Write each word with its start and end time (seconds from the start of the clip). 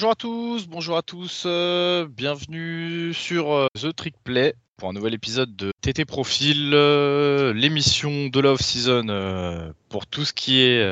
Bonjour 0.00 0.12
à 0.12 0.16
tous, 0.16 0.66
bonjour 0.66 0.96
à 0.96 1.02
tous, 1.02 1.42
euh, 1.44 2.08
bienvenue 2.08 3.12
sur 3.12 3.52
euh, 3.52 3.66
The 3.78 3.94
Trick 3.94 4.14
Play 4.24 4.54
pour 4.78 4.88
un 4.88 4.94
nouvel 4.94 5.12
épisode 5.12 5.54
de 5.54 5.72
TT 5.82 6.06
Profil, 6.06 6.70
euh, 6.72 7.52
l'émission 7.52 8.28
de 8.28 8.40
la 8.40 8.52
off-season 8.52 9.74
pour 9.90 10.06
tout 10.06 10.24
ce 10.24 10.32
qui 10.32 10.62
est 10.62 10.82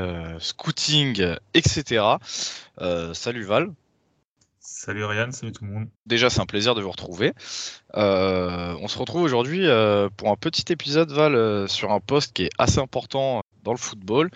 scouting, 0.41 1.25
etc. 1.55 2.05
salut 3.15 3.45
Val. 3.45 3.71
Salut 4.61 5.07
Ryan, 5.07 5.33
salut 5.33 5.53
tout 5.53 5.65
le 5.65 5.71
monde. 5.71 5.89
Déjà, 6.05 6.29
c'est 6.29 6.43
un 6.43 6.47
plaisir 6.47 6.75
de 6.75 6.83
vous 6.83 6.91
retrouver. 6.91 7.33
on 7.95 8.89
se 8.89 8.99
retrouve 8.99 9.23
aujourd'hui 9.23 9.63
pour 10.19 10.29
un 10.29 10.37
petit 10.37 10.71
épisode, 10.71 11.11
Val, 11.13 11.67
sur 11.71 11.93
un 11.93 12.01
poste 12.01 12.35
qui 12.35 12.43
est 12.43 12.51
assez 12.59 12.79
important 12.79 13.41
dans 13.65 13.73
le 13.73 13.79
football. 13.79 14.31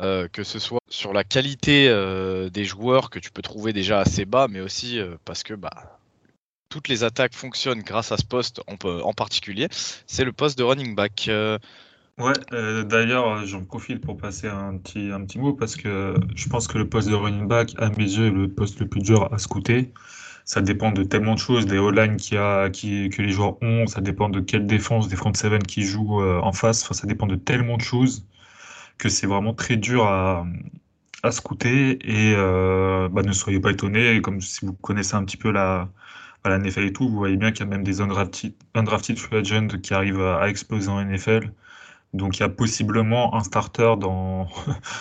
Euh, 0.00 0.28
que 0.28 0.44
ce 0.44 0.58
soit 0.58 0.80
sur 0.88 1.12
la 1.12 1.24
qualité 1.24 1.88
euh, 1.88 2.48
des 2.48 2.64
joueurs 2.64 3.10
que 3.10 3.18
tu 3.18 3.30
peux 3.30 3.42
trouver 3.42 3.74
déjà 3.74 4.00
assez 4.00 4.24
bas, 4.24 4.48
mais 4.48 4.60
aussi 4.60 4.98
euh, 4.98 5.16
parce 5.26 5.42
que 5.42 5.52
bah, 5.52 6.00
toutes 6.70 6.88
les 6.88 7.04
attaques 7.04 7.34
fonctionnent 7.34 7.82
grâce 7.82 8.10
à 8.10 8.16
ce 8.16 8.24
poste 8.24 8.62
en, 8.66 9.12
particulier, 9.12 9.68
c'est 10.06 10.24
le 10.24 10.32
poste 10.32 10.56
de 10.56 10.62
running 10.62 10.94
back. 10.94 11.28
Ouais, 12.18 12.32
d'ailleurs, 12.84 13.44
j'en 13.44 13.64
profite 13.64 14.00
pour 14.00 14.16
passer 14.16 14.46
un 14.46 14.78
petit, 14.78 15.10
un 15.10 15.24
petit 15.24 15.38
mot 15.38 15.52
parce 15.52 15.76
que 15.76 16.14
je 16.34 16.48
pense 16.48 16.66
que 16.66 16.78
le 16.78 16.88
poste 16.88 17.08
de 17.10 17.14
running 17.14 17.46
back, 17.46 17.74
à 17.76 17.90
mes 17.90 18.04
yeux, 18.04 18.28
est 18.28 18.30
le 18.30 18.48
poste 18.48 18.80
le 18.80 18.88
plus 18.88 19.02
dur 19.02 19.30
à 19.32 19.38
scouter. 19.38 19.92
Ça 20.46 20.62
dépend 20.62 20.92
de 20.92 21.02
tellement 21.02 21.34
de 21.34 21.38
choses, 21.38 21.66
des 21.66 21.78
all-line 21.78 22.16
que 22.16 23.22
les 23.22 23.32
joueurs 23.32 23.62
ont, 23.62 23.86
ça 23.86 24.00
dépend 24.00 24.30
de 24.30 24.40
quelle 24.40 24.66
défense 24.66 25.08
des 25.08 25.16
front 25.16 25.34
seven 25.34 25.62
qui 25.62 25.82
jouent 25.82 26.22
en 26.22 26.52
face, 26.52 26.84
enfin, 26.84 26.94
ça 26.94 27.06
dépend 27.06 27.26
de 27.26 27.36
tellement 27.36 27.76
de 27.76 27.82
choses 27.82 28.24
que 29.00 29.08
c'est 29.08 29.26
vraiment 29.26 29.54
très 29.54 29.76
dur 29.76 30.04
à, 30.06 30.46
à 31.22 31.30
scouter 31.32 31.98
et 32.02 32.34
euh, 32.36 33.08
bah, 33.08 33.22
ne 33.22 33.32
soyez 33.32 33.60
pas 33.60 33.72
étonnés, 33.72 34.20
comme 34.22 34.40
si 34.40 34.64
vous 34.66 34.74
connaissez 34.74 35.14
un 35.14 35.24
petit 35.24 35.36
peu 35.36 35.50
la, 35.50 35.88
la 36.44 36.58
NFL 36.58 36.84
et 36.84 36.92
tout, 36.92 37.08
vous 37.08 37.16
voyez 37.16 37.36
bien 37.36 37.52
qu'il 37.52 37.60
y 37.60 37.62
a 37.64 37.66
même 37.66 37.84
des 37.84 38.00
undrafted, 38.00 38.54
undrafted 38.74 39.18
free 39.18 39.38
agents 39.38 39.68
qui 39.82 39.94
arrivent 39.94 40.20
à, 40.22 40.48
exploser 40.48 40.88
en 40.90 41.04
NFL. 41.04 41.52
Donc 42.14 42.38
il 42.38 42.40
y 42.40 42.42
a 42.44 42.48
possiblement 42.48 43.34
un 43.36 43.40
starter 43.44 43.94
dans 43.98 44.48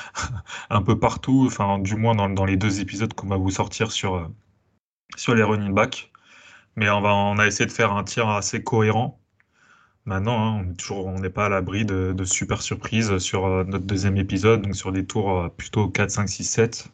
un 0.69 0.81
peu 0.81 0.99
partout, 0.99 1.45
enfin 1.47 1.79
du 1.79 1.95
moins 1.95 2.15
dans, 2.15 2.29
dans 2.29 2.45
les 2.45 2.57
deux 2.57 2.81
épisodes 2.81 3.13
qu'on 3.13 3.27
va 3.27 3.37
vous 3.37 3.51
sortir 3.51 3.91
sur, 3.91 4.29
sur 5.17 5.35
les 5.35 5.43
running 5.43 5.73
backs. 5.73 6.11
Mais 6.75 6.89
on, 6.89 7.01
va, 7.01 7.13
on 7.15 7.39
a 7.39 7.47
essayé 7.47 7.65
de 7.67 7.71
faire 7.71 7.93
un 7.93 8.03
tir 8.03 8.29
assez 8.29 8.63
cohérent 8.63 9.18
Maintenant, 10.09 10.57
hein, 10.57 10.65
on 10.89 11.19
n'est 11.19 11.29
pas 11.29 11.45
à 11.45 11.49
l'abri 11.49 11.85
de, 11.85 12.15
super 12.23 12.63
surprises 12.63 13.19
sur 13.19 13.45
euh, 13.45 13.63
notre 13.63 13.85
deuxième 13.85 14.17
épisode, 14.17 14.63
donc 14.63 14.75
sur 14.75 14.91
des 14.91 15.05
tours 15.05 15.39
euh, 15.39 15.49
plutôt 15.49 15.87
4, 15.87 16.09
5, 16.09 16.27
6, 16.27 16.43
7, 16.45 16.87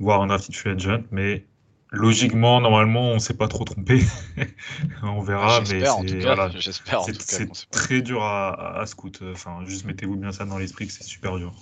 voire 0.00 0.20
un 0.20 0.26
draft 0.26 0.54
free 0.54 0.72
agent. 0.72 1.00
Mais 1.10 1.46
logiquement, 1.92 2.60
normalement, 2.60 3.12
on 3.12 3.14
ne 3.14 3.20
s'est 3.20 3.38
pas 3.38 3.48
trop 3.48 3.64
trompé. 3.64 4.02
on 5.02 5.22
verra, 5.22 5.62
mais 5.62 5.82
c'est 7.24 7.48
très 7.70 8.02
dur 8.02 8.22
à, 8.22 8.80
à, 8.80 8.84
scout. 8.84 9.22
Enfin, 9.32 9.60
juste 9.64 9.86
mettez-vous 9.86 10.16
bien 10.16 10.30
ça 10.30 10.44
dans 10.44 10.58
l'esprit 10.58 10.86
que 10.86 10.92
c'est 10.92 11.04
super 11.04 11.38
dur. 11.38 11.54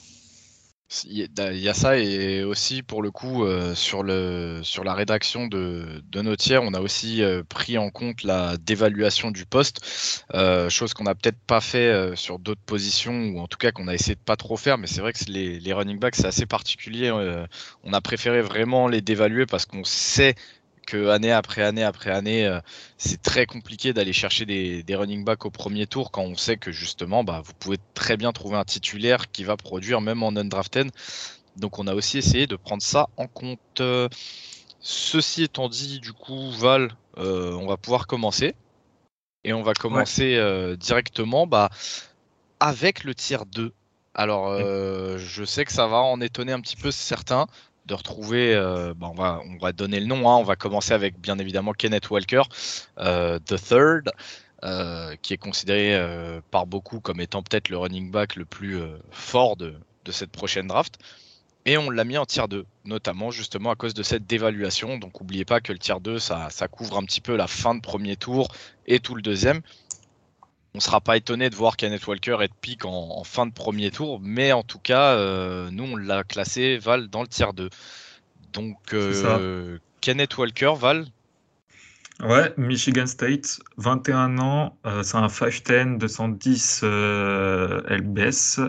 Il 1.04 1.28
y 1.36 1.68
a 1.68 1.74
ça 1.74 1.96
et 1.98 2.42
aussi 2.42 2.82
pour 2.82 3.00
le 3.00 3.12
coup 3.12 3.44
euh, 3.44 3.76
sur, 3.76 4.02
le, 4.02 4.58
sur 4.64 4.82
la 4.82 4.92
rédaction 4.92 5.46
de, 5.46 6.02
de 6.10 6.20
nos 6.20 6.34
tiers, 6.34 6.64
on 6.64 6.74
a 6.74 6.80
aussi 6.80 7.22
euh, 7.22 7.44
pris 7.48 7.78
en 7.78 7.90
compte 7.90 8.24
la 8.24 8.56
dévaluation 8.56 9.30
du 9.30 9.46
poste, 9.46 10.24
euh, 10.34 10.68
chose 10.68 10.92
qu'on 10.92 11.04
n'a 11.04 11.14
peut-être 11.14 11.38
pas 11.46 11.60
fait 11.60 12.16
sur 12.16 12.40
d'autres 12.40 12.60
positions 12.66 13.28
ou 13.28 13.38
en 13.38 13.46
tout 13.46 13.56
cas 13.56 13.70
qu'on 13.70 13.86
a 13.86 13.94
essayé 13.94 14.16
de 14.16 14.20
pas 14.20 14.34
trop 14.34 14.56
faire, 14.56 14.78
mais 14.78 14.88
c'est 14.88 15.00
vrai 15.00 15.12
que 15.12 15.24
les, 15.28 15.60
les 15.60 15.72
running 15.72 16.00
backs 16.00 16.16
c'est 16.16 16.26
assez 16.26 16.46
particulier. 16.46 17.12
on 17.84 17.92
a 17.92 18.00
préféré 18.00 18.42
vraiment 18.42 18.88
les 18.88 19.00
dévaluer 19.00 19.46
parce 19.46 19.66
qu'on 19.66 19.84
sait 19.84 20.34
année 20.94 21.32
après 21.32 21.62
année 21.62 21.82
après 21.82 22.10
année, 22.10 22.46
euh, 22.46 22.60
c'est 22.98 23.20
très 23.22 23.46
compliqué 23.46 23.92
d'aller 23.92 24.12
chercher 24.12 24.46
des, 24.46 24.84
running 24.94 25.24
backs 25.24 25.44
au 25.46 25.50
premier 25.50 25.86
tour 25.86 26.10
quand 26.10 26.22
on 26.22 26.36
sait 26.36 26.56
que 26.56 26.72
justement, 26.72 27.24
bah, 27.24 27.42
vous 27.44 27.52
pouvez 27.58 27.78
très 27.94 28.16
bien 28.16 28.32
trouver 28.32 28.56
un 28.56 28.64
titulaire 28.64 29.30
qui 29.30 29.44
va 29.44 29.56
produire 29.56 30.00
même 30.00 30.22
en 30.22 30.30
undrafted. 30.36 30.90
Donc 31.56 31.78
on 31.78 31.86
a 31.86 31.94
aussi 31.94 32.18
essayé 32.18 32.46
de 32.46 32.56
prendre 32.56 32.82
ça 32.82 33.08
en 33.16 33.26
compte. 33.26 33.82
Ceci 34.80 35.42
étant 35.42 35.68
dit, 35.68 36.00
du 36.00 36.12
coup, 36.12 36.50
Val, 36.52 36.90
euh, 37.18 37.52
on 37.52 37.66
va 37.66 37.76
pouvoir 37.76 38.06
commencer. 38.06 38.54
Et 39.44 39.52
on 39.52 39.62
va 39.62 39.72
commencer 39.74 40.36
euh, 40.36 40.76
directement 40.76 41.46
bah, 41.46 41.70
avec 42.60 43.04
le 43.04 43.14
tiers 43.14 43.46
2. 43.46 43.72
Alors, 44.12 44.58
je 44.58 45.44
sais 45.44 45.64
que 45.64 45.72
ça 45.72 45.86
va 45.86 45.98
en 45.98 46.20
étonner 46.20 46.52
un 46.52 46.60
petit 46.60 46.76
peu 46.76 46.90
certains 46.90 47.46
de 47.86 47.94
retrouver, 47.94 48.54
euh, 48.54 48.94
bah, 48.94 49.08
on, 49.10 49.14
va, 49.14 49.40
on 49.44 49.58
va 49.58 49.72
donner 49.72 50.00
le 50.00 50.06
nom, 50.06 50.30
hein. 50.30 50.36
on 50.36 50.44
va 50.44 50.56
commencer 50.56 50.92
avec 50.92 51.18
bien 51.18 51.38
évidemment 51.38 51.72
Kenneth 51.72 52.10
Walker, 52.10 52.42
euh, 52.98 53.38
The 53.38 53.56
Third, 53.56 54.10
euh, 54.62 55.16
qui 55.22 55.32
est 55.32 55.38
considéré 55.38 55.98
par 56.50 56.66
beaucoup 56.66 57.00
comme 57.00 57.20
étant 57.20 57.42
peut-être 57.42 57.68
le 57.68 57.78
running 57.78 58.10
back 58.10 58.36
le 58.36 58.44
plus 58.44 58.78
fort 59.10 59.56
de, 59.56 59.74
de, 60.04 60.12
cette 60.12 60.30
prochaine 60.30 60.66
draft. 60.66 60.98
Et 61.66 61.76
on 61.76 61.90
l'a 61.90 62.04
mis 62.04 62.16
en 62.16 62.24
tier 62.24 62.48
2, 62.48 62.64
notamment 62.86 63.30
justement 63.30 63.70
à 63.70 63.74
cause 63.74 63.92
de 63.92 64.02
cette 64.02 64.26
dévaluation. 64.26 64.98
Donc 64.98 65.20
n'oubliez 65.20 65.44
pas 65.44 65.60
que 65.60 65.72
le 65.72 65.78
tier 65.78 66.00
2, 66.00 66.18
ça, 66.18 66.48
ça 66.50 66.68
couvre 66.68 66.96
un 66.96 67.04
petit 67.04 67.20
peu 67.20 67.36
la 67.36 67.46
fin 67.46 67.74
de 67.74 67.80
premier 67.80 68.16
tour 68.16 68.48
et 68.86 68.98
tout 68.98 69.14
le 69.14 69.22
deuxième 69.22 69.60
on 70.74 70.78
ne 70.78 70.82
sera 70.82 71.00
pas 71.00 71.16
étonné 71.16 71.50
de 71.50 71.56
voir 71.56 71.76
Kenneth 71.76 72.06
Walker 72.06 72.36
être 72.42 72.54
pick 72.54 72.84
en, 72.84 73.24
fin 73.24 73.46
de 73.46 73.52
premier 73.52 73.90
tour, 73.90 74.20
mais 74.22 74.52
en 74.52 74.62
tout 74.62 74.78
cas, 74.78 75.14
euh, 75.14 75.68
nous, 75.72 75.84
on 75.84 75.96
l'a 75.96 76.22
classé 76.22 76.78
Val 76.78 77.08
dans 77.08 77.22
le 77.22 77.28
tiers 77.28 77.52
2. 77.52 77.70
Donc, 78.52 78.76
euh, 78.92 79.78
Kenneth 80.00 80.38
Walker, 80.38 80.74
Val? 80.78 81.06
Ouais, 82.20 82.52
Michigan 82.56 83.06
State, 83.06 83.60
21 83.78 84.38
ans, 84.38 84.76
euh, 84.86 85.02
c'est 85.02 85.16
un 85.16 85.26
5'10, 85.26 85.98
210 85.98 86.84
LBS. 87.88 88.60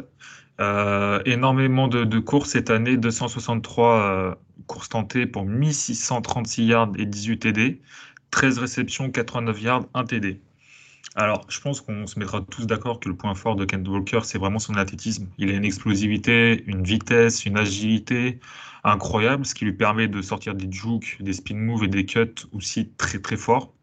énormément 1.25 1.87
de, 1.87 2.03
de, 2.03 2.19
courses 2.19 2.51
cette 2.51 2.71
année, 2.71 2.97
263 2.97 4.39
courses 4.65 4.89
tentées 4.89 5.27
pour 5.27 5.45
1636 5.45 6.65
yards 6.65 6.91
et 6.97 7.05
18 7.05 7.39
TD, 7.39 7.81
13 8.31 8.57
réceptions, 8.57 9.11
89 9.11 9.61
yards, 9.61 9.85
1 9.93 10.05
TD. 10.05 10.41
Alors, 11.15 11.45
je 11.49 11.59
pense 11.59 11.81
qu'on 11.81 12.07
se 12.07 12.17
mettra 12.19 12.41
tous 12.41 12.65
d'accord 12.65 12.99
que 12.99 13.09
le 13.09 13.15
point 13.15 13.35
fort 13.35 13.57
de 13.57 13.65
Kent 13.65 13.87
Walker, 13.87 14.21
c'est 14.23 14.37
vraiment 14.37 14.59
son 14.59 14.75
athlétisme. 14.75 15.27
Il 15.37 15.49
a 15.49 15.53
une 15.53 15.65
explosivité, 15.65 16.63
une 16.67 16.83
vitesse, 16.83 17.45
une 17.45 17.57
agilité 17.57 18.39
incroyable, 18.83 19.45
ce 19.45 19.53
qui 19.53 19.65
lui 19.65 19.73
permet 19.73 20.07
de 20.07 20.21
sortir 20.21 20.55
des 20.55 20.71
jukes, 20.71 21.21
des 21.21 21.33
spin 21.33 21.55
moves 21.55 21.83
et 21.83 21.87
des 21.89 22.05
cuts 22.05 22.47
aussi 22.53 22.89
très 22.97 23.19
très 23.19 23.35
forts. 23.35 23.73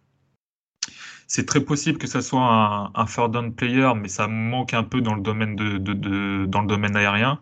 C'est 1.26 1.44
très 1.44 1.60
possible 1.60 1.98
que 1.98 2.06
ça 2.06 2.22
soit 2.22 2.40
un, 2.40 2.90
un 2.94 3.04
third 3.04 3.32
down 3.32 3.54
player, 3.54 3.92
mais 3.94 4.08
ça 4.08 4.26
manque 4.26 4.72
un 4.72 4.82
peu 4.82 5.02
dans 5.02 5.14
le 5.14 5.20
domaine, 5.20 6.96
aérien. 6.96 7.38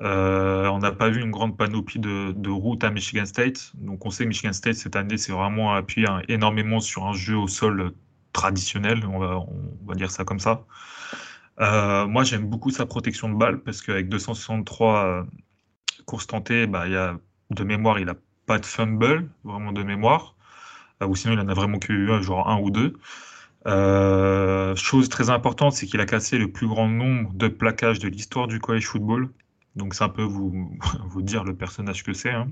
Euh, 0.00 0.66
on 0.68 0.78
n'a 0.80 0.92
pas 0.92 1.08
vu 1.08 1.22
une 1.22 1.30
grande 1.30 1.56
panoplie 1.56 2.00
de, 2.00 2.50
routes 2.50 2.84
à 2.84 2.90
Michigan 2.90 3.24
State. 3.24 3.72
Donc 3.76 4.04
on 4.04 4.10
sait 4.10 4.24
que 4.24 4.28
Michigan 4.28 4.52
State 4.52 4.74
cette 4.74 4.96
année, 4.96 5.16
c'est 5.16 5.32
vraiment 5.32 5.72
appuyé 5.72 6.06
énormément 6.28 6.80
sur 6.80 7.06
un 7.06 7.14
jeu 7.14 7.36
au 7.36 7.48
sol 7.48 7.94
traditionnel, 8.34 9.06
on 9.06 9.18
va, 9.86 9.94
dire 9.94 10.10
ça 10.10 10.24
comme 10.24 10.40
ça. 10.40 10.66
Euh, 11.60 12.06
moi, 12.06 12.24
j'aime 12.24 12.46
beaucoup 12.46 12.70
sa 12.70 12.84
protection 12.84 13.30
de 13.30 13.36
balle 13.36 13.62
parce 13.62 13.80
qu'avec 13.80 14.08
263 14.10 15.04
euh, 15.04 15.22
courses 16.04 16.26
tentées, 16.26 16.66
bah, 16.66 16.88
y 16.88 16.96
a, 16.96 17.16
de 17.50 17.64
mémoire, 17.64 17.98
il 17.98 18.06
n'a 18.06 18.16
pas 18.46 18.58
de 18.58 18.66
fumble, 18.66 19.30
vraiment 19.44 19.72
de 19.72 19.82
mémoire. 19.82 20.34
Euh, 21.02 21.06
ou 21.06 21.16
sinon, 21.16 21.34
il 21.34 21.40
en 21.40 21.48
a 21.48 21.54
vraiment 21.54 21.78
que 21.78 22.20
genre 22.20 22.50
un 22.50 22.58
ou 22.60 22.70
deux. 22.70 22.94
chose 24.76 25.08
très 25.08 25.30
importante, 25.30 25.72
c'est 25.74 25.86
qu'il 25.86 26.00
a 26.00 26.06
cassé 26.06 26.36
le 26.36 26.50
plus 26.52 26.66
grand 26.66 26.88
nombre 26.88 27.32
de 27.34 27.48
plaquages 27.48 28.00
de 28.00 28.08
l'histoire 28.08 28.48
du 28.48 28.60
college 28.60 28.86
football. 28.86 29.30
Donc 29.76 29.94
ça 29.94 30.08
peut 30.08 30.22
vous, 30.22 30.76
vous 31.06 31.22
dire 31.22 31.44
le 31.44 31.54
personnage 31.56 32.02
que 32.02 32.12
c'est. 32.12 32.32
Hein. 32.32 32.48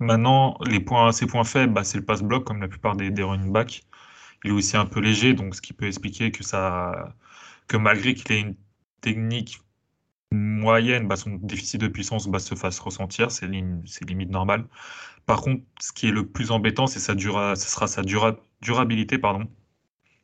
Maintenant, 0.00 0.56
les 0.66 0.80
points, 0.80 1.12
ses 1.12 1.26
points 1.26 1.44
faibles, 1.44 1.74
bah, 1.74 1.84
c'est 1.84 1.98
le 1.98 2.04
pass-block, 2.04 2.44
comme 2.44 2.60
la 2.60 2.68
plupart 2.68 2.96
des 2.96 3.22
running 3.22 3.52
backs. 3.52 3.82
Il 4.44 4.50
est 4.50 4.52
aussi 4.52 4.76
un 4.76 4.86
peu 4.86 5.00
léger, 5.00 5.34
donc 5.34 5.54
ce 5.54 5.60
qui 5.60 5.72
peut 5.72 5.86
expliquer 5.86 6.30
que 6.32 6.42
ça, 6.42 7.14
que 7.68 7.76
malgré 7.76 8.14
qu'il 8.14 8.32
ait 8.32 8.40
une 8.40 8.56
technique 9.00 9.60
moyenne, 10.32 11.08
bah, 11.08 11.16
son 11.16 11.36
déficit 11.36 11.80
de 11.80 11.88
puissance 11.88 12.28
bah, 12.28 12.38
se 12.38 12.54
fasse 12.54 12.78
ressentir, 12.80 13.30
c'est 13.30 13.46
limite 13.46 14.30
normal. 14.30 14.66
Par 15.26 15.40
contre, 15.40 15.62
ce 15.80 15.92
qui 15.92 16.08
est 16.08 16.10
le 16.10 16.26
plus 16.26 16.50
embêtant, 16.50 16.86
c'est 16.86 17.00
sa 17.00 17.14
dura, 17.14 17.54
ce 17.56 17.68
sera 17.70 17.86
sa 17.86 18.02
durabilité, 18.60 19.18
pardon. 19.18 19.46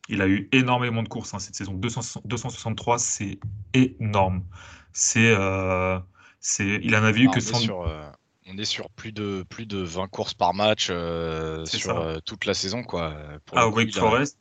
Il 0.08 0.22
a 0.22 0.28
eu 0.28 0.48
énormément 0.52 1.02
de 1.02 1.08
courses 1.08 1.34
hein, 1.34 1.38
cette 1.38 1.54
saison, 1.54 1.74
263, 1.74 2.98
c'est 2.98 3.38
énorme. 3.74 4.44
C'est, 4.92 5.34
euh, 5.36 5.98
c'est, 6.40 6.80
il 6.82 6.96
en 6.96 7.04
a 7.04 7.12
vu 7.12 7.28
que 7.30 7.40
100 7.40 7.60
on 8.48 8.56
est 8.58 8.64
sur 8.64 8.90
plus 8.90 9.12
de, 9.12 9.44
plus 9.48 9.66
de 9.66 9.78
20 9.78 10.08
courses 10.08 10.34
par 10.34 10.54
match 10.54 10.88
euh, 10.90 11.64
sur 11.66 11.98
euh, 11.98 12.18
toute 12.24 12.46
la 12.46 12.54
saison. 12.54 12.82
Quoi. 12.82 13.14
Pour 13.44 13.58
à, 13.58 13.68
Wake 13.68 13.94
Forest, 13.94 14.38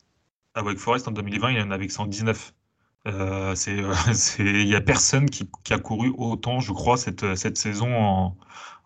à 0.54 0.64
Wake 0.64 0.78
Forest, 0.78 1.08
en 1.08 1.12
2020, 1.12 1.52
il 1.52 1.58
y 1.58 1.62
en 1.62 1.72
avait 1.72 1.88
119. 1.88 2.54
Euh, 3.08 3.56
il 4.40 4.66
n'y 4.66 4.76
a 4.76 4.82
personne 4.82 5.30
qui, 5.30 5.48
a 5.72 5.80
couru 5.80 6.14
autant, 6.18 6.60
je 6.60 6.74
crois, 6.74 6.98
cette, 6.98 7.36
cette 7.36 7.58
saison 7.58 8.36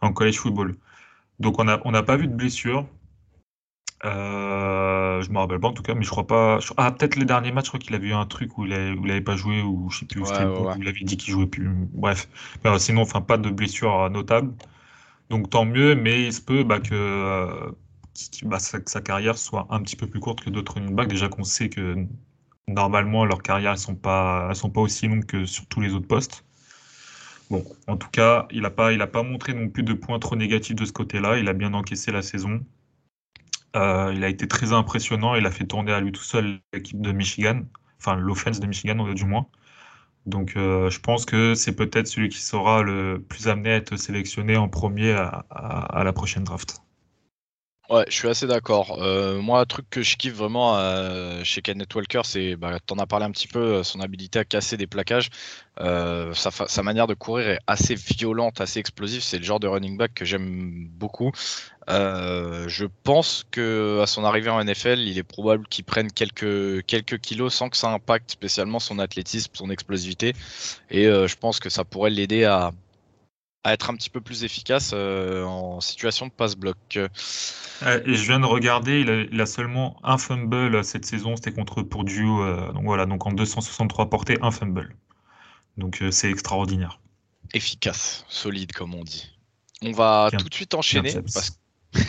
en, 0.01 0.13
college 0.13 0.37
football. 0.37 0.77
Donc 1.39 1.59
on 1.59 1.63
n'a 1.63 1.79
on 1.85 1.93
a 1.93 2.03
pas 2.03 2.17
vu 2.17 2.27
de 2.27 2.33
blessure. 2.33 2.87
Euh, 4.03 5.21
je 5.21 5.29
me 5.29 5.37
rappelle 5.37 5.59
pas 5.59 5.67
en 5.67 5.73
tout 5.73 5.83
cas, 5.83 5.93
mais 5.93 6.03
je 6.03 6.09
crois 6.09 6.25
pas. 6.25 6.59
Ah, 6.77 6.91
peut-être 6.91 7.15
les 7.15 7.25
derniers 7.25 7.51
matchs, 7.51 7.65
je 7.65 7.69
crois 7.69 7.79
qu'il 7.79 7.93
avait 7.93 8.07
eu 8.07 8.13
un 8.13 8.25
truc 8.25 8.57
où 8.57 8.65
il 8.65 8.71
n'avait 8.71 9.21
pas 9.21 9.35
joué, 9.35 9.61
ou 9.61 9.89
je 9.91 9.99
sais 9.99 10.05
plus 10.05 10.21
où 10.21 10.25
c'était, 10.25 10.43
il 10.79 10.87
avait 10.87 11.03
dit 11.03 11.17
qu'il 11.17 11.31
jouait 11.31 11.45
plus. 11.45 11.69
Bref. 11.93 12.27
sinon, 12.77 13.01
enfin, 13.01 13.21
pas 13.21 13.37
de 13.37 13.49
blessure 13.49 14.09
notable. 14.09 14.53
Donc 15.31 15.49
tant 15.49 15.63
mieux, 15.63 15.95
mais 15.95 16.25
il 16.25 16.33
se 16.33 16.41
peut 16.41 16.63
bah, 16.65 16.81
que, 16.81 17.73
bah, 18.43 18.59
sa, 18.59 19.01
carrière 19.01 19.37
soit 19.37 19.65
un 19.69 19.81
petit 19.81 19.95
peu 19.95 20.05
plus 20.05 20.19
courte 20.19 20.41
que 20.41 20.49
d'autres 20.49 20.73
running. 20.73 20.93
Déjà 21.07 21.29
qu'on 21.29 21.45
sait 21.45 21.69
que 21.69 22.05
normalement 22.67 23.23
leur 23.23 23.41
carrière 23.41 23.71
elles 23.71 23.77
sont 23.77 23.95
pas, 23.95 24.51
aussi 24.75 25.07
longues 25.07 25.25
que 25.25 25.45
sur 25.45 25.65
tous 25.67 25.79
les 25.79 25.93
autres 25.93 26.07
postes. 26.07 26.43
Bon, 27.49 27.63
en 27.87 27.95
tout 27.95 28.09
cas, 28.09 28.45
il 28.51 28.61
n'a 28.61 28.69
pas 29.07 29.23
montré 29.23 29.53
non 29.53 29.69
plus 29.69 29.83
de 29.83 29.93
points 29.93 30.19
trop 30.19 30.35
négatifs 30.35 30.75
de 30.75 30.83
ce 30.83 30.91
côté-là. 30.91 31.37
Il 31.37 31.47
a 31.47 31.53
bien 31.53 31.73
encaissé 31.73 32.11
la 32.11 32.21
saison. 32.21 32.59
Euh, 33.77 34.11
il 34.13 34.25
a 34.25 34.27
été 34.27 34.49
très 34.49 34.73
impressionnant. 34.73 35.35
Il 35.35 35.45
a 35.45 35.51
fait 35.51 35.65
tourner 35.65 35.93
à 35.93 36.01
lui 36.01 36.11
tout 36.11 36.23
seul 36.23 36.59
l'équipe 36.73 36.99
de 36.99 37.13
Michigan, 37.13 37.61
enfin 37.99 38.17
l'offense 38.17 38.59
de 38.59 38.67
Michigan 38.67 39.13
du 39.13 39.23
moins. 39.23 39.47
Donc 40.25 40.55
euh, 40.55 40.89
je 40.89 40.99
pense 40.99 41.25
que 41.25 41.55
c'est 41.55 41.75
peut-être 41.75 42.07
celui 42.07 42.29
qui 42.29 42.41
sera 42.41 42.83
le 42.83 43.23
plus 43.27 43.47
amené 43.47 43.71
à 43.71 43.75
être 43.77 43.97
sélectionné 43.97 44.57
en 44.57 44.69
premier 44.69 45.11
à 45.13 46.03
la 46.03 46.13
prochaine 46.13 46.43
draft. 46.43 46.81
Ouais, 47.91 48.05
je 48.07 48.15
suis 48.15 48.29
assez 48.29 48.47
d'accord. 48.47 48.99
Euh, 49.01 49.41
moi, 49.41 49.59
un 49.59 49.65
truc 49.65 49.85
que 49.89 50.01
je 50.01 50.15
kiffe 50.15 50.35
vraiment 50.35 50.77
euh, 50.77 51.43
chez 51.43 51.61
Kenneth 51.61 51.93
Walker, 51.93 52.21
c'est, 52.23 52.55
bah, 52.55 52.79
tu 52.87 52.93
en 52.93 52.97
as 52.99 53.05
parlé 53.05 53.25
un 53.25 53.31
petit 53.31 53.49
peu, 53.49 53.59
euh, 53.59 53.83
son 53.83 53.99
habilité 53.99 54.39
à 54.39 54.45
casser 54.45 54.77
des 54.77 54.87
plaquages. 54.87 55.29
sa, 55.77 56.83
manière 56.83 57.07
de 57.07 57.13
courir 57.13 57.49
est 57.49 57.59
assez 57.67 57.95
violente, 57.95 58.61
assez 58.61 58.79
explosive. 58.79 59.21
C'est 59.21 59.39
le 59.39 59.43
genre 59.43 59.59
de 59.59 59.67
running 59.67 59.97
back 59.97 60.13
que 60.13 60.23
j'aime 60.23 60.87
beaucoup. 60.87 61.33
je 61.89 62.85
pense 63.03 63.43
que 63.51 63.99
à 64.01 64.07
son 64.07 64.23
arrivée 64.23 64.49
en 64.49 64.63
NFL, 64.63 64.99
il 64.99 65.17
est 65.17 65.23
probable 65.23 65.67
qu'il 65.67 65.83
prenne 65.83 66.11
quelques 66.13 67.19
kilos 67.19 67.53
sans 67.53 67.69
que 67.69 67.75
ça 67.75 67.91
impacte 67.91 68.31
spécialement 68.31 68.79
son 68.79 68.99
athlétisme, 68.99 69.51
son 69.53 69.69
explosivité. 69.69 70.33
Et 70.91 71.05
je 71.07 71.35
pense 71.35 71.59
que 71.59 71.69
ça 71.69 71.83
pourrait 71.83 72.11
l'aider 72.11 72.45
à, 72.45 72.71
à 73.63 73.73
être 73.73 73.89
un 73.89 73.95
petit 73.95 74.09
peu 74.09 74.21
plus 74.21 74.43
efficace 74.43 74.91
euh, 74.93 75.43
en 75.43 75.81
situation 75.81 76.25
de 76.27 76.31
passe-bloc. 76.31 76.77
et 76.95 77.07
je 77.81 78.23
viens 78.25 78.39
de 78.39 78.45
regarder, 78.45 79.27
il 79.31 79.41
a, 79.41 79.45
seulement 79.45 79.99
un 80.03 80.17
fumble 80.17 80.83
cette 80.83 81.05
saison, 81.05 81.35
c'était 81.35 81.51
contre 81.53 81.83
Purdue. 81.83 82.25
Euh, 82.25 82.71
donc 82.71 82.85
voilà, 82.85 83.05
donc 83.05 83.25
en 83.25 83.31
263 83.31 84.09
portées, 84.09 84.37
un 84.41 84.51
fumble. 84.51 84.95
Donc 85.77 86.01
euh, 86.01 86.11
c'est 86.11 86.29
extraordinaire. 86.29 86.99
Efficace, 87.53 88.25
solide 88.29 88.71
comme 88.71 88.95
on 88.95 89.03
dit. 89.03 89.37
On 89.83 89.91
va 89.91 90.29
tout 90.37 90.49
de 90.49 90.53
suite 90.53 90.73
enchaîner 90.73 91.13
parce 91.33 91.59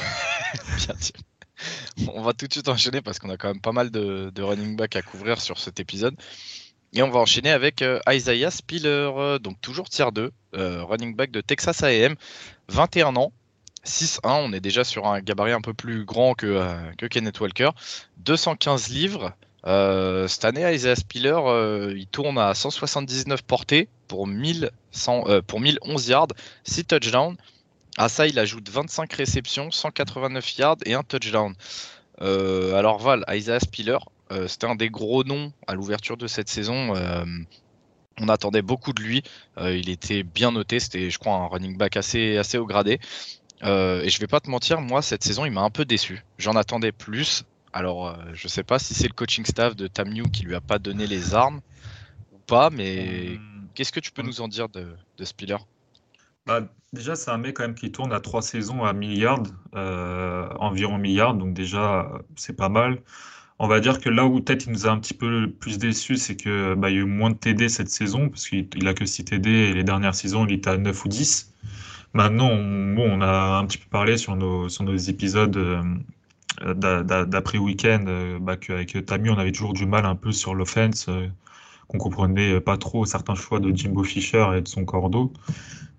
On 2.09 2.23
va 2.23 2.33
tout 2.33 2.47
de 2.47 2.53
suite 2.53 2.69
enchaîner 2.69 3.03
parce 3.03 3.19
qu'on 3.19 3.31
a 3.31 3.37
quand 3.37 3.49
même 3.49 3.61
pas 3.61 3.73
mal 3.73 3.91
de, 3.91 4.31
de 4.35 4.43
running 4.43 4.77
back 4.77 4.97
à 4.97 5.03
couvrir 5.03 5.41
sur 5.41 5.59
cet 5.59 5.81
épisode. 5.81 6.17
Et 6.95 7.03
on 7.03 7.09
va 7.09 7.21
enchaîner 7.21 7.51
avec 7.51 7.81
euh, 7.81 8.01
Isaiah 8.11 8.51
Spiller, 8.51 8.89
euh, 9.17 9.39
donc 9.39 9.59
toujours 9.63 9.89
tier 9.89 10.05
2, 10.13 10.31
euh, 10.57 10.85
running 10.85 11.17
back 11.17 11.31
de 11.31 11.41
Texas 11.41 11.83
AM, 11.83 12.17
21 12.69 13.17
ans, 13.17 13.33
6-1, 13.87 14.19
on 14.25 14.53
est 14.53 14.61
déjà 14.61 14.85
sur 14.85 15.07
un 15.07 15.21
gabarit 15.21 15.53
un 15.53 15.63
peu 15.63 15.73
plus 15.73 16.05
grand 16.05 16.35
que, 16.35 16.63
que 16.99 17.07
Kenneth 17.07 17.41
Walker, 17.41 17.71
215 18.19 18.91
livres. 18.91 19.33
cette 19.65 20.45
année, 20.45 20.71
Isaiah 20.73 20.95
Spiller, 20.95 21.41
il 21.97 22.07
tourne 22.07 22.39
à 22.39 22.55
179 22.55 23.43
portées 23.43 23.89
pour, 24.07 24.29
1100, 24.29 25.25
pour 25.47 25.61
1011 25.61 26.09
yards, 26.09 26.29
6 26.63 26.85
touchdowns. 26.85 27.37
À 27.97 28.09
ça, 28.09 28.29
il 28.29 28.39
ajoute 28.39 28.69
25 28.69 29.13
réceptions, 29.15 29.73
189 29.73 30.59
yards 30.59 30.77
et 30.87 30.95
un 30.95 31.03
touchdown. 31.03 31.55
alors 32.21 32.99
Val, 32.99 33.25
Isaiah 33.29 33.59
Spiller, 33.59 33.99
c'était 34.49 34.67
un 34.67 34.75
des 34.75 34.91
gros 34.91 35.25
noms 35.25 35.53
à 35.67 35.75
l'ouverture 35.75 36.17
de 36.17 36.27
cette 36.27 36.49
saison. 36.49 36.95
Euh, 36.97 37.25
on 38.19 38.29
attendait 38.29 38.63
beaucoup 38.63 38.93
de 38.93 39.03
lui. 39.03 39.23
Euh, 39.59 39.77
il 39.77 39.89
était 39.89 40.23
bien 40.23 40.53
noté. 40.53 40.81
C'était, 40.81 41.11
je 41.11 41.19
crois, 41.19 41.35
un 41.35 41.47
running 41.47 41.77
back 41.77 41.97
assez, 41.97 42.37
assez 42.37 42.59
haut 42.59 42.67
gradé. 42.67 42.99
et 43.63 44.09
je 44.09 44.19
vais 44.19 44.27
pas 44.27 44.41
te 44.41 44.51
mentir, 44.51 44.81
moi, 44.81 45.03
cette 45.03 45.25
saison, 45.25 45.45
il 45.45 45.53
m'a 45.53 45.63
un 45.63 45.71
peu 45.71 45.85
déçu. 45.85 46.25
J'en 46.39 46.57
attendais 46.57 46.93
plus. 46.93 47.45
Alors, 47.73 48.17
je 48.35 48.49
sais 48.49 48.65
pas 48.65 48.79
si 48.79 48.93
c'est 48.93 49.09
le 49.09 49.15
coaching 49.15 49.47
staff 49.47 49.77
de 49.77 49.87
Tam 49.87 50.13
qui 50.31 50.43
lui 50.45 50.55
a 50.55 50.61
pas 50.61 50.79
donné 50.79 51.07
les 51.07 51.35
armes 51.35 51.61
ou 52.33 52.39
pas, 52.47 52.69
mais 52.69 53.39
qu'est-ce 53.75 53.93
que 53.93 54.01
tu 54.01 54.13
peux 54.13 54.23
nous 54.23 54.43
en 54.43 54.49
dire 54.49 54.69
de, 54.69 54.95
de 55.17 55.25
Spiller? 55.25 55.57
Bah, 56.47 56.61
Déjà, 56.93 57.15
c'est 57.15 57.31
un 57.31 57.39
mec 57.39 57.57
quand 57.57 57.63
même 57.63 57.75
qui 57.75 57.91
tourne 57.91 58.13
à 58.13 58.21
trois 58.21 58.43
saisons 58.43 58.85
à 58.85 58.93
milliards, 58.93 59.45
environ 59.73 60.99
milliards, 60.99 61.35
donc 61.35 61.55
déjà, 61.55 62.13
c'est 62.37 62.55
pas 62.55 62.69
mal. 62.69 63.01
On 63.59 63.69
va 63.69 63.81
dire 63.81 64.01
que 64.01 64.09
là 64.09 64.27
où 64.27 64.41
peut-être 64.41 64.67
il 64.67 64.73
nous 64.73 64.87
a 64.87 64.91
un 64.91 64.99
petit 64.99 65.15
peu 65.15 65.51
plus 65.51 65.79
déçu, 65.79 66.17
c'est 66.17 66.37
que 66.37 66.75
bah, 66.75 66.91
y 66.91 66.95
a 66.95 67.01
eu 67.01 67.05
moins 67.05 67.31
de 67.31 67.37
TD 67.37 67.69
cette 67.69 67.91
saison, 67.91 68.29
parce 68.29 68.49
qu'il 68.49 68.89
a 68.89 68.95
que 68.95 69.07
6 69.07 69.25
TD 69.25 69.51
et 69.51 69.73
les 69.73 69.85
dernières 69.85 70.15
saisons, 70.15 70.47
il 70.47 70.53
était 70.53 70.71
à 70.71 70.77
9 70.79 71.05
ou 71.05 71.09
10. 71.09 71.53
Maintenant, 72.15 72.49
on, 72.51 72.95
bon, 72.95 73.19
on 73.19 73.21
a 73.23 73.59
un 73.59 73.67
petit 73.67 73.79
peu 73.79 73.89
parlé 73.91 74.19
sur 74.19 74.37
nos, 74.37 74.69
épisodes 74.69 75.57
euh, 75.57 75.83
d'après 77.25 77.59
week-end, 77.59 78.05
euh, 78.07 78.39
bah, 78.41 78.57
qu'avec 78.57 79.05
Tammy, 79.07 79.31
on 79.31 79.39
avait 79.39 79.53
toujours 79.53 79.73
du 79.73 79.87
mal 79.87 80.05
un 80.07 80.17
peu 80.17 80.33
sur 80.33 80.55
l'offense, 80.55 81.07
euh, 81.09 81.29
qu'on 81.89 81.99
comprenait 81.99 82.61
pas 82.61 82.77
trop 82.77 83.05
certains 83.07 83.35
choix 83.35 83.61
de 83.61 83.75
Jimbo 83.75 84.05
Fisher 84.05 84.47
et 84.57 84.61
de 84.61 84.69
son 84.69 84.85
cordeau. 84.85 85.33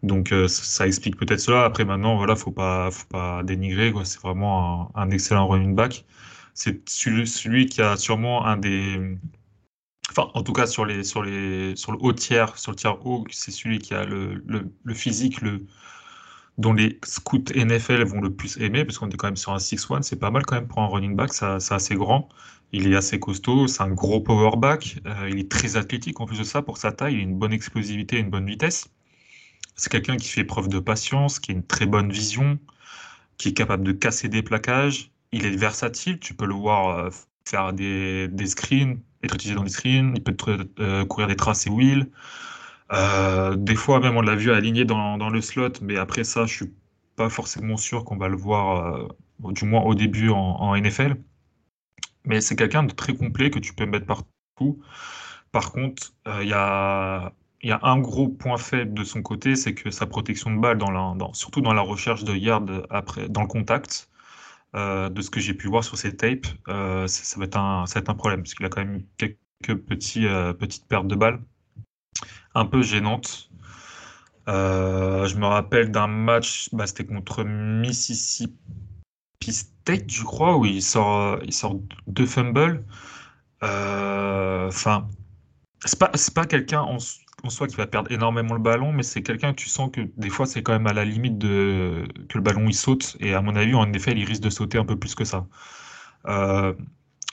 Donc 0.03 0.33
ça 0.47 0.85
explique 0.87 1.15
peut-être 1.17 1.39
cela. 1.39 1.63
Après 1.63 1.85
maintenant, 1.85 2.17
voilà, 2.17 2.35
faut 2.35 2.51
pas, 2.51 2.91
faut 2.91 3.07
pas 3.07 3.41
dénigrer. 3.43 3.93
C'est 4.03 4.19
vraiment 4.21 4.91
un, 4.95 5.11
excellent 5.11 5.47
running 5.47 5.75
back 5.75 6.05
c'est 6.53 6.87
celui, 6.87 7.65
qui 7.67 7.81
a 7.81 7.97
sûrement 7.97 8.45
un 8.45 8.57
des. 8.57 9.17
Enfin, 10.09 10.29
en 10.33 10.43
tout 10.43 10.53
cas, 10.53 10.67
sur, 10.67 10.85
le 10.85 11.03
haut 11.99 12.13
tiers, 12.13 12.57
sur 12.57 12.71
le 12.71 12.75
tiers 12.75 13.05
haut, 13.05 13.25
c'est 13.31 13.51
celui 13.51 13.79
qui 13.79 13.93
a 13.93 14.05
le, 14.05 14.43
physique, 14.93 15.39
dont 16.57 16.73
les 16.73 16.99
scouts 17.03 17.45
NFL 17.55 18.03
vont 18.03 18.21
le 18.21 18.33
plus 18.33 18.57
aimer, 18.57 18.85
parce 18.85 18.99
qu'on 18.99 19.09
est 19.09 19.17
quand 19.17 19.27
même 19.27 19.37
sur 19.37 19.53
un 19.53 19.57
6-1, 19.57 20.03
c'est 20.03 20.19
pas 20.19 20.29
mal 20.29 20.45
quand 20.45 20.55
même 20.55 20.67
pour 20.67 20.79
un 20.79 20.87
running 20.87 21.15
back, 21.15 21.33
c'est 21.33 21.73
assez 21.73 21.95
grand, 21.95 22.29
il 22.71 22.91
est 22.91 22.95
assez 22.95 23.19
costaud, 23.19 23.67
c'est 23.67 23.81
un 23.81 23.89
gros 23.89 24.21
power 24.21 24.57
back, 24.57 24.99
euh, 25.07 25.29
il 25.31 25.39
est 25.39 25.49
très 25.49 25.77
athlétique 25.77 26.19
en 26.19 26.25
plus 26.25 26.39
de 26.39 26.43
ça, 26.43 26.61
pour 26.61 26.77
sa 26.77 26.91
taille, 26.91 27.15
il 27.15 27.19
a 27.19 27.23
une 27.23 27.37
bonne 27.37 27.53
explosivité 27.53 28.17
et 28.17 28.19
une 28.19 28.29
bonne 28.29 28.45
vitesse. 28.45 28.87
C'est 29.75 29.91
quelqu'un 29.91 30.17
qui 30.17 30.29
fait 30.29 30.43
preuve 30.43 30.67
de 30.69 30.79
patience, 30.79 31.39
qui 31.39 31.51
a 31.51 31.55
une 31.55 31.65
très 31.65 31.87
bonne 31.87 32.11
vision, 32.11 32.59
qui 33.37 33.49
est 33.49 33.53
capable 33.53 33.83
de 33.83 33.91
casser 33.91 34.29
des 34.29 34.43
plaquages, 34.43 35.12
il 35.33 35.45
est 35.45 35.55
versatile. 35.55 36.19
Tu 36.19 36.33
peux 36.33 36.45
le 36.45 36.53
voir 36.53 36.97
euh, 36.97 37.09
faire 37.45 37.73
des, 37.73 38.29
screens, 38.45 38.99
être 39.23 39.35
utilisé 39.35 39.55
dans 39.55 39.63
des 39.63 39.69
screens. 39.69 40.13
Il 40.15 40.23
peut 40.23 40.35
euh, 40.79 41.05
courir 41.05 41.27
des 41.27 41.35
tracés 41.35 41.69
wheel. 41.69 42.09
Euh, 42.93 43.55
des 43.55 43.75
fois, 43.75 43.99
même, 43.99 44.15
on 44.15 44.21
l'a 44.21 44.35
vu 44.35 44.51
aligné 44.51 44.85
dans, 44.85 45.29
le 45.29 45.41
slot, 45.41 45.73
mais 45.81 45.97
après 45.97 46.23
ça, 46.23 46.45
je 46.45 46.53
suis 46.53 46.73
pas 47.15 47.29
forcément 47.29 47.77
sûr 47.77 48.05
qu'on 48.05 48.17
va 48.17 48.27
le 48.27 48.37
voir, 48.37 49.09
du 49.39 49.65
moins 49.65 49.81
au 49.81 49.95
début 49.95 50.29
en, 50.29 50.75
NFL. 50.75 51.15
Mais 52.25 52.39
c'est 52.39 52.55
quelqu'un 52.55 52.83
de 52.83 52.93
très 52.93 53.15
complet 53.15 53.49
que 53.49 53.59
tu 53.59 53.73
peux 53.73 53.85
mettre 53.85 54.05
partout. 54.05 54.81
Par 55.51 55.71
contre, 55.71 56.13
il 56.41 56.47
y 56.47 56.53
a 56.53 57.33
y 57.63 57.71
a 57.71 57.79
un 57.81 57.99
gros 57.99 58.27
point 58.27 58.57
faible 58.57 58.93
de 58.93 59.03
son 59.05 59.21
côté, 59.21 59.55
c'est 59.55 59.73
que 59.73 59.89
sa 59.89 60.05
protection 60.05 60.51
de 60.53 60.59
balle, 60.59 60.77
dans 60.77 61.33
surtout 61.33 61.61
dans 61.61 61.73
la 61.73 61.81
recherche 61.81 62.23
de 62.25 62.35
yards 62.35 62.65
après, 62.89 63.29
dans 63.29 63.41
le 63.41 63.47
contact, 63.47 64.09
euh, 64.75 65.09
de 65.09 65.21
ce 65.21 65.29
que 65.29 65.39
j'ai 65.39 65.53
pu 65.53 65.67
voir 65.67 65.83
sur 65.83 65.97
ces 65.97 66.15
tapes, 66.15 66.47
euh, 66.67 67.07
ça, 67.07 67.39
va 67.39 67.45
être 67.45 67.57
un, 67.57 67.85
ça 67.85 68.01
problème, 68.01 68.41
parce 68.41 68.55
qu'il 68.55 68.65
a 68.65 68.69
quand 68.69 68.83
même 68.83 69.03
quelques 69.17 69.75
petits, 69.81 70.25
euh, 70.25 70.53
petites 70.53 70.87
pertes 70.87 71.07
de 71.07 71.15
balles, 71.15 71.39
un 72.55 72.65
peu 72.65 72.81
gênantes. 72.81 73.49
je 74.47 75.35
me 75.37 75.45
rappelle 75.45 75.91
d'un 75.91 76.07
match, 76.07 76.69
bah, 76.73 76.87
c'était 76.87 77.05
contre 77.05 77.43
Mississippi 77.43 78.57
State, 79.47 80.09
je 80.09 80.23
crois, 80.23 80.57
où 80.57 80.65
il 80.65 80.81
sort, 80.81 81.39
il 81.43 81.53
sort 81.53 81.79
deux 82.07 82.25
fumbles. 82.25 82.83
Enfin, 83.61 85.07
c'est 85.85 85.99
pas, 85.99 86.11
pas 86.33 86.45
quelqu'un 86.45 86.81
en, 86.81 86.97
en 87.43 87.49
soi 87.49 87.67
qui 87.67 87.75
va 87.75 87.87
perdre 87.87 88.11
énormément 88.11 88.53
le 88.53 88.61
ballon, 88.61 88.93
mais 88.93 89.03
c'est 89.03 89.21
quelqu'un 89.21 89.53
que 89.53 89.59
tu 89.59 89.69
sens 89.69 89.91
que 89.91 90.01
des 90.17 90.29
fois 90.29 90.45
c'est 90.45 90.63
quand 90.63 90.73
même 90.73 90.87
à 90.87 90.93
la 90.93 91.05
limite 91.05 91.39
que 91.41 92.05
le 92.35 92.41
ballon 92.41 92.67
il 92.67 92.73
saute. 92.73 93.17
Et 93.19 93.33
à 93.33 93.41
mon 93.41 93.55
avis, 93.55 93.75
en 93.75 93.91
effet, 93.93 94.13
il 94.15 94.25
risque 94.25 94.41
de 94.43 94.49
sauter 94.49 94.77
un 94.77 94.85
peu 94.85 94.97
plus 94.97 95.13
que 95.15 95.25
ça. 95.25 95.45
Euh, 96.27 96.73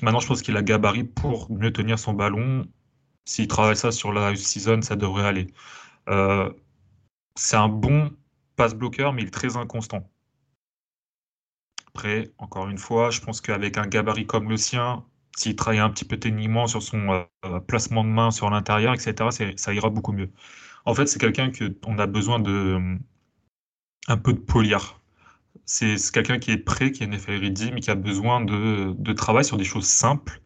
maintenant, 0.02 0.20
je 0.20 0.26
pense 0.26 0.42
qu'il 0.42 0.56
a 0.56 0.62
gabarit 0.62 1.04
pour 1.04 1.50
mieux 1.52 1.72
tenir 1.72 1.98
son 1.98 2.12
ballon. 2.14 2.66
S'il 3.24 3.48
travaille 3.48 3.76
ça 3.76 3.92
sur 3.92 4.12
la 4.12 4.34
season, 4.36 4.82
ça 4.82 4.96
devrait 4.96 5.26
aller. 5.26 5.46
Euh, 6.08 6.52
c'est 7.36 7.56
un 7.56 7.68
bon 7.68 8.10
passe 8.56 8.74
bloqueur, 8.74 9.12
mais 9.12 9.22
il 9.22 9.28
est 9.28 9.30
très 9.30 9.56
inconstant. 9.56 10.10
Après, 11.88 12.30
encore 12.38 12.68
une 12.68 12.78
fois, 12.78 13.10
je 13.10 13.20
pense 13.20 13.40
qu'avec 13.40 13.78
un 13.78 13.86
gabarit 13.86 14.26
comme 14.26 14.48
le 14.48 14.56
sien, 14.56 15.04
s'il 15.36 15.56
travaille 15.56 15.78
un 15.80 15.90
petit 15.90 16.04
peu 16.04 16.18
techniquement 16.18 16.66
sur 16.66 16.82
son 16.82 17.24
euh, 17.44 17.60
placement 17.60 18.04
de 18.04 18.08
main 18.10 18.30
sur 18.30 18.50
l'intérieur, 18.50 18.94
etc., 18.94 19.30
ça 19.56 19.72
ira 19.74 19.90
beaucoup 19.90 20.12
mieux. 20.12 20.30
En 20.84 20.94
fait, 20.94 21.06
c'est 21.06 21.20
quelqu'un 21.20 21.50
qu'on 21.52 21.98
a 21.98 22.06
besoin 22.06 22.40
de 22.40 22.98
un 24.08 24.16
peu 24.18 24.32
de 24.32 24.38
polir. 24.40 25.00
C'est 25.66 25.96
quelqu'un 26.12 26.38
qui 26.38 26.52
est 26.52 26.58
prêt, 26.58 26.92
qui 26.92 27.04
est 27.04 27.06
NFL 27.06 27.40
mais 27.74 27.80
qui 27.80 27.90
a 27.90 27.94
besoin 27.94 28.40
de, 28.42 28.94
de 28.98 29.12
travail 29.12 29.44
sur 29.44 29.56
des 29.56 29.64
choses 29.64 29.86
simples, 29.86 30.42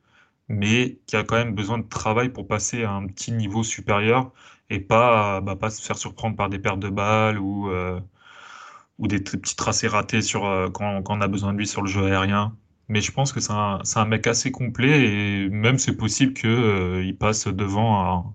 mais 0.48 1.00
qui 1.06 1.16
a 1.16 1.24
quand 1.24 1.36
même 1.36 1.54
besoin 1.54 1.78
de 1.78 1.88
travail 1.88 2.30
pour 2.30 2.46
passer 2.48 2.84
à 2.84 2.92
un 2.92 3.06
petit 3.06 3.32
niveau 3.32 3.62
supérieur 3.62 4.32
et 4.70 4.80
pas, 4.80 5.40
bah, 5.40 5.56
pas 5.56 5.70
se 5.70 5.82
faire 5.82 5.98
surprendre 5.98 6.36
par 6.36 6.48
des 6.48 6.58
pertes 6.58 6.80
de 6.80 6.88
balles 6.90 7.38
ou, 7.38 7.70
euh, 7.70 8.00
ou 8.98 9.06
des 9.08 9.20
petits 9.20 9.56
tracés 9.56 9.88
ratés 9.88 10.22
sur, 10.22 10.46
euh, 10.46 10.68
quand, 10.70 11.02
on 11.08 11.20
a 11.20 11.28
besoin 11.28 11.52
de 11.52 11.58
lui 11.58 11.66
sur 11.66 11.82
le 11.82 11.88
jeu 11.88 12.04
aérien. 12.04 12.56
Mais 12.88 13.00
je 13.00 13.12
pense 13.12 13.32
que 13.32 13.40
c'est 13.40 13.52
un, 13.52 13.80
un, 13.94 14.04
mec 14.04 14.26
assez 14.26 14.52
complet 14.52 15.06
et 15.06 15.48
même 15.48 15.78
c'est 15.78 15.96
possible 15.96 16.34
qu'il 16.34 16.50
euh, 16.50 17.12
passe 17.18 17.46
devant 17.46 18.34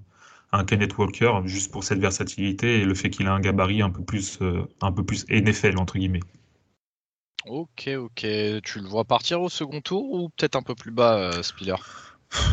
un, 0.51 0.59
un, 0.59 0.65
Kenneth 0.65 0.97
Walker 0.97 1.41
juste 1.45 1.71
pour 1.71 1.83
cette 1.83 1.99
versatilité 1.99 2.79
et 2.79 2.85
le 2.85 2.95
fait 2.95 3.09
qu'il 3.09 3.27
a 3.27 3.33
un 3.33 3.39
gabarit 3.39 3.81
un 3.81 3.91
peu 3.91 4.03
plus, 4.03 4.39
euh, 4.41 4.67
un 4.81 4.91
peu 4.91 5.03
plus 5.03 5.25
NFL, 5.29 5.77
entre 5.77 5.99
guillemets. 5.99 6.23
Ok, 7.45 7.89
ok. 7.95 8.25
Tu 8.63 8.79
le 8.79 8.87
vois 8.87 9.05
partir 9.05 9.41
au 9.41 9.49
second 9.49 9.81
tour 9.81 10.11
ou 10.11 10.29
peut-être 10.29 10.55
un 10.55 10.63
peu 10.63 10.75
plus 10.75 10.91
bas, 10.91 11.17
euh, 11.17 11.43
Spiller? 11.43 11.75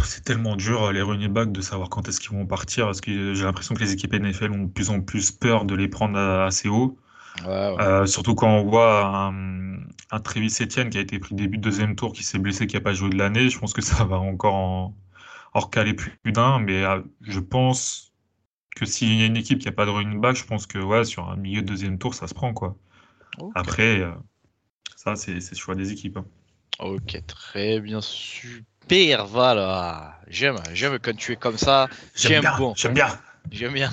C'est 0.05 0.25
tellement 0.25 0.57
dur 0.57 0.93
les 0.93 1.03
running 1.03 1.33
backs 1.33 1.53
de 1.53 1.61
savoir 1.61 1.89
quand 1.89 2.09
est-ce 2.09 2.21
qu'ils 2.21 2.37
vont 2.37 2.47
partir 2.47 2.87
parce 2.87 3.01
que 3.01 3.35
j'ai 3.35 3.45
l'impression 3.45 3.75
que 3.75 3.81
les 3.81 3.93
équipes 3.93 4.15
NFL 4.15 4.53
ont 4.53 4.65
de 4.65 4.71
plus 4.71 4.91
en 4.91 5.01
plus 5.01 5.31
peur 5.31 5.65
de 5.65 5.75
les 5.75 5.89
prendre 5.89 6.19
assez 6.19 6.69
haut. 6.69 6.99
Euh, 7.45 8.07
surtout 8.07 8.35
quand 8.35 8.49
on 8.49 8.65
voit 8.65 9.05
un, 9.05 9.77
un 10.11 10.21
Travis 10.21 10.55
Etienne 10.61 10.91
qui 10.91 10.99
a 10.99 11.01
été 11.01 11.19
pris 11.19 11.35
début 11.35 11.59
de 11.59 11.63
deuxième 11.63 11.97
tour, 11.97 12.13
qui 12.13 12.23
s'est 12.23 12.39
blessé, 12.39 12.67
qui 12.67 12.77
n'a 12.77 12.81
pas 12.81 12.95
joué 12.95 13.11
de 13.11 13.19
l'année, 13.19 13.49
je 13.49 13.59
pense 13.59 13.73
que 13.73 13.83
ça 13.83 14.05
va 14.05 14.19
encore 14.19 14.55
en, 14.55 14.95
recaler 15.53 15.95
plus 15.95 16.33
d'un. 16.33 16.59
Mais 16.61 16.85
euh, 16.85 17.01
je 17.23 17.41
pense 17.41 18.13
que 18.75 18.85
s'il 18.85 19.19
y 19.19 19.23
a 19.23 19.27
une 19.27 19.37
équipe 19.37 19.59
qui 19.59 19.67
n'a 19.67 19.73
pas 19.73 19.87
de 19.87 19.91
running 19.91 20.21
back, 20.21 20.37
je 20.37 20.45
pense 20.45 20.67
que 20.67 20.79
ouais, 20.79 21.05
sur 21.05 21.29
un 21.29 21.37
milieu 21.37 21.63
de 21.63 21.67
deuxième 21.67 21.99
tour, 21.99 22.15
ça 22.15 22.27
se 22.27 22.35
prend. 22.35 22.53
quoi. 22.53 22.77
Après, 23.55 24.01
euh, 24.01 24.13
ça, 24.97 25.17
c'est 25.17 25.35
le 25.35 25.57
choix 25.57 25.75
des 25.75 25.93
équipes. 25.93 26.19
Hein. 26.19 26.27
Ok, 26.79 27.19
très 27.27 27.81
bien, 27.81 28.01
super, 28.03 29.27
voilà. 29.27 30.21
J'aime, 30.29 30.57
j'aime 30.75 30.99
quand 30.99 31.17
tu 31.17 31.33
es 31.33 31.37
comme 31.37 31.57
ça. 31.57 31.89
J'aime 32.15 32.43
bien, 32.43 32.57
bon. 32.59 32.75
j'aime 32.77 32.93
bien. 32.93 33.09
J'aime 33.51 33.73
bien. 33.73 33.91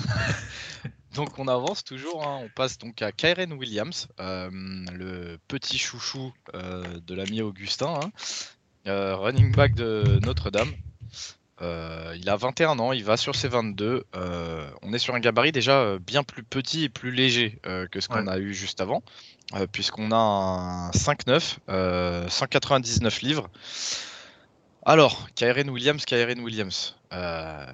Donc 1.14 1.38
on 1.38 1.46
avance 1.46 1.84
toujours, 1.84 2.26
hein. 2.26 2.40
on 2.42 2.48
passe 2.48 2.76
donc 2.76 3.00
à 3.00 3.12
Kyren 3.12 3.52
Williams, 3.52 4.08
euh, 4.18 4.50
le 4.92 5.38
petit 5.46 5.78
chouchou 5.78 6.32
euh, 6.54 6.82
de 7.06 7.14
l'ami 7.14 7.40
Augustin, 7.40 8.00
hein. 8.02 8.10
euh, 8.88 9.14
running 9.14 9.52
back 9.52 9.74
de 9.74 10.18
Notre-Dame. 10.24 10.72
il 11.60 12.28
a 12.28 12.36
21 12.36 12.80
ans, 12.80 12.92
il 12.92 13.04
va 13.04 13.16
sur 13.16 13.36
ses 13.36 13.46
22. 13.46 14.04
on 14.82 14.92
est 14.92 14.98
sur 14.98 15.14
un 15.14 15.20
gabarit 15.20 15.52
déjà 15.52 15.98
bien 16.00 16.24
plus 16.24 16.42
petit 16.42 16.84
et 16.84 16.88
plus 16.88 17.12
léger 17.12 17.60
que 17.92 18.00
ce 18.00 18.08
qu'on 18.08 18.26
a 18.26 18.38
eu 18.38 18.52
juste 18.52 18.80
avant, 18.80 19.04
puisqu'on 19.70 20.10
a 20.10 20.16
un 20.16 20.90
5-9, 20.90 22.28
199 22.28 23.22
livres. 23.22 23.48
Alors, 24.84 25.28
Kyren 25.34 25.70
Williams, 25.70 26.04
Kyren 26.04 26.40
Williams. 26.40 26.96
Euh, 27.14 27.64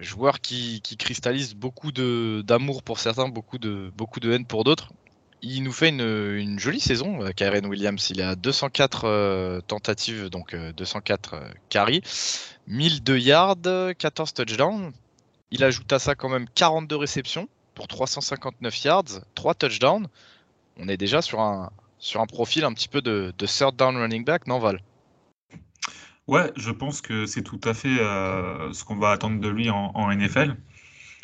joueur 0.00 0.40
qui, 0.40 0.80
cristallise 0.98 1.54
beaucoup 1.54 1.92
d'amour 1.92 2.82
pour 2.82 2.98
certains, 2.98 3.28
beaucoup 3.28 3.58
de, 3.58 3.92
haine 4.32 4.44
pour 4.44 4.64
d'autres. 4.64 4.92
Il 5.40 5.62
nous 5.62 5.72
fait 5.72 5.90
une, 5.90 6.58
jolie 6.58 6.80
saison, 6.80 7.22
euh, 7.22 7.60
Williams. 7.68 8.10
Il 8.10 8.20
est 8.20 8.24
à 8.24 8.34
204 8.34 9.04
euh, 9.04 9.60
tentatives, 9.60 10.30
donc 10.30 10.56
204 10.56 11.36
carries, 11.68 12.02
1002 12.66 13.18
yards, 13.18 13.94
14 13.98 14.34
touchdowns. 14.34 14.92
Il 15.50 15.62
ajoute 15.62 15.92
à 15.92 15.98
ça 15.98 16.14
quand 16.14 16.28
même 16.28 16.46
42 16.54 16.96
réceptions 16.96 17.48
pour 17.74 17.86
359 17.86 18.84
yards, 18.84 19.20
3 19.36 19.54
touchdowns. 19.54 20.08
On 20.76 20.88
est 20.88 20.96
déjà 20.96 21.22
sur 21.22 21.40
un, 21.40 21.70
sur 21.98 22.20
un 22.20 22.26
profil 22.26 22.64
un 22.64 22.72
petit 22.72 22.88
peu 22.88 23.00
de, 23.00 23.32
de 23.36 23.46
third 23.46 23.76
down 23.76 23.96
running 23.96 24.24
back, 24.24 24.48
non 24.48 24.58
Val? 24.58 24.80
Ouais, 26.28 26.52
je 26.56 26.70
pense 26.70 27.00
que 27.00 27.24
c'est 27.24 27.42
tout 27.42 27.60
à 27.64 27.72
fait 27.72 27.98
euh, 28.00 28.70
ce 28.74 28.84
qu'on 28.84 28.96
va 28.96 29.10
attendre 29.12 29.40
de 29.40 29.48
lui 29.48 29.70
en, 29.70 30.12
NFL. 30.12 30.56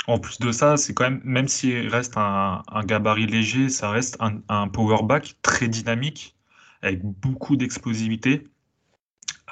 En 0.06 0.18
plus 0.18 0.38
de 0.38 0.50
ça, 0.50 0.78
c'est 0.78 0.94
quand 0.94 1.04
même, 1.04 1.20
même 1.24 1.46
s'il 1.46 1.88
reste 1.88 2.14
un, 2.16 2.62
gabarit 2.84 3.26
léger, 3.26 3.68
ça 3.68 3.90
reste 3.90 4.16
un, 4.20 4.40
un 4.48 4.68
power 4.68 5.02
back 5.02 5.36
très 5.42 5.68
dynamique, 5.68 6.36
avec 6.82 7.02
beaucoup 7.02 7.56
d'explosivité. 7.56 8.48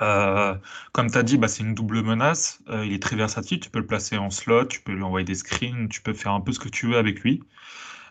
Euh, 0.00 0.54
comme 0.92 1.10
tu 1.10 1.18
as 1.18 1.22
dit, 1.22 1.36
bah, 1.36 1.48
c'est 1.48 1.62
une 1.62 1.74
double 1.74 2.02
menace. 2.02 2.60
Euh, 2.70 2.86
il 2.86 2.94
est 2.94 3.02
très 3.02 3.16
versatile. 3.16 3.60
Tu 3.60 3.68
peux 3.68 3.80
le 3.80 3.86
placer 3.86 4.16
en 4.16 4.30
slot, 4.30 4.66
tu 4.66 4.80
peux 4.80 4.92
lui 4.92 5.02
envoyer 5.02 5.24
des 5.26 5.34
screens, 5.34 5.88
tu 5.90 6.00
peux 6.02 6.14
faire 6.14 6.32
un 6.32 6.40
peu 6.40 6.52
ce 6.52 6.60
que 6.60 6.68
tu 6.70 6.86
veux 6.88 6.96
avec 6.96 7.20
lui. 7.20 7.42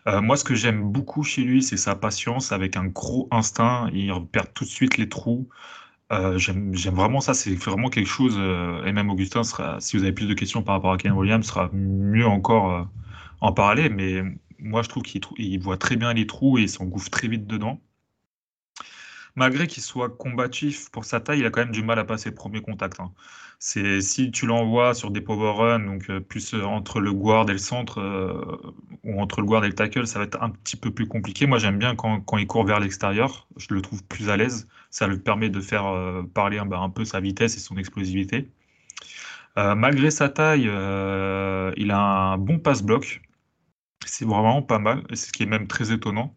moi, 0.06 0.36
ce 0.36 0.44
que 0.44 0.54
j'aime 0.54 0.82
beaucoup 0.92 1.22
chez 1.24 1.42
lui, 1.42 1.62
c'est 1.62 1.76
sa 1.76 1.96
patience 1.96 2.52
avec 2.52 2.76
un 2.76 2.86
gros 2.86 3.28
instinct. 3.32 3.88
Il 3.92 4.12
repère 4.12 4.52
tout 4.52 4.64
de 4.64 4.70
suite 4.70 4.96
les 4.96 5.08
trous. 5.08 5.48
Euh, 6.12 6.36
j'aime 6.36 6.74
vraiment 6.74 7.20
ça, 7.20 7.32
c'est 7.32 7.54
vraiment 7.54 7.88
quelque 7.88 8.08
chose, 8.08 8.36
euh, 8.38 8.84
et 8.84 8.92
même 8.92 9.08
Augustin, 9.08 9.42
si 9.80 9.96
vous 9.96 10.02
avez 10.02 10.12
plus 10.12 10.26
de 10.28 10.34
questions 10.34 10.62
par 10.62 10.74
rapport 10.74 10.92
à 10.92 10.98
Ken 10.98 11.12
Williams, 11.12 11.46
sera 11.46 11.70
mieux 11.72 12.26
encore 12.26 12.70
euh, 12.70 12.84
en 13.40 13.52
parler, 13.52 13.88
mais 13.88 14.22
moi 14.58 14.82
je 14.82 14.88
trouve 14.90 15.02
qu'il 15.04 15.60
voit 15.60 15.78
très 15.78 15.96
bien 15.96 16.12
les 16.12 16.26
trous 16.26 16.58
et 16.58 16.62
il 16.62 16.68
s'engouffre 16.68 17.08
très 17.10 17.28
vite 17.28 17.46
dedans. 17.46 17.80
Malgré 19.34 19.66
qu'il 19.66 19.82
soit 19.82 20.10
combatif 20.10 20.90
pour 20.90 21.06
sa 21.06 21.18
taille, 21.20 21.40
il 21.40 21.46
a 21.46 21.50
quand 21.50 21.62
même 21.62 21.72
du 21.72 21.82
mal 21.82 21.98
à 21.98 22.04
passer 22.04 22.28
le 22.28 22.34
premier 22.34 22.60
contact. 22.60 23.00
Hein. 23.00 23.12
C'est 23.58 24.02
si 24.02 24.30
tu 24.30 24.44
l'envoies 24.46 24.92
sur 24.92 25.10
des 25.10 25.22
power 25.22 25.52
runs, 25.56 25.78
donc 25.80 26.12
plus 26.28 26.54
entre 26.54 27.00
le 27.00 27.12
guard 27.14 27.48
et 27.48 27.52
le 27.52 27.58
centre, 27.58 27.98
ou 29.04 29.20
entre 29.20 29.40
le 29.40 29.46
guard 29.46 29.64
et 29.64 29.68
le 29.68 29.74
tackle, 29.74 30.06
ça 30.06 30.18
va 30.18 30.26
être 30.26 30.42
un 30.42 30.50
petit 30.50 30.76
peu 30.76 30.90
plus 30.90 31.06
compliqué. 31.08 31.46
Moi, 31.46 31.58
j'aime 31.58 31.78
bien 31.78 31.96
quand, 31.96 32.36
il 32.36 32.46
court 32.46 32.66
vers 32.66 32.80
l'extérieur, 32.80 33.48
je 33.56 33.72
le 33.72 33.80
trouve 33.80 34.04
plus 34.04 34.28
à 34.28 34.36
l'aise. 34.36 34.68
Ça 34.92 35.08
lui 35.08 35.18
permet 35.18 35.50
de 35.50 35.60
faire 35.60 35.84
parler 36.34 36.60
bah, 36.66 36.78
un 36.78 36.90
peu 36.90 37.04
sa 37.04 37.20
vitesse 37.20 37.56
et 37.56 37.60
son 37.60 37.76
explosivité. 37.78 38.50
malgré 39.56 40.10
sa 40.10 40.28
taille, 40.28 40.64
il 40.64 41.90
a 41.90 41.98
un 41.98 42.38
bon 42.38 42.58
passe-bloc. 42.58 43.22
C'est 44.06 44.26
vraiment 44.26 44.62
pas 44.62 44.78
mal, 44.78 45.02
ce 45.14 45.32
qui 45.32 45.44
est 45.44 45.46
même 45.46 45.66
très 45.66 45.92
étonnant. 45.92 46.34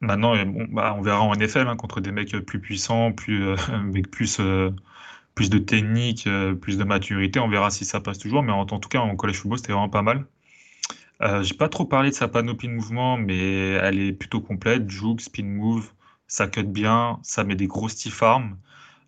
Maintenant, 0.00 0.34
bah, 0.68 0.94
on 0.98 1.02
verra 1.02 1.22
en 1.22 1.34
NFL 1.34 1.66
hein, 1.68 1.76
contre 1.76 2.00
des 2.00 2.12
mecs 2.12 2.36
plus 2.40 2.60
puissants, 2.60 3.12
plus, 3.12 3.42
avec 3.72 4.10
plus, 4.10 4.38
de 5.50 5.58
technique, 5.58 6.26
euh, 6.26 6.54
plus 6.54 6.78
de 6.78 6.84
maturité. 6.84 7.40
On 7.40 7.48
verra 7.48 7.70
si 7.70 7.84
ça 7.84 8.00
passe 8.00 8.18
toujours, 8.18 8.42
mais 8.42 8.52
en, 8.52 8.66
tout 8.66 8.88
cas, 8.88 9.00
en 9.00 9.16
college 9.16 9.36
football, 9.36 9.58
c'était 9.58 9.72
vraiment 9.72 9.88
pas 9.88 10.02
mal. 10.02 10.26
Euh, 11.22 11.42
J'ai 11.42 11.54
pas 11.54 11.68
trop 11.68 11.86
parlé 11.86 12.10
de 12.10 12.14
sa 12.14 12.28
panoplie 12.28 12.68
de 12.68 12.74
mouvements, 12.74 13.16
mais 13.16 13.70
elle 13.72 14.00
est 14.00 14.12
plutôt 14.12 14.40
complète. 14.40 14.88
Juke, 14.90 15.20
spin 15.20 15.44
move, 15.44 15.92
ça 16.28 16.48
cut 16.48 16.64
bien, 16.64 17.18
ça 17.22 17.44
met 17.44 17.56
des 17.56 17.66
gros 17.66 17.88
stiff 17.88 18.22
arms. 18.22 18.58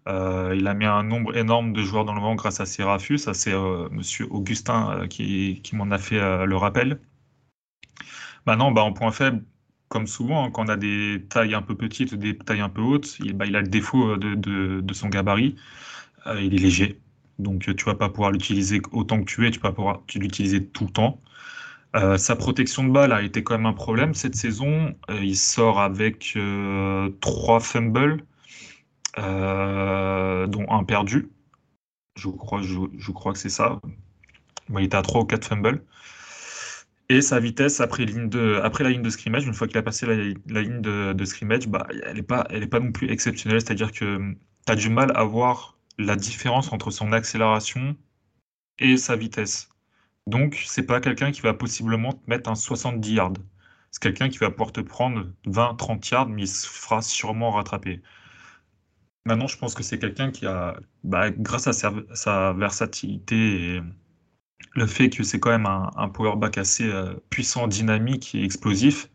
Euh, 0.08 0.54
il 0.56 0.66
a 0.68 0.74
mis 0.74 0.86
un 0.86 1.02
nombre 1.02 1.36
énorme 1.36 1.72
de 1.72 1.82
joueurs 1.82 2.04
dans 2.04 2.14
le 2.14 2.20
vent 2.20 2.34
grâce 2.34 2.60
à 2.60 2.66
ses 2.66 2.82
rafus. 2.82 3.18
Ça, 3.18 3.34
c'est 3.34 3.52
euh, 3.52 3.88
Monsieur 3.90 4.26
Augustin 4.30 5.06
qui, 5.08 5.60
m'en 5.72 5.90
a 5.90 5.98
fait 5.98 6.18
le 6.46 6.56
rappel. 6.56 7.00
Maintenant, 8.46 8.72
bah, 8.72 8.82
en 8.82 8.92
point 8.92 9.12
faible, 9.12 9.44
comme 9.88 10.06
souvent, 10.06 10.44
hein, 10.46 10.50
quand 10.50 10.66
on 10.66 10.68
a 10.68 10.76
des 10.76 11.24
tailles 11.28 11.54
un 11.54 11.62
peu 11.62 11.74
petites, 11.76 12.14
des 12.14 12.36
tailles 12.38 12.60
un 12.60 12.68
peu 12.68 12.82
hautes, 12.82 13.18
il, 13.20 13.34
bah, 13.34 13.44
a 13.46 13.60
le 13.60 13.68
défaut 13.68 14.16
de, 14.16 14.34
de 14.80 14.94
son 14.94 15.08
gabarit. 15.08 15.56
Euh, 16.26 16.40
il 16.40 16.54
est 16.54 16.58
léger. 16.58 17.00
Donc 17.38 17.74
tu 17.76 17.84
vas 17.84 17.94
pas 17.94 18.08
pouvoir 18.08 18.32
l'utiliser 18.32 18.82
autant 18.92 19.20
que 19.20 19.24
tu 19.24 19.46
es, 19.46 19.50
tu 19.50 19.60
vas 19.60 19.72
pouvoir 19.72 20.02
l'utiliser 20.14 20.64
tout 20.66 20.84
le 20.84 20.90
temps. 20.90 21.20
Euh, 21.96 22.18
sa 22.18 22.36
protection 22.36 22.84
de 22.84 22.90
balle 22.90 23.12
a 23.12 23.22
été 23.22 23.42
quand 23.42 23.56
même 23.56 23.66
un 23.66 23.72
problème 23.72 24.14
cette 24.14 24.34
saison. 24.34 24.94
Euh, 25.10 25.20
il 25.22 25.36
sort 25.36 25.80
avec 25.80 26.36
trois 27.20 27.60
fumbles, 27.60 28.24
dont 29.16 30.66
un 30.70 30.84
perdu. 30.84 31.30
Je 32.16 32.28
crois, 32.28 32.62
je, 32.62 33.12
crois 33.12 33.32
que 33.32 33.38
c'est 33.38 33.48
ça. 33.48 33.80
il 34.70 34.84
était 34.84 34.96
à 34.96 35.02
trois 35.02 35.22
ou 35.22 35.24
quatre 35.24 35.46
fumbles. 35.46 35.82
Et 37.10 37.22
sa 37.22 37.40
vitesse 37.40 37.80
après, 37.80 38.04
la 38.04 38.90
ligne 38.90 39.02
de 39.02 39.10
scrimmage, 39.10 39.46
une 39.46 39.54
fois 39.54 39.66
qu'il 39.66 39.78
a 39.78 39.82
passé 39.82 40.04
la, 40.04 40.62
ligne 40.62 40.82
de, 40.82 41.24
scrimmage, 41.24 41.66
bah, 41.66 41.86
elle 42.04 42.16
n'est 42.16 42.22
pas, 42.22 42.44
pas 42.44 42.80
non 42.80 42.92
plus 42.92 43.10
exceptionnelle. 43.10 43.60
C'est-à-dire 43.62 43.92
que 43.92 44.34
tu 44.66 44.72
as 44.72 44.76
du 44.76 44.90
mal 44.90 45.12
à 45.14 45.24
voir 45.24 45.78
la 45.96 46.16
différence 46.16 46.72
entre 46.72 46.90
son 46.90 47.12
accélération 47.12 47.96
et 48.78 48.96
sa 48.98 49.16
vitesse. 49.16 49.70
Donc, 50.28 50.62
c'est 50.66 50.84
pas 50.84 51.00
quelqu'un 51.00 51.32
qui 51.32 51.40
va 51.40 51.54
possiblement 51.54 52.12
te 52.12 52.20
mettre 52.28 52.50
un 52.50 52.54
70 52.54 53.14
yards. 53.14 53.32
C'est 53.90 54.02
quelqu'un 54.02 54.28
qui 54.28 54.38
va 54.38 54.50
pouvoir 54.50 54.72
te 54.72 54.80
prendre 54.80 55.32
20-30 55.46 56.10
yards, 56.12 56.28
mais 56.28 56.42
il 56.42 56.48
se 56.48 56.66
fera 56.68 57.00
sûrement 57.02 57.50
rattraper. 57.52 58.02
Maintenant, 59.24 59.46
je 59.46 59.56
pense 59.56 59.74
que 59.74 59.82
c'est 59.82 59.98
quelqu'un 59.98 60.30
qui 60.30 60.46
a, 60.46 60.78
bah, 61.04 61.30
grâce 61.30 61.66
à 61.66 61.72
sa, 61.72 62.52
versatilité 62.52 63.76
et 63.76 63.82
le 64.74 64.86
fait 64.86 65.08
que 65.10 65.22
c'est 65.22 65.40
quand 65.40 65.50
même 65.50 65.66
un, 65.66 65.90
un 65.96 66.08
powerback 66.10 66.58
assez 66.58 66.84
euh, 66.90 67.14
puissant, 67.30 67.66
dynamique 67.66 68.34
et 68.34 68.44
explosif, 68.44 69.08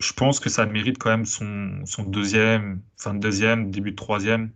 je 0.00 0.12
pense 0.12 0.40
que 0.40 0.48
ça 0.50 0.66
mérite 0.66 0.98
quand 0.98 1.10
même 1.10 1.26
son, 1.26 1.84
son 1.86 2.02
deuxième, 2.04 2.82
fin 2.96 3.14
de 3.14 3.20
deuxième, 3.20 3.70
début 3.70 3.92
de 3.92 3.96
troisième, 3.96 4.52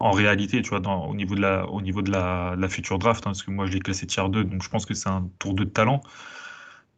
en 0.00 0.12
réalité, 0.12 0.62
tu 0.62 0.70
vois, 0.70 0.80
dans, 0.80 1.06
au 1.06 1.14
niveau 1.14 1.34
de 1.34 2.10
la, 2.10 2.68
future 2.68 2.98
draft, 2.98 3.22
hein, 3.22 3.30
parce 3.30 3.42
que 3.42 3.50
moi 3.50 3.66
je 3.66 3.72
l'ai 3.72 3.80
classé 3.80 4.06
tier 4.06 4.28
2, 4.28 4.44
donc 4.44 4.62
je 4.62 4.68
pense 4.68 4.86
que 4.86 4.94
c'est 4.94 5.08
un 5.08 5.28
tour 5.38 5.54
de 5.54 5.64
talent. 5.64 6.00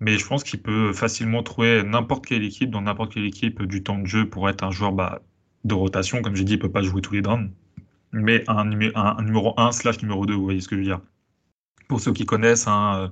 Mais 0.01 0.19
je 0.19 0.27
pense 0.27 0.45
qu'il 0.45 0.63
peut 0.63 0.93
facilement 0.93 1.43
trouver 1.43 1.83
n'importe 1.85 2.27
quelle 2.27 2.45
équipe, 2.45 2.71
dans 2.71 2.83
n'importe 2.83 3.15
quelle 3.15 3.27
équipe, 3.27 3.63
du 3.63 3.83
temps 3.83 3.99
de 3.99 4.07
jeu 4.07 4.29
pour 4.29 4.49
être 4.49 4.63
un 4.65 4.71
joueur 4.71 4.93
bah, 4.93 5.21
de 5.65 5.75
rotation. 5.75 6.23
Comme 6.23 6.37
j'ai 6.37 6.45
dit, 6.45 6.55
il 6.55 6.59
peut 6.59 6.71
pas 6.73 6.83
jouer 6.83 7.03
tous 7.03 7.15
les 7.15 7.23
downs. 7.23 7.53
Mais 8.13 8.45
un, 8.49 8.65
numéro 8.65 9.55
1 9.59 9.73
slash 9.73 10.01
numéro 10.03 10.27
2, 10.27 10.35
vous 10.35 10.45
voyez 10.45 10.61
ce 10.61 10.69
que 10.69 10.77
je 10.77 10.81
veux 10.81 10.87
dire. 10.87 11.01
Pour 11.89 12.01
ceux 12.01 12.13
qui 12.13 12.27
connaissent, 12.27 12.67
un 12.69 13.05
euh, 13.05 13.09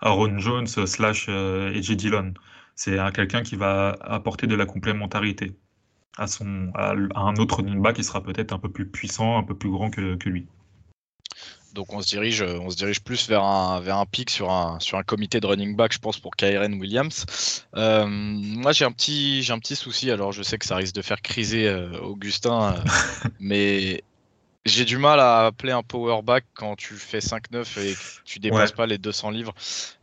Aaron 0.00 0.38
Jones 0.38 0.66
slash 0.66 1.26
euh, 1.28 1.70
AJ 1.76 1.92
Dillon. 1.96 2.34
C'est 2.74 2.98
quelqu'un 3.14 3.42
qui 3.42 3.56
va 3.56 3.96
apporter 4.00 4.46
de 4.46 4.54
la 4.54 4.66
complémentarité 4.66 5.52
à, 6.18 6.26
son, 6.26 6.70
à, 6.74 6.94
un 7.14 7.36
autre 7.36 7.56
running 7.56 7.80
back 7.80 7.96
qui 7.96 8.04
sera 8.04 8.22
peut-être 8.22 8.52
un 8.52 8.58
peu 8.58 8.70
plus 8.70 8.86
puissant, 8.86 9.38
un 9.38 9.42
peu 9.42 9.54
plus 9.54 9.70
grand 9.70 9.90
que, 9.90 10.16
que 10.16 10.28
lui. 10.28 10.46
Donc 11.74 11.92
on 11.94 12.02
se 12.02 12.08
dirige, 12.08 12.42
on 12.42 12.68
se 12.68 12.76
dirige 12.76 13.02
plus 13.02 13.28
vers 13.28 13.42
un, 13.42 13.80
vers 13.80 13.96
un 13.96 14.04
pic 14.04 14.28
sur 14.28 14.50
un, 14.50 14.78
sur 14.80 14.98
un 14.98 15.02
comité 15.02 15.40
de 15.40 15.46
running 15.46 15.74
back, 15.74 15.92
je 15.92 15.98
pense, 15.98 16.18
pour 16.18 16.36
Kyren 16.36 16.74
Williams. 16.74 17.64
Euh, 17.76 18.06
moi, 18.06 18.72
j'ai 18.72 18.84
un, 18.84 18.92
petit, 18.92 19.42
j'ai 19.42 19.52
un 19.52 19.58
petit 19.58 19.76
souci. 19.76 20.10
Alors, 20.10 20.32
je 20.32 20.42
sais 20.42 20.58
que 20.58 20.66
ça 20.66 20.76
risque 20.76 20.94
de 20.94 21.02
faire 21.02 21.22
criser 21.22 21.66
euh, 21.68 21.98
Augustin, 22.00 22.74
euh, 22.74 23.28
mais 23.40 24.02
j'ai 24.66 24.84
du 24.84 24.98
mal 24.98 25.18
à 25.18 25.46
appeler 25.46 25.72
un 25.72 25.82
power 25.82 26.20
back 26.22 26.44
quand 26.54 26.76
tu 26.76 26.94
fais 26.94 27.20
5-9 27.20 27.80
et 27.80 27.94
que 27.94 27.98
tu 28.24 28.38
dépasses 28.38 28.72
pas 28.72 28.86
les 28.86 28.98
200 28.98 29.30
livres. 29.30 29.54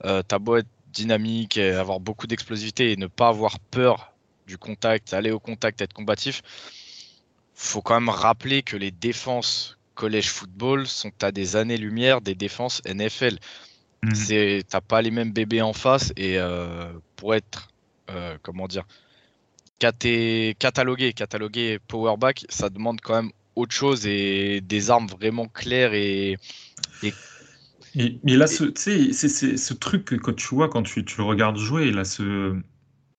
T'as 0.01 0.39
beau 0.39 0.57
être 0.57 0.67
dynamique 0.91 1.57
et 1.57 1.71
avoir 1.71 1.99
beaucoup 1.99 2.25
d'explosivité 2.25 2.91
et 2.91 2.97
ne 2.97 3.07
pas 3.07 3.27
avoir 3.27 3.59
peur 3.59 4.11
du 4.49 4.57
contact, 4.57 5.13
aller 5.13 5.31
au 5.31 5.39
contact, 5.39 5.81
être 5.81 5.93
combatif. 5.93 6.41
Faut 7.53 7.81
quand 7.81 7.99
même 7.99 8.09
rappeler 8.09 8.63
que 8.63 8.75
les 8.75 8.91
défenses 8.91 9.77
collège 9.99 10.29
football 10.29 10.87
sont 10.87 11.11
à 11.21 11.31
des 11.31 11.57
années-lumière 11.57 12.21
des 12.21 12.35
défenses 12.35 12.81
NFL. 12.85 13.35
Mhm. 14.01 14.15
C'est, 14.15 14.63
t'as 14.69 14.79
pas 14.79 15.01
les 15.01 15.11
mêmes 15.11 15.33
bébés 15.33 15.61
en 15.61 15.73
face 15.73 16.13
et 16.15 16.39
euh, 16.39 16.85
pour 17.17 17.35
être, 17.35 17.67
euh, 18.09 18.37
comment 18.41 18.67
dire, 18.67 18.85
catalogué, 19.77 21.11
catalogué 21.13 21.79
powerback, 21.87 22.45
ça 22.47 22.69
demande 22.69 23.01
quand 23.01 23.15
même 23.21 23.31
autre 23.55 23.75
chose 23.75 24.07
et 24.07 24.61
des 24.61 24.89
armes 24.89 25.07
vraiment 25.07 25.47
claires 25.47 25.93
et. 25.93 26.37
Mais, 27.95 28.37
là, 28.37 28.47
ce, 28.47 28.71
c'est, 28.75 29.11
ce 29.13 29.73
truc 29.73 30.05
que, 30.05 30.31
tu 30.31 30.55
vois 30.55 30.69
quand 30.69 30.83
tu, 30.83 31.03
tu 31.03 31.17
le 31.17 31.23
regardes 31.23 31.57
jouer, 31.57 31.91
là, 31.91 32.05
ce, 32.05 32.55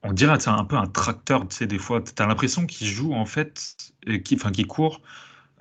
on 0.03 0.13
dirait 0.13 0.39
c'est 0.41 0.51
un 0.51 0.65
peu 0.65 0.77
un 0.77 0.87
tracteur, 0.87 1.47
tu 1.47 1.57
sais, 1.57 1.67
des 1.67 1.79
fois, 1.79 2.01
tu 2.01 2.23
as 2.23 2.27
l'impression 2.27 2.67
qu'il 2.67 2.87
joue 2.87 3.13
en 3.13 3.27
fait, 3.27 3.77
et 4.07 4.23
qui, 4.23 4.35
enfin, 4.37 4.51
qu'il 4.51 4.67
court 4.67 5.01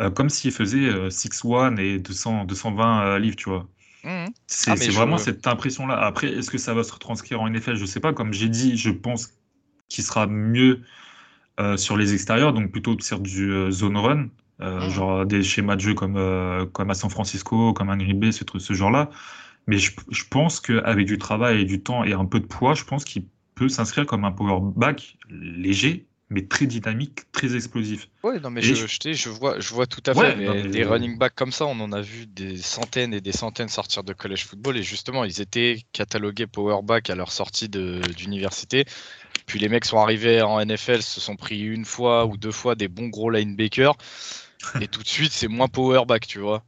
euh, 0.02 0.10
comme 0.10 0.30
s'il 0.30 0.52
faisait 0.52 1.10
6-1 1.10 1.78
euh, 1.78 1.82
et 1.82 2.00
200, 2.00 2.46
220 2.46 3.02
euh, 3.02 3.20
livres, 3.20 3.36
tu 3.36 3.50
vois. 3.50 3.68
Mmh. 4.04 4.28
C'est 4.48 4.72
ah, 4.72 4.92
vraiment 4.92 5.18
cette 5.18 5.46
impression-là. 5.46 5.96
Après, 5.96 6.28
est-ce 6.28 6.50
que 6.50 6.58
ça 6.58 6.74
va 6.74 6.84
se 6.84 6.94
retranscrire 6.94 7.42
en 7.42 7.50
NFL 7.50 7.76
Je 7.76 7.82
ne 7.82 7.86
sais 7.86 8.00
pas. 8.00 8.14
Comme 8.14 8.32
j'ai 8.32 8.48
dit, 8.48 8.78
je 8.78 8.92
pense 8.92 9.34
qu'il 9.90 10.04
sera 10.04 10.28
mieux 10.28 10.82
sur 11.76 11.98
les 11.98 12.14
extérieurs, 12.14 12.54
donc 12.54 12.72
plutôt 12.72 12.98
sur 13.02 13.20
du 13.20 13.70
zone 13.70 13.98
run, 13.98 14.30
mmh. 14.60 14.90
genre 14.92 15.26
des 15.26 15.44
schémas 15.44 15.76
de 15.76 15.82
jeu 15.82 15.94
comme, 15.94 16.70
comme 16.72 16.90
à 16.90 16.94
San 16.94 17.10
Francisco, 17.10 17.74
comme 17.74 17.90
à 17.90 17.98
Green 17.98 18.18
Bay, 18.18 18.32
ce, 18.32 18.46
ce 18.58 18.74
genre-là. 18.74 19.10
Mais 19.68 19.78
je, 19.78 19.92
je 20.10 20.24
pense 20.30 20.62
qu'avec 20.62 21.06
du 21.06 21.18
travail 21.18 21.60
et 21.60 21.66
du 21.66 21.82
temps 21.84 22.06
et 22.06 22.14
un 22.14 22.24
peu 22.24 22.40
de 22.40 22.46
poids, 22.46 22.76
je 22.76 22.86
pense 22.86 23.04
qu'il 23.04 23.26
peut 23.60 23.70
s'inscrire 23.70 24.06
comme 24.06 24.24
un 24.24 24.32
power 24.32 24.60
back 24.76 25.18
léger 25.30 26.06
mais 26.32 26.46
très 26.46 26.68
dynamique, 26.68 27.32
très 27.32 27.56
explosif. 27.56 28.08
Oui, 28.24 28.36
non, 28.40 28.52
mais 28.52 28.62
je, 28.62 28.76
je, 28.76 29.30
vois, 29.30 29.60
je 29.60 29.74
vois 29.74 29.88
tout 29.88 30.04
à 30.06 30.14
fait. 30.14 30.36
mais 30.36 30.68
des 30.68 30.84
running 30.84 31.18
backs 31.18 31.34
comme 31.34 31.52
ça, 31.52 31.66
on 31.66 31.80
en 31.80 31.92
a 31.92 32.02
vu 32.02 32.28
des 32.28 32.58
centaines 32.58 33.16
et 33.16 33.22
des 33.22 33.32
centaines 33.32 33.68
sortir 33.68 34.04
de 34.04 34.14
college 34.14 34.46
football. 34.46 34.78
Et 34.78 34.84
justement, 34.84 35.24
ils 35.24 35.42
étaient 35.42 35.80
catalogués 35.92 36.46
power 36.46 36.84
back 36.84 37.10
à 37.10 37.16
leur 37.16 37.32
sortie 37.32 37.68
d'université. 37.68 38.86
Puis 39.48 39.58
les 39.58 39.70
mecs 39.70 39.86
sont 39.86 39.98
arrivés 39.98 40.44
en 40.44 40.64
NFL, 40.64 41.02
se 41.02 41.20
sont 41.20 41.36
pris 41.36 41.62
une 41.62 41.86
fois 41.86 42.28
ou 42.28 42.38
deux 42.38 42.52
fois 42.52 42.76
des 42.76 42.88
bons 42.88 43.08
gros 43.08 43.32
linebackers. 43.32 43.96
et 44.82 44.88
tout 44.88 45.02
de 45.02 45.08
suite, 45.08 45.32
c'est 45.32 45.48
moins 45.48 45.68
power 45.68 46.06
back, 46.06 46.28
tu 46.28 46.38
vois. 46.38 46.64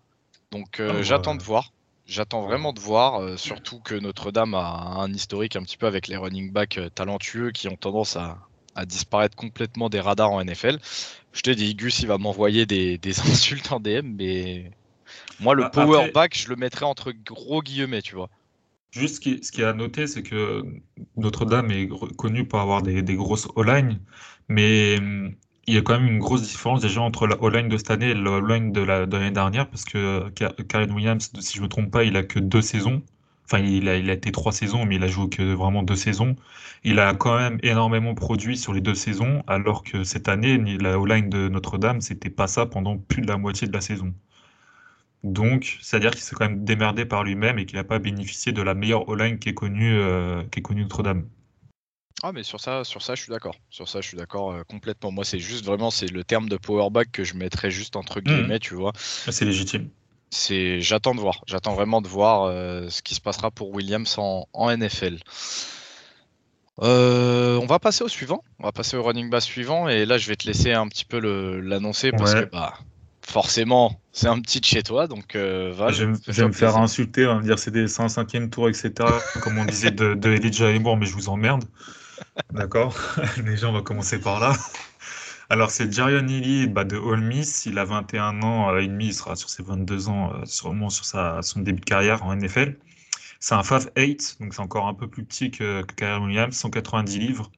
Donc 0.52 0.80
euh, 0.80 0.96
ah, 0.96 1.04
j'attends 1.04 1.36
de 1.36 1.44
voir. 1.44 1.72
J'attends 2.12 2.42
vraiment 2.42 2.74
de 2.74 2.80
voir, 2.82 3.22
euh, 3.22 3.38
surtout 3.38 3.80
que 3.80 3.96
Notre-Dame 3.96 4.54
a 4.54 4.98
un 4.98 5.14
historique 5.14 5.56
un 5.56 5.64
petit 5.64 5.78
peu 5.78 5.88
avec 5.88 6.10
les 6.10 6.18
running 6.18 6.52
backs 6.52 6.78
euh, 6.78 6.90
talentueux 6.90 7.52
qui 7.52 7.70
ont 7.70 7.78
tendance 7.78 8.18
à, 8.18 8.38
à 8.76 8.86
disparaître 8.86 9.38
complètement 9.38 9.88
des 9.88 10.02
radars 10.02 10.30
en 10.30 10.44
NFL. 10.44 10.78
Je 11.32 11.42
te 11.42 11.52
dis, 11.52 11.74
Gus, 11.74 12.02
il 12.02 12.08
va 12.08 12.18
m'envoyer 12.18 12.66
des, 12.66 13.00
insultes 13.32 13.72
en 13.72 13.80
DM, 13.80 14.14
mais 14.18 14.72
moi, 15.40 15.56
le 15.56 15.64
bah, 15.64 15.70
power 15.70 16.12
back, 16.12 16.38
je 16.38 16.50
le 16.50 16.58
mettrais 16.58 16.84
entre 16.84 17.14
gros 17.14 17.62
guillemets, 17.62 18.02
tu 18.02 18.16
vois. 18.16 18.30
Juste 18.92 19.16
ce 19.16 19.20
qui, 19.22 19.42
ce 19.42 19.54
qui 19.54 19.62
est 19.62 19.66
à 19.66 19.72
noter, 19.72 20.06
c'est 20.06 20.22
que 20.22 20.66
Notre-Dame 21.16 21.72
est 21.72 21.88
connue 22.18 22.46
pour 22.46 22.60
avoir 22.60 22.82
des, 22.82 23.04
grosses 23.16 23.48
O-line, 23.56 24.02
mais 24.50 24.98
hum, 24.98 25.34
il 25.68 25.76
y 25.76 25.78
a 25.78 25.82
quand 25.82 26.00
même 26.00 26.08
une 26.08 26.20
grosse 26.20 26.42
différence 26.42 26.82
déjà 26.82 27.02
entre 27.02 27.28
la 27.28 27.42
O-line 27.42 27.70
de 27.70 27.78
cette 27.78 27.92
année 27.92 28.10
et 28.10 28.14
la 28.14 28.32
O-line 28.32 28.72
de 28.72 28.82
l'année 28.82 29.32
dernière, 29.32 29.68
parce 29.70 29.86
que 29.86 30.30
Karen 30.30 30.92
Williams, 30.92 31.32
si 31.40 31.54
je 31.54 31.60
ne 31.60 31.64
me 31.66 31.70
trompe 31.70 31.92
pas, 31.92 32.04
il 32.04 32.18
a 32.18 32.24
que 32.24 32.40
deux 32.40 32.62
saisons. 32.62 33.02
Enfin, 33.46 33.60
il 33.64 33.90
a, 33.90 33.96
été 33.98 34.32
trois 34.32 34.54
saisons, 34.54 34.86
mais 34.86 34.96
il 34.96 35.04
a 35.04 35.08
joué 35.08 35.30
que 35.30 35.54
vraiment 35.54 35.84
deux 35.84 35.96
saisons. 35.96 36.36
Il 36.84 37.00
a 37.00 37.14
quand 37.14 37.38
même 37.38 37.60
énormément 37.64 38.16
produit 38.16 38.58
sur 38.58 38.74
les 38.74 38.82
deux 38.82 38.96
saisons, 38.96 39.44
alors 39.48 39.84
que 39.84 40.04
cette 40.04 40.30
année, 40.30 40.58
la 40.80 40.98
O-line 41.00 41.30
de 41.30 41.50
Notre-Dame, 41.50 42.02
c'était 42.02 42.30
pas 42.30 42.48
ça 42.48 42.66
pendant 42.66 42.98
plus 42.98 43.22
de 43.22 43.28
la 43.28 43.38
moitié 43.38 43.68
de 43.68 43.74
la 43.74 43.82
saison. 43.82 44.14
Donc, 45.24 45.78
c'est-à-dire 45.82 46.12
qu'il 46.12 46.22
s'est 46.22 46.36
quand 46.36 46.48
même 46.50 46.64
démerdé 46.64 47.06
par 47.06 47.24
lui-même 47.24 47.60
et 47.60 47.66
qu'il 47.66 47.78
n'a 47.78 47.84
pas 47.84 48.00
bénéficié 48.00 48.52
de 48.52 48.62
la 48.62 48.74
meilleure 48.74 49.08
O-line 49.10 49.38
qui 49.40 49.50
est 49.50 49.54
connue, 49.54 49.94
euh, 50.00 50.44
Notre-Dame. 50.76 51.26
Ah 52.24 52.32
mais 52.32 52.44
sur 52.44 52.60
ça, 52.60 52.84
sur 52.84 53.02
ça, 53.02 53.16
je 53.16 53.24
suis 53.24 53.32
d'accord. 53.32 53.56
Sur 53.70 53.90
ça, 53.90 54.00
je 54.02 54.08
suis 54.08 54.18
d'accord 54.18 54.52
euh, 54.52 54.64
complètement. 54.64 55.12
Moi, 55.12 55.26
c'est 55.26 55.40
juste 55.40 55.66
vraiment, 55.66 55.90
c'est 55.90 56.06
le 56.12 56.24
terme 56.24 56.50
de 56.50 56.58
powerback 56.58 57.12
que 57.12 57.24
je 57.24 57.34
mettrais 57.34 57.72
juste 57.72 57.96
entre 57.96 58.20
mmh. 58.20 58.24
guillemets, 58.24 58.60
tu 58.60 58.76
vois. 58.76 58.94
C'est 58.96 59.46
légitime 59.46 59.90
c'est 60.32 60.80
j'attends 60.82 61.14
de 61.14 61.20
voir. 61.20 61.44
J'attends 61.46 61.76
vraiment 61.76 62.02
de 62.02 62.08
voir 62.08 62.44
euh, 62.44 62.90
ce 62.90 63.02
qui 63.02 63.14
se 63.16 63.22
passera 63.22 63.52
pour 63.52 63.72
Williams 63.72 64.16
en, 64.18 64.48
NFL. 64.56 65.18
Euh, 66.82 67.60
on 67.62 67.68
va 67.68 67.80
passer 67.80 68.04
au 68.04 68.08
suivant. 68.08 68.44
On 68.60 68.64
va 68.64 68.72
passer 68.72 68.98
au 68.98 69.04
running 69.04 69.30
back 69.30 69.42
suivant. 69.42 69.88
Et 69.90 70.06
là, 70.06 70.18
je 70.18 70.28
vais 70.28 70.38
te 70.38 70.48
laisser 70.48 70.72
un 70.72 70.88
petit 70.88 71.06
peu 71.06 71.20
l'annoncer 71.60 72.12
parce 72.12 72.34
que 72.34 72.46
bah, 72.46 72.74
forcément, 73.22 74.00
c'est 74.14 74.28
un 74.28 74.40
petit 74.40 74.62
de 74.62 74.66
chez 74.66 74.82
toi. 74.82 75.08
Donc, 75.08 75.36
euh, 75.36 75.74
Je 75.90 76.06
vais, 76.06 76.48
me 76.48 76.54
faire 76.54 76.78
insulter, 76.78 77.28
on 77.28 77.36
va 77.36 77.40
me 77.40 77.44
dire 77.44 77.60
c'est 77.60 77.72
des 77.72 77.86
105e 77.86 78.50
tours, 78.50 78.70
etc. 78.70 78.92
comme 79.44 79.58
on 79.58 79.66
disait 79.66 79.92
de, 79.92 80.16
de 80.16 80.30
Elijah 80.32 80.72
Moore, 80.80 80.98
mais 80.98 81.06
je 81.06 81.14
vous 81.14 81.30
emmerde. 81.30 81.66
D'accord 82.52 82.98
Déjà, 83.44 83.70
on 83.70 83.74
va 83.74 83.82
commencer 83.82 84.20
par 84.20 84.40
là. 84.40 84.54
Alors, 85.50 85.70
c'est 85.70 85.92
Jarion 85.92 86.28
Ely 86.28 86.68
bah, 86.68 86.84
de 86.84 86.98
Ole 86.98 87.22
Miss. 87.22 87.66
Il 87.66 87.78
a 87.78 87.86
21 87.86 88.42
ans 88.42 88.78
et 88.78 88.88
demi. 88.88 89.08
Il 89.08 89.14
sera 89.14 89.36
sur 89.36 89.50
ses 89.50 89.64
22 89.64 90.10
ans, 90.10 90.34
euh, 90.34 90.46
sûrement 90.46 90.90
sur 90.90 91.06
son 91.06 91.60
début 91.60 91.82
de 91.82 91.86
carrière 91.86 92.24
en 92.24 92.36
NFL. 92.36 92.78
C'est 93.40 93.56
un 93.56 93.64
Fav 93.64 93.90
8, 93.98 94.38
donc 94.40 94.54
c'est 94.54 94.62
encore 94.62 94.88
un 94.88 94.94
peu 94.94 95.08
plus 95.08 95.26
petit 95.26 95.52
que, 95.52 95.84
que 95.84 96.20
Williams. 96.20 96.56
190 96.56 97.20
livres. 97.20 97.52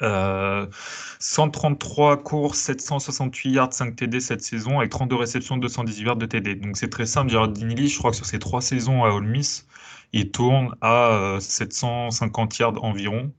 133 0.00 2.12
euh, 2.12 2.16
courses, 2.16 2.58
768 2.58 3.50
yards, 3.50 3.72
5 3.72 3.96
TD 3.96 4.20
cette 4.20 4.42
saison, 4.42 4.78
avec 4.78 4.90
32 4.90 5.16
réceptions, 5.16 5.56
218 5.56 6.04
yards 6.04 6.16
de 6.16 6.26
TD. 6.26 6.54
Donc 6.56 6.76
c'est 6.76 6.88
très 6.88 7.06
simple. 7.06 7.30
Jared 7.30 7.56
Ely, 7.58 7.88
je 7.88 7.98
crois 7.98 8.12
que 8.12 8.16
sur 8.16 8.26
ses 8.26 8.38
trois 8.38 8.60
saisons 8.60 9.04
à 9.04 9.10
Ole 9.10 9.26
Miss, 9.26 9.66
il 10.12 10.30
tourne 10.30 10.74
à 10.80 11.38
750 11.40 12.52
euh, 12.52 12.56
yards 12.60 12.84
environ. 12.84 13.32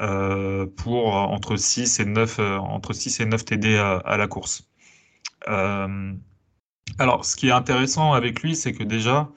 Euh, 0.00 0.66
pour 0.66 1.14
entre 1.14 1.56
6 1.56 2.00
et 2.00 2.04
9, 2.04 2.38
euh, 2.38 2.58
entre 2.58 2.92
6 2.92 3.20
et 3.20 3.24
9 3.26 3.44
TD 3.44 3.76
à, 3.78 4.16
la 4.18 4.26
course. 4.28 4.68
Euh, 5.48 6.12
alors, 6.98 7.24
ce 7.24 7.36
qui 7.36 7.48
est 7.48 7.52
intéressant 7.52 8.12
avec 8.12 8.42
lui, 8.42 8.56
c'est 8.56 8.72
que 8.72 8.84
déjà, 8.84 9.30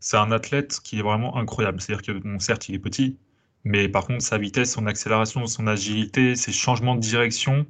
c'est 0.00 0.16
un 0.16 0.32
athlète 0.32 0.80
qui 0.82 0.98
est 0.98 1.02
vraiment 1.02 1.36
incroyable. 1.36 1.80
C'est-à-dire 1.80 2.02
que, 2.06 2.12
bon, 2.12 2.38
certes, 2.40 2.68
il 2.68 2.74
est 2.74 2.80
petit, 2.80 3.18
mais 3.64 3.88
par 3.88 4.06
contre, 4.06 4.22
sa 4.24 4.38
vitesse, 4.38 4.72
son 4.72 4.86
accélération, 4.86 5.46
son 5.46 5.66
agilité, 5.68 6.34
ses 6.36 6.52
changements 6.52 6.96
de 6.96 7.00
direction, 7.00 7.66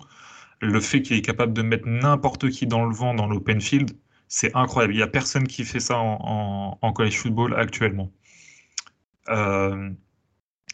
le 0.61 0.81
fait 0.81 1.03
qu'il 1.03 1.17
est 1.17 1.23
capable 1.23 1.53
de 1.53 1.63
mettre 1.63 1.89
n'importe 1.89 2.51
qui 2.51 2.67
dans 2.67 2.85
le 2.87 2.95
vent 2.95 3.15
dans 3.15 3.27
l'open 3.27 3.61
field, 3.61 3.93
c'est 4.29 4.55
incroyable. 4.57 4.95
Il 4.95 4.99
n'y 4.99 5.03
a 5.03 5.07
personne 5.09 5.47
qui 5.47 5.65
fait 5.65 5.81
ça 5.81 5.99
en, 5.99 6.79
en, 6.81 6.93
college 6.93 7.19
football 7.19 7.55
actuellement. 7.55 8.11
Euh, 9.29 9.91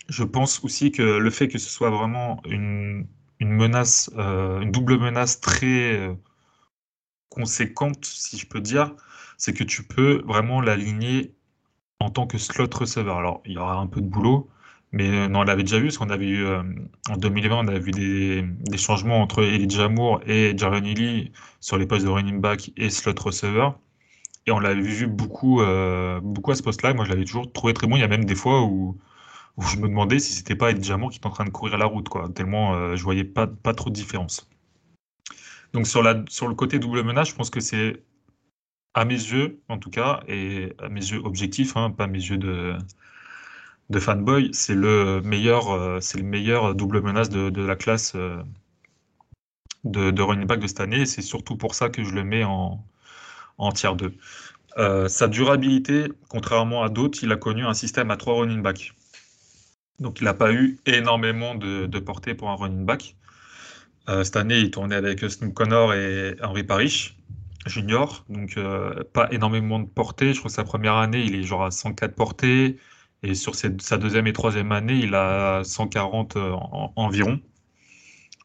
je 0.09 0.25
pense 0.25 0.63
aussi 0.65 0.93
que 0.93 1.03
le 1.03 1.31
fait 1.31 1.49
que 1.49 1.59
ce 1.59 1.71
soit 1.71 1.91
vraiment 1.91 2.43
une, 2.47 3.07
menace, 3.41 4.11
euh, 4.17 4.61
une 4.61 4.71
double 4.71 4.99
menace 4.99 5.41
très 5.41 5.97
euh, 5.97 6.15
conséquente, 7.29 8.05
si 8.05 8.39
je 8.39 8.47
peux 8.47 8.61
dire, 8.61 8.95
c'est 9.39 9.53
que 9.53 9.65
tu 9.65 9.83
peux 9.85 10.23
vraiment 10.27 10.61
l'aligner 10.61 11.35
en 12.01 12.11
tant 12.11 12.27
que 12.27 12.39
slot 12.39 12.69
receiver. 12.75 13.11
Alors, 13.11 13.43
il 13.47 13.53
y 13.53 13.59
aura 13.59 13.77
un 13.77 13.87
peu 13.87 14.01
de 14.01 14.07
boulot, 14.07 14.49
mais 14.93 15.09
euh, 15.09 15.29
non, 15.29 15.41
on 15.41 15.43
l'avait 15.45 15.63
déjà 15.63 15.79
vu, 15.79 15.87
parce 15.87 15.99
qu'on 15.99 16.11
avait 16.11 16.29
eu, 16.29 16.47
en 17.09 17.17
2020, 17.17 17.57
on 17.57 17.69
avait 17.69 17.81
vu 17.81 17.93
des, 17.93 18.79
changements 18.79 19.23
entre 19.23 19.43
Elijah 19.43 19.89
Moore 19.89 20.21
et 20.27 20.57
Jaron 20.57 20.83
sur 21.61 21.79
les 21.79 21.87
postes 21.87 22.05
de 22.05 22.11
running 22.11 22.41
back 22.41 22.71
et 22.77 22.91
slot 22.91 23.15
receiver. 23.21 23.71
Et 24.47 24.51
on 24.51 24.59
l'avait 24.59 24.83
vu 24.83 25.07
beaucoup, 25.07 25.63
beaucoup 26.23 26.51
à 26.51 26.55
ce 26.57 26.63
poste-là. 26.65 26.95
Moi, 26.95 27.05
je 27.05 27.11
l'avais 27.11 27.25
toujours 27.25 27.53
trouvé 27.53 27.75
très 27.75 27.87
bon. 27.87 27.97
Il 27.97 28.01
y 28.01 28.05
a 28.05 28.09
même 28.09 28.25
des 28.25 28.35
fois 28.35 28.63
où 28.63 28.99
où 29.57 29.63
je 29.63 29.77
me 29.77 29.89
demandais 29.89 30.19
si 30.19 30.33
c'était 30.33 30.57
pas 30.57 30.71
Ed 30.71 30.83
Jamor 30.83 31.11
qui 31.11 31.19
était 31.19 31.27
en 31.27 31.31
train 31.31 31.45
de 31.45 31.51
courir 31.51 31.79
la 31.79 31.87
route, 31.87 32.09
quoi. 32.09 32.29
Tellement 32.31 32.75
euh, 32.75 32.97
je 32.97 33.05
voyais 33.05 33.25
pas, 33.25 33.47
pas 33.47 33.75
trop 33.75 33.91
de 33.91 33.95
différence. 33.95 34.49
Donc 35.73 35.87
sur, 35.87 36.03
la, 36.03 36.23
sur 36.29 36.49
le 36.49 36.55
côté 36.55 36.79
double 36.79 37.03
menace, 37.03 37.31
je 37.31 37.35
pense 37.35 37.51
que 37.51 37.61
c'est 37.61 38.03
à 38.95 39.05
mes 39.05 39.15
yeux, 39.15 39.61
en 39.69 39.79
tout 39.79 39.91
cas, 39.91 40.23
et 40.29 40.75
à 40.79 40.89
mes 40.89 41.01
yeux 41.01 41.21
objectifs, 41.25 41.77
hein, 41.77 41.91
pas 41.91 42.05
à 42.05 42.07
mes 42.07 42.19
yeux 42.19 42.37
de, 42.37 42.77
de 43.91 43.99
fanboy, 44.01 44.51
c'est 44.53 44.75
le 44.75 45.21
meilleur, 45.23 45.71
euh, 45.71 46.01
c'est 46.01 46.19
le 46.19 46.25
meilleur 46.25 46.75
double 46.75 47.03
menace 47.03 47.31
de, 47.31 47.63
la 47.63 47.77
classe 47.77 48.15
euh, 48.17 48.43
de, 49.85 50.11
de, 50.11 50.23
running 50.23 50.47
back 50.47 50.61
de 50.61 50.67
cette 50.67 50.81
année. 50.81 51.07
C'est 51.07 51.23
surtout 51.23 51.57
pour 51.57 51.75
ça 51.75 51.89
que 51.89 52.05
je 52.05 52.15
le 52.15 52.25
mets 52.25 52.45
en, 52.45 52.85
en 53.59 53.73
tier 53.73 53.95
2. 53.95 54.15
Euh, 54.79 55.09
sa 55.09 55.29
durabilité, 55.29 56.09
contrairement 56.29 56.83
à 56.83 56.89
d'autres, 56.89 57.19
il 57.23 57.33
a 57.33 57.37
connu 57.37 57.65
un 57.65 57.75
système 57.75 58.11
à 58.11 58.17
trois 58.17 58.35
running 58.35 58.63
backs. 58.63 58.93
Donc 60.03 60.21
il 60.21 60.25
n'a 60.25 60.35
pas 60.35 60.53
eu 60.53 60.79
énormément 60.87 61.55
de, 61.55 61.99
portée 61.99 62.35
pour 62.35 62.51
un 62.51 62.57
running 62.57 62.85
back. 62.85 63.17
cette 64.09 64.37
année, 64.37 64.59
il 64.59 64.71
tournait 64.71 64.97
avec 64.97 65.21
Snoop 65.21 65.55
Connor 65.55 65.95
et 65.95 66.37
Henry 66.43 66.65
Parrish. 66.65 67.17
Junior, 67.67 68.25
donc 68.29 68.57
euh, 68.57 69.05
pas 69.13 69.29
énormément 69.33 69.79
de 69.79 69.87
portée. 69.87 70.33
Je 70.33 70.39
crois 70.39 70.49
que 70.49 70.55
sa 70.55 70.65
première 70.65 70.97
année, 70.97 71.23
il 71.25 71.35
est 71.35 71.43
genre 71.43 71.65
à 71.65 71.71
104 71.71 72.15
portées. 72.15 72.79
Et 73.23 73.35
sur 73.35 73.55
sa 73.55 73.99
deuxième 73.99 74.27
et 74.27 74.33
troisième 74.33 74.73
année, 74.73 74.95
il 74.95 75.15
a 75.15 75.63
140 75.65 76.37
euh, 76.37 76.53
environ. 76.97 77.41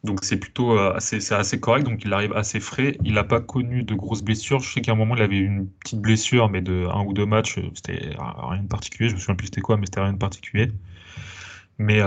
Donc 0.04 0.24
c'est 0.24 0.38
plutôt 0.38 0.78
euh, 0.78 0.93
assez, 0.93 1.34
assez 1.34 1.60
correct. 1.60 1.84
Donc 1.84 2.04
il 2.06 2.13
arrive 2.13 2.34
assez 2.34 2.60
frais. 2.60 2.96
Il 3.04 3.13
n'a 3.13 3.24
pas 3.24 3.41
connu 3.41 3.84
de 3.84 3.96
grosses 3.96 4.22
blessures. 4.22 4.60
Je 4.60 4.72
sais 4.72 4.82
qu'à 4.82 4.91
un 4.91 4.96
moment, 4.96 5.15
il 5.15 5.22
avait 5.24 5.39
une 5.39 5.67
petite 5.67 6.00
blessure, 6.00 6.50
mais 6.50 6.62
de 6.62 6.86
un 6.91 7.04
ou 7.04 7.13
deux 7.13 7.26
matchs, 7.26 7.60
c'était 7.74 8.15
rien 8.20 8.62
de 8.62 8.67
particulier. 8.67 9.10
Je 9.10 9.15
me 9.15 9.20
souviens 9.20 9.36
plus 9.36 9.48
c'était 9.48 9.62
quoi, 9.62 9.78
mais 9.78 9.88
c'était 9.88 10.02
rien 10.02 10.13
de 10.13 10.20
particulier. 10.20 10.72
Mais 11.78 12.02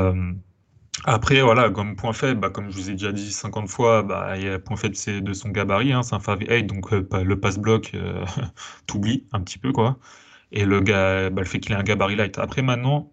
après, 1.05 1.41
voilà, 1.41 1.71
comme 1.71 1.97
point 1.97 2.13
faible, 2.13 2.41
bah, 2.41 2.51
comme 2.51 2.71
je 2.71 2.77
vous 2.77 2.91
ai 2.91 2.93
déjà 2.93 3.13
dit 3.13 3.33
50 3.33 3.69
fois, 3.69 4.03
bah, 4.03 4.35
point 4.65 4.77
faible 4.77 4.97
c'est 4.97 5.21
de 5.21 5.33
son 5.33 5.49
gabarit, 5.49 5.93
hein, 5.93 6.03
c'est 6.03 6.15
un 6.15 6.21
5 6.21 6.67
donc 6.67 6.93
euh, 6.93 7.25
le 7.25 7.41
pass-bloc, 7.41 7.93
euh, 7.95 8.25
t'oublies 8.87 9.27
un 9.33 9.41
petit 9.41 9.59
peu, 9.59 9.73
quoi. 9.73 9.99
Et 10.53 10.65
le, 10.65 10.81
gars, 10.81 11.31
bah, 11.31 11.43
le 11.43 11.49
fait 11.49 11.61
qu'il 11.61 11.73
ait 11.73 11.77
un 11.77 11.83
gabarit 11.85 12.17
light. 12.17 12.39
Après, 12.39 12.63
maintenant, 12.63 13.13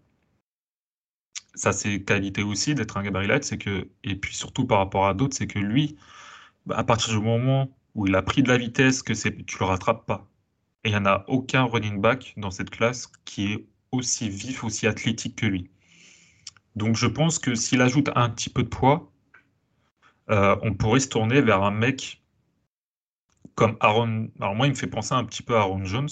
ça 1.56 1.74
c'est 1.74 2.04
qualité 2.04 2.44
aussi 2.44 2.76
d'être 2.76 2.98
un 2.98 3.04
gabarit 3.04 3.28
light, 3.28 3.44
c'est 3.44 3.58
que, 3.58 3.90
et 4.04 4.16
puis 4.16 4.36
surtout 4.36 4.66
par 4.66 4.80
rapport 4.80 5.08
à 5.08 5.14
d'autres, 5.14 5.36
c'est 5.36 5.48
que 5.48 5.60
lui, 5.60 5.98
bah, 6.66 6.78
à 6.78 6.84
partir 6.84 7.14
du 7.14 7.22
moment 7.26 7.70
où 7.96 8.08
il 8.08 8.16
a 8.16 8.22
pris 8.22 8.44
de 8.44 8.50
la 8.50 8.58
vitesse, 8.58 9.04
que 9.04 9.14
tu 9.14 9.60
le 9.60 9.66
rattrapes 9.66 10.06
pas. 10.06 10.28
Et 10.84 10.90
il 10.90 10.92
n'y 10.92 10.98
en 10.98 11.06
a 11.06 11.26
aucun 11.28 11.64
running 11.66 12.02
back 12.02 12.34
dans 12.38 12.52
cette 12.52 12.70
classe 12.72 13.08
qui 13.26 13.54
est 13.54 13.68
aussi 13.92 14.30
vif, 14.30 14.64
aussi 14.64 14.88
athlétique 14.88 15.38
que 15.38 15.46
lui. 15.48 15.72
Donc 16.78 16.96
je 16.96 17.08
pense 17.08 17.40
que 17.40 17.56
s'il 17.56 17.82
ajoute 17.82 18.12
un 18.16 18.30
petit 18.30 18.52
peu 18.52 18.62
de 18.62 18.68
poids, 18.70 19.12
euh, 20.30 20.56
on 20.62 20.76
pourrait 20.76 21.00
se 21.00 21.10
tourner 21.10 21.42
vers 21.42 21.64
un 21.64 21.72
mec 21.72 22.22
comme 23.56 23.78
Aaron. 23.80 24.30
Alors 24.40 24.54
moi, 24.54 24.68
il 24.68 24.72
me 24.72 24.76
fait 24.76 24.88
penser 24.88 25.14
un 25.16 25.24
petit 25.24 25.42
peu 25.42 25.56
à 25.56 25.62
Aaron 25.62 25.84
Jones. 25.86 26.10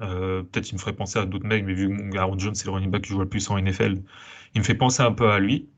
Euh, 0.00 0.42
peut-être 0.42 0.70
il 0.70 0.74
me 0.74 0.80
ferait 0.80 0.92
penser 0.92 1.20
à 1.20 1.24
d'autres 1.24 1.46
mecs, 1.46 1.64
mais 1.64 1.74
vu 1.74 1.88
que 2.10 2.18
Aaron 2.18 2.36
Jones, 2.36 2.54
c'est 2.56 2.66
le 2.66 2.72
running 2.72 2.90
back 2.90 3.02
qui 3.02 3.10
joue 3.10 3.20
le 3.20 3.28
plus 3.28 3.48
en 3.48 3.60
NFL, 3.60 4.02
il 4.54 4.60
me 4.60 4.64
fait 4.64 4.74
penser 4.74 5.02
un 5.02 5.12
peu 5.12 5.30
à 5.30 5.38
lui. 5.38 5.68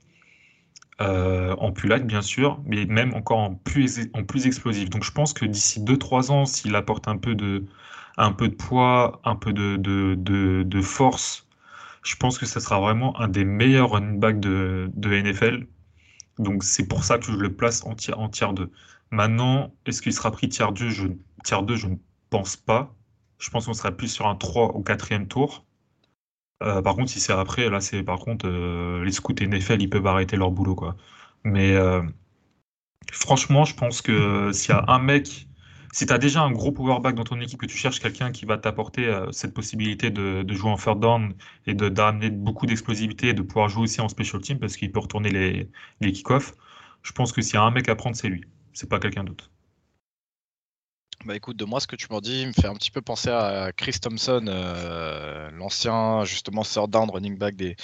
Euh, 1.03 1.55
en 1.57 1.73
light, 1.85 2.07
bien 2.07 2.23
sûr, 2.23 2.61
mais 2.67 2.87
même 2.87 3.15
encore 3.15 3.39
en 3.39 3.55
plus, 3.55 4.01
en 4.15 4.25
plus 4.25 4.47
explosif. 4.47 4.89
Donc 4.91 5.05
je 5.05 5.13
pense 5.13 5.33
que 5.35 5.45
d'ici 5.47 5.81
2-3 5.81 6.31
ans, 6.31 6.45
s'il 6.47 6.75
apporte 6.77 7.09
un 7.09 7.17
peu 7.17 7.35
de, 7.35 7.65
poids, 8.59 9.21
un 9.25 9.37
peu 9.37 9.53
de 9.53 10.81
force, 10.83 11.47
je 12.03 12.17
pense 12.17 12.39
que 12.39 12.47
ce 12.47 12.61
sera 12.61 12.81
vraiment 12.81 13.19
un 13.21 13.29
des 13.29 13.45
meilleurs 13.45 13.91
running 13.91 14.19
backs 14.19 14.41
de, 14.41 14.91
NFL. 14.97 15.67
Donc 16.39 16.65
c'est 16.65 16.87
pour 16.89 17.05
ça 17.05 17.19
que 17.19 17.27
je 17.27 17.33
le 17.33 17.55
place 17.55 17.85
en 17.85 17.95
tiers, 17.95 18.19
en 18.19 18.29
tiers 18.29 18.53
2. 18.55 18.71
Maintenant, 19.11 19.75
est-ce 19.87 20.03
qu'il 20.03 20.13
sera 20.13 20.31
pris 20.31 20.49
tiers 20.49 20.73
2 20.73 20.89
je, 20.91 21.09
tiers 21.45 21.63
2, 21.63 21.77
je 21.77 21.89
ne 21.89 21.97
pense 22.31 22.57
pas. 22.57 22.95
Je 23.39 23.51
pense 23.51 23.67
qu'on 23.67 23.75
sera 23.75 23.93
plus 23.93 24.09
sur 24.09 24.27
un 24.27 24.37
3 24.37 24.69
au 24.69 24.83
quatrième 24.83 25.27
tour. 25.29 25.65
Euh, 26.63 26.83
par 26.83 26.95
contre, 26.95 27.11
si 27.11 27.21
c'est 27.21 27.33
après, 27.33 27.71
là, 27.71 27.81
c'est 27.81 28.03
par 28.03 28.19
contre, 28.21 28.47
euh, 28.47 29.05
les 29.05 29.13
scouts 29.13 29.35
NFL, 29.41 29.81
ils 29.83 29.91
peuvent 29.91 30.07
arrêter 30.07 30.37
leur 30.37 30.51
boulot, 30.51 30.75
quoi. 30.75 30.97
Mais 31.45 31.73
euh, 31.75 32.03
franchement, 33.13 33.65
je 33.65 33.75
pense 33.75 34.03
que 34.03 34.53
s'il 34.53 34.75
y 34.75 34.79
a 34.79 34.85
un 34.89 34.99
mec 34.99 35.49
si 35.93 36.07
tu 36.07 36.13
as 36.13 36.19
déjà 36.19 36.43
un 36.43 36.53
gros 36.53 36.73
power 36.73 37.01
back 37.01 37.15
dans 37.15 37.25
ton 37.25 37.41
équipe, 37.41 37.59
que 37.59 37.67
tu 37.67 37.77
cherches 37.77 38.01
quelqu'un 38.01 38.31
qui 38.31 38.45
va 38.45 38.59
t'apporter 38.59 39.07
euh, 39.07 39.31
cette 39.33 39.53
possibilité 39.53 40.11
de, 40.11 40.45
jouer 40.53 40.71
en 40.71 40.77
third 40.77 41.01
down 41.01 41.35
et 41.67 41.75
d'amener 41.75 42.31
beaucoup 42.31 42.67
d'explosivité 42.67 43.29
et 43.29 43.35
de 43.35 43.43
pouvoir 43.43 43.69
jouer 43.69 43.83
aussi 43.85 44.01
en 44.01 44.09
special 44.09 44.41
team 44.41 44.59
parce 44.59 44.77
qu'il 44.77 44.93
peut 44.93 45.01
retourner 45.01 45.31
les, 45.31 45.69
les 46.01 46.13
kick-offs, 46.13 46.55
je 47.03 47.13
pense 47.13 47.33
que 47.33 47.43
s'il 47.43 47.55
y 47.55 47.57
a 47.57 47.63
un 47.63 47.71
mec 47.71 47.89
à 47.89 47.97
prendre, 47.97 48.17
c'est 48.17 48.29
lui. 48.29 48.45
C'est 48.73 48.89
pas 48.89 49.01
quelqu'un 49.01 49.25
d'autre. 49.25 49.51
Bah 51.25 51.37
écoute, 51.37 51.57
de 51.57 51.65
moi, 51.65 51.81
ce 51.81 51.87
que 51.87 51.97
tu 51.97 52.07
m'en 52.11 52.21
dis 52.21 52.47
me 52.47 52.53
fait 52.53 52.67
un 52.67 52.75
petit 52.75 52.91
peu 52.91 53.03
penser 53.03 53.29
à 53.29 53.73
Chris 53.77 53.99
Thompson, 54.01 54.45
euh, 54.49 55.51
l'ancien 55.51 56.25
justement 56.25 56.63
third 56.63 56.89
down 56.89 57.11
running 57.11 57.37
back 57.37 57.57
des, 57.57 57.77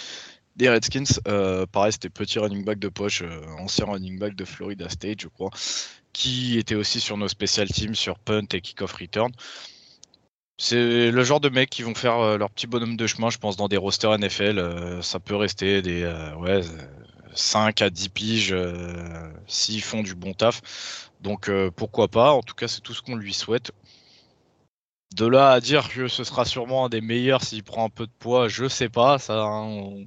des 0.55 0.71
Redskins. 0.71 1.21
Euh, 1.29 1.66
pareil, 1.66 1.92
c'était 1.92 2.09
petit 2.09 2.38
running 2.38 2.64
back 2.64 2.79
de 2.79 2.88
poche, 2.88 3.23
ancien 3.59 3.85
running 3.85 4.19
back 4.19 4.37
de 4.37 4.45
Florida 4.45 4.88
State, 4.88 5.21
je 5.21 5.29
crois 5.29 5.51
qui 6.16 6.59
était 6.59 6.74
aussi 6.74 6.98
sur 6.98 7.18
nos 7.18 7.29
special 7.29 7.68
teams, 7.68 7.94
sur 7.94 8.18
punt 8.18 8.46
et 8.55 8.62
kick-off 8.62 8.92
return. 8.94 9.31
C'est 10.57 11.11
le 11.11 11.24
genre 11.24 11.40
de 11.40 11.50
mecs 11.50 11.68
qui 11.68 11.83
vont 11.83 11.94
faire 11.94 12.18
euh, 12.18 12.38
leur 12.38 12.48
petit 12.48 12.66
bonhomme 12.66 12.96
de 12.96 13.07
chemin, 13.07 13.29
je 13.29 13.37
pense, 13.37 13.59
dans 13.59 13.68
des 13.68 13.76
rosters 13.76 14.18
NFL. 14.18 14.59
Euh, 14.59 15.02
ça 15.02 15.20
peut 15.20 15.37
rester 15.37 15.83
des 15.83 16.05
euh, 16.05 16.35
ouais, 16.37 16.62
5 17.35 17.83
à 17.83 17.90
10 17.90 18.09
piges 18.09 18.57
s'ils 19.46 19.83
font 19.83 20.02
du 20.02 20.14
bon 20.14 20.33
taf. 20.33 21.11
Donc 21.20 21.50
pourquoi 21.76 22.09
pas, 22.09 22.33
en 22.33 22.42
tout 22.42 22.55
cas 22.55 22.68
c'est 22.68 22.81
tout 22.81 22.94
ce 22.94 23.02
qu'on 23.02 23.16
lui 23.16 23.35
souhaite. 23.35 23.72
De 25.14 25.26
là 25.26 25.50
à 25.50 25.61
dire 25.61 25.90
que 25.90 26.09
ce 26.09 26.24
sera 26.24 26.46
sûrement 26.46 26.87
un 26.87 26.88
des 26.88 27.02
meilleurs 27.02 27.42
s'il 27.42 27.62
prend 27.62 27.85
un 27.85 27.90
peu 27.90 28.07
de 28.07 28.12
poids, 28.18 28.48
je 28.48 28.68
sais 28.68 28.88
pas. 28.88 29.18
Ça, 29.18 29.42
hein, 29.44 30.07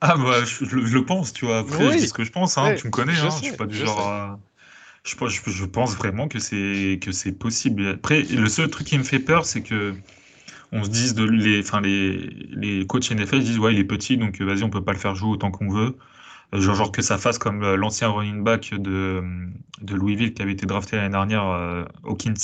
Ah 0.00 0.16
bah 0.16 0.44
je, 0.44 0.64
le 0.64 1.04
pense, 1.04 1.34
tu 1.34 1.44
vois. 1.44 1.58
Après 1.58 1.92
je 1.92 1.98
dis 1.98 2.08
ce 2.08 2.14
que 2.14 2.24
je 2.24 2.32
pense, 2.32 2.56
hein. 2.56 2.74
tu 2.78 2.86
me 2.86 2.90
connais, 2.90 3.12
je, 3.12 3.26
hein. 3.26 3.30
je 3.30 3.48
suis 3.48 3.56
pas 3.56 3.66
du 3.66 3.76
genre 3.76 4.38
Je, 5.06 5.14
je, 5.50 5.64
pense 5.64 5.96
vraiment 5.96 6.26
que 6.26 6.40
c'est 6.40 6.98
que 7.00 7.12
c'est 7.12 7.32
possible. 7.32 7.86
Après, 7.86 8.22
le 8.22 8.48
seul 8.48 8.68
truc 8.68 8.88
qui 8.88 8.98
me 8.98 9.04
fait 9.04 9.20
peur, 9.20 9.46
c'est 9.46 9.62
que 9.62 9.94
on 10.72 10.82
se 10.82 10.90
dise 10.90 11.14
de 11.14 11.24
les, 11.24 11.60
enfin 11.60 11.80
les, 11.80 12.16
les 12.50 12.86
coachs 12.86 13.10
NFL 13.10 13.38
disent 13.40 13.58
ouais 13.58 13.72
il 13.72 13.78
est 13.78 13.84
petit 13.84 14.16
donc 14.16 14.40
vas-y 14.40 14.64
on 14.64 14.70
peut 14.70 14.82
pas 14.82 14.92
le 14.92 14.98
faire 14.98 15.14
jouer 15.14 15.30
autant 15.30 15.50
qu'on 15.52 15.68
veut. 15.70 15.96
Euh, 16.54 16.60
genre, 16.60 16.74
genre, 16.74 16.92
que 16.92 17.02
ça 17.02 17.18
fasse 17.18 17.38
comme 17.38 17.62
euh, 17.62 17.76
l'ancien 17.76 18.08
running 18.08 18.44
back 18.44 18.72
de, 18.74 19.22
de 19.82 19.94
Louisville 19.94 20.32
qui 20.32 20.42
avait 20.42 20.52
été 20.52 20.66
drafté 20.66 20.96
l'année 20.96 21.10
dernière, 21.10 21.44
euh, 21.46 21.84
Hawkins. 22.04 22.34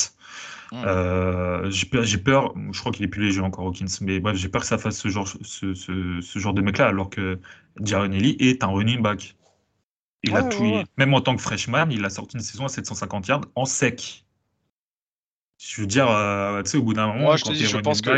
Hmm. 0.72 1.70
j'ai 1.70 2.18
peur, 2.18 2.54
je 2.72 2.80
crois 2.80 2.92
qu'il 2.92 3.04
est 3.04 3.08
plus 3.08 3.22
léger 3.22 3.42
encore 3.42 3.66
Hawkins, 3.66 3.84
mais 4.00 4.20
bref, 4.20 4.38
j'ai 4.38 4.48
peur 4.48 4.62
que 4.62 4.66
ça 4.66 4.78
fasse 4.78 4.98
ce 4.98 5.08
genre, 5.08 5.28
ce, 5.28 5.74
ce, 5.74 6.20
ce 6.22 6.38
genre 6.38 6.54
de 6.54 6.62
mec-là, 6.62 6.86
alors 6.86 7.10
que 7.10 7.38
Ellie 7.78 8.36
est 8.40 8.64
un 8.64 8.68
running 8.68 9.02
back. 9.02 9.36
Il 10.24 10.36
a 10.36 10.44
tout, 10.44 10.82
même 10.96 11.14
en 11.14 11.20
tant 11.20 11.34
que 11.34 11.42
freshman, 11.42 11.88
il 11.90 12.04
a 12.04 12.10
sorti 12.10 12.36
une 12.36 12.42
saison 12.42 12.66
à 12.66 12.68
750 12.68 13.26
yards 13.26 13.40
en 13.56 13.64
sec. 13.64 14.24
Je 15.58 15.80
veux 15.80 15.86
dire, 15.86 16.10
euh, 16.10 16.62
tu 16.62 16.70
sais, 16.70 16.76
au 16.78 16.82
bout 16.82 16.94
d'un 16.94 17.08
moment, 17.08 17.20
Moi, 17.20 17.36
je, 17.36 17.44
te 17.44 17.52
dis, 17.52 17.66
je 17.66 17.76
pense 17.78 18.00
que 18.00 18.10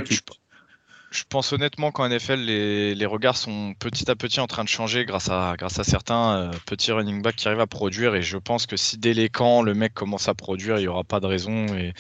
je, 1.11 1.23
pense 1.29 1.53
honnêtement 1.53 1.93
qu'en 1.93 2.09
NFL, 2.09 2.41
les, 2.41 2.95
les, 2.95 3.07
regards 3.07 3.37
sont 3.37 3.75
petit 3.79 4.11
à 4.11 4.17
petit 4.17 4.41
en 4.41 4.47
train 4.47 4.65
de 4.65 4.69
changer 4.69 5.05
grâce 5.05 5.29
à, 5.31 5.55
grâce 5.57 5.79
à 5.79 5.85
certains 5.85 6.37
euh, 6.37 6.51
petits 6.67 6.91
running 6.91 7.23
backs 7.23 7.37
qui 7.37 7.47
arrivent 7.47 7.61
à 7.61 7.67
produire. 7.67 8.15
Et 8.15 8.23
je 8.23 8.37
pense 8.37 8.67
que 8.67 8.77
si 8.77 8.99
dès 8.99 9.15
les 9.15 9.29
camps, 9.29 9.63
le 9.63 9.75
mec 9.75 9.95
commence 9.95 10.29
à 10.29 10.35
produire, 10.35 10.79
il 10.79 10.83
n'y 10.83 10.89
aura 10.89 11.05
pas 11.05 11.21
de 11.21 11.27
raison. 11.27 11.67
Et 11.75 11.93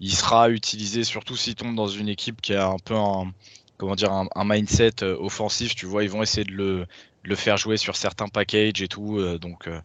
il 0.00 0.12
sera 0.12 0.50
utilisé, 0.50 1.04
surtout 1.04 1.36
s'il 1.36 1.54
tombe 1.54 1.74
dans 1.74 1.88
une 1.88 2.08
équipe 2.08 2.40
qui 2.40 2.54
a 2.54 2.66
un 2.66 2.78
peu 2.78 2.94
un, 2.94 3.32
comment 3.76 3.94
dire, 3.94 4.12
un, 4.12 4.28
un 4.34 4.44
mindset 4.44 5.02
euh, 5.02 5.16
offensif. 5.20 5.74
Tu 5.74 5.86
vois, 5.86 6.04
ils 6.04 6.10
vont 6.10 6.22
essayer 6.22 6.44
de 6.44 6.52
le, 6.52 6.86
le 7.26 7.34
faire 7.34 7.56
jouer 7.56 7.76
sur 7.76 7.96
certains 7.96 8.28
packages 8.28 8.80
et 8.80 8.88
tout. 8.88 9.18
Euh, 9.18 9.38
donc 9.38 9.68
euh, 9.68 9.80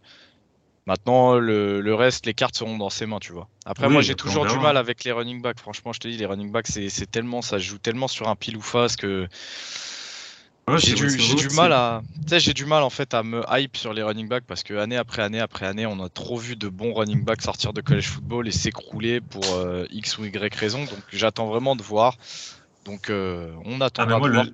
maintenant, 0.86 1.36
le, 1.36 1.94
reste, 1.94 2.26
les 2.26 2.34
cartes 2.34 2.56
seront 2.56 2.78
dans 2.78 2.90
ses 2.90 3.06
mains, 3.06 3.20
tu 3.20 3.34
vois. 3.34 3.48
Après, 3.66 3.90
moi, 3.90 4.02
j'ai 4.02 4.16
toujours 4.16 4.46
du 4.46 4.58
mal 4.60 4.78
avec 4.78 5.04
les 5.04 5.12
running 5.12 5.42
backs. 5.42 5.60
Franchement, 5.60 5.94
je 5.94 6.00
te 6.00 6.08
dis, 6.08 6.18
les 6.18 6.26
running 6.26 6.52
backs, 6.52 6.68
c'est 6.68 7.12
tellement, 7.12 7.42
ça 7.42 7.58
joue 7.58 7.78
tellement 7.78 8.08
sur 8.08 8.28
un 8.28 8.36
pile 8.36 8.58
ou 8.58 8.62
face 8.62 8.96
que. 8.96 9.28
j'ai 10.78 10.94
du, 10.94 11.50
mal 11.56 11.74
à, 11.74 12.02
j'ai 12.28 12.54
du 12.54 12.66
mal 12.66 12.84
en 12.84 12.90
fait 12.90 13.14
à 13.14 13.24
me 13.24 13.42
hype 13.50 13.76
sur 13.76 13.94
les 13.94 14.04
running 14.04 14.30
backs 14.30 14.46
parce 14.46 14.64
que 14.64 14.76
année 14.76 14.96
après 14.96 15.22
année 15.22 15.40
après 15.40 15.66
année, 15.66 15.86
on 15.86 16.02
a 16.02 16.08
trop 16.08 16.38
vu 16.38 16.56
de 16.56 16.70
bons 16.70 16.94
running 16.94 17.26
backs 17.26 17.42
sortir 17.42 17.74
de 17.74 17.82
college 17.82 18.08
football 18.08 18.48
et 18.48 18.52
s'écrouler 18.52 19.20
pour 19.20 19.44
euh, 19.56 19.86
x 19.90 20.18
ou 20.18 20.26
y 20.26 20.56
raison. 20.56 20.80
Donc 20.86 21.02
j'attends 21.12 21.48
vraiment 21.48 21.76
de 21.76 21.84
voir. 21.84 22.18
Donc 22.86 23.12
on 23.12 23.82
attend. 23.82 24.06
Ah, 24.08 24.18
voir. 24.18 24.46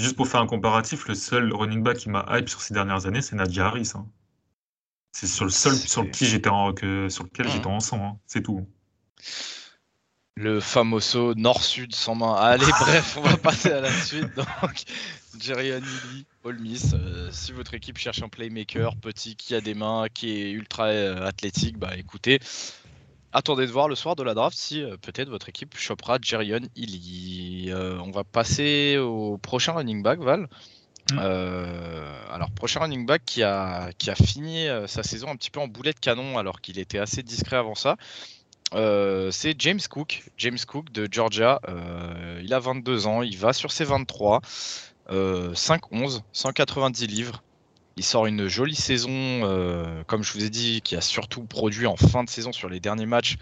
Juste 0.00 0.16
pour 0.16 0.26
faire 0.26 0.40
un 0.40 0.46
comparatif, 0.46 1.06
le 1.08 1.14
seul 1.14 1.52
running 1.52 1.82
back 1.82 1.98
qui 1.98 2.08
m'a 2.08 2.24
hype 2.30 2.48
sur 2.48 2.62
ces 2.62 2.72
dernières 2.72 3.06
années, 3.06 3.20
c'est 3.20 3.36
Nadia 3.36 3.66
Harris. 3.66 3.92
Hein. 3.94 4.06
C'est 5.12 5.26
sur 5.26 5.44
le 5.44 5.50
seul 5.50 5.74
sur, 5.74 6.10
qui 6.10 6.24
j'étais 6.26 6.48
sur 6.48 7.24
lequel 7.24 7.48
j'étais 7.48 7.66
en 7.66 7.80
sang, 7.80 8.02
hein. 8.02 8.18
c'est 8.26 8.42
tout. 8.42 8.66
Le 10.36 10.58
famoso 10.60 11.34
nord-sud 11.34 11.94
sans 11.94 12.14
main. 12.14 12.34
Allez, 12.34 12.64
bref, 12.80 13.18
on 13.18 13.22
va 13.22 13.36
passer 13.36 13.72
à 13.72 13.82
la 13.82 13.92
suite. 13.92 14.34
Donc, 14.36 14.84
Jerry 15.38 15.72
Anili, 15.72 16.24
All 16.46 16.58
Miss. 16.58 16.94
Euh, 16.94 17.28
si 17.30 17.52
votre 17.52 17.74
équipe 17.74 17.98
cherche 17.98 18.22
un 18.22 18.28
playmaker 18.28 18.96
petit 18.96 19.36
qui 19.36 19.54
a 19.54 19.60
des 19.60 19.74
mains, 19.74 20.06
qui 20.12 20.30
est 20.30 20.50
ultra 20.52 20.86
euh, 20.86 21.26
athlétique, 21.26 21.76
bah 21.78 21.94
écoutez, 21.98 22.40
attendez 23.32 23.66
de 23.66 23.72
voir 23.72 23.88
le 23.88 23.94
soir 23.94 24.16
de 24.16 24.22
la 24.22 24.34
draft 24.34 24.56
si 24.56 24.82
euh, 24.82 24.96
peut-être 24.96 25.28
votre 25.28 25.48
équipe 25.48 25.76
chopera 25.76 26.18
Jerion 26.20 26.60
Illy. 26.76 27.72
on 27.72 28.10
va 28.10 28.24
passer 28.24 28.98
au 28.98 29.38
prochain 29.38 29.72
running 29.72 30.02
back, 30.02 30.20
Val. 30.20 30.48
Mm. 31.12 31.18
alors, 31.18 32.50
prochain 32.54 32.80
running 32.80 33.04
back 33.04 33.22
qui 33.24 33.42
a, 33.42 33.90
qui 33.98 34.10
a 34.10 34.14
fini 34.14 34.66
sa 34.86 35.02
saison 35.02 35.28
un 35.28 35.36
petit 35.36 35.50
peu 35.50 35.58
en 35.58 35.66
boulet 35.66 35.92
de 35.92 35.98
canon 35.98 36.38
alors 36.38 36.60
qu'il 36.60 36.78
était 36.78 36.98
assez 36.98 37.22
discret 37.22 37.56
avant 37.56 37.74
ça. 37.74 37.96
c'est 38.72 39.54
James 39.58 39.80
Cook, 39.88 40.22
James 40.36 40.58
Cook 40.66 40.92
de 40.92 41.08
Georgia. 41.10 41.60
il 42.42 42.54
a 42.54 42.60
22 42.60 43.06
ans, 43.06 43.22
il 43.22 43.36
va 43.38 43.52
sur 43.52 43.72
ses 43.72 43.84
23. 43.84 44.40
5-11, 45.10 46.18
euh, 46.18 46.20
190 46.32 47.06
livres. 47.06 47.42
Il 48.00 48.02
sort 48.02 48.24
une 48.24 48.48
jolie 48.48 48.74
saison, 48.74 49.10
euh, 49.12 50.02
comme 50.06 50.24
je 50.24 50.32
vous 50.32 50.42
ai 50.42 50.48
dit, 50.48 50.80
qui 50.80 50.96
a 50.96 51.02
surtout 51.02 51.42
produit 51.42 51.86
en 51.86 51.96
fin 51.96 52.24
de 52.24 52.30
saison 52.30 52.50
sur 52.50 52.70
les 52.70 52.80
derniers 52.80 53.04
matchs. 53.04 53.36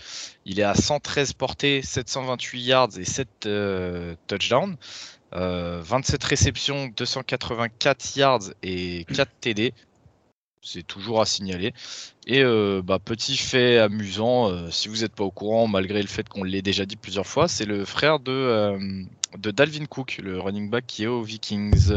Il 0.47 0.59
est 0.59 0.65
à 0.65 0.75
113 0.75 1.33
portées, 1.35 1.81
728 1.81 2.61
yards 2.63 2.99
et 2.99 3.05
7 3.05 3.29
euh, 3.47 4.17
touchdowns. 4.27 4.77
27 5.31 6.25
réceptions, 6.25 6.89
284 6.89 8.17
yards 8.17 8.41
et 8.65 9.07
4 9.15 9.31
TD. 9.41 9.75
C'est 10.61 10.85
toujours 10.85 11.21
à 11.21 11.25
signaler. 11.25 11.73
Et 12.27 12.43
bah, 12.83 12.99
petit 12.99 13.37
fait 13.37 13.79
amusant, 13.79 14.73
si 14.73 14.89
vous 14.89 15.03
n'êtes 15.03 15.15
pas 15.15 15.23
au 15.23 15.31
courant, 15.31 15.69
malgré 15.69 16.03
le 16.03 16.09
fait 16.09 16.29
qu'on 16.29 16.43
l'ait 16.43 16.63
déjà 16.63 16.85
dit 16.85 16.97
plusieurs 16.97 17.29
fois, 17.29 17.47
c'est 17.47 17.65
le 17.65 17.85
frère 17.85 18.19
de 18.19 19.07
de 19.39 19.51
Dalvin 19.53 19.87
Cook, 19.87 20.19
le 20.21 20.41
running 20.41 20.69
back 20.69 20.85
qui 20.89 21.05
est 21.05 21.07
aux 21.07 21.23
Vikings. 21.23 21.93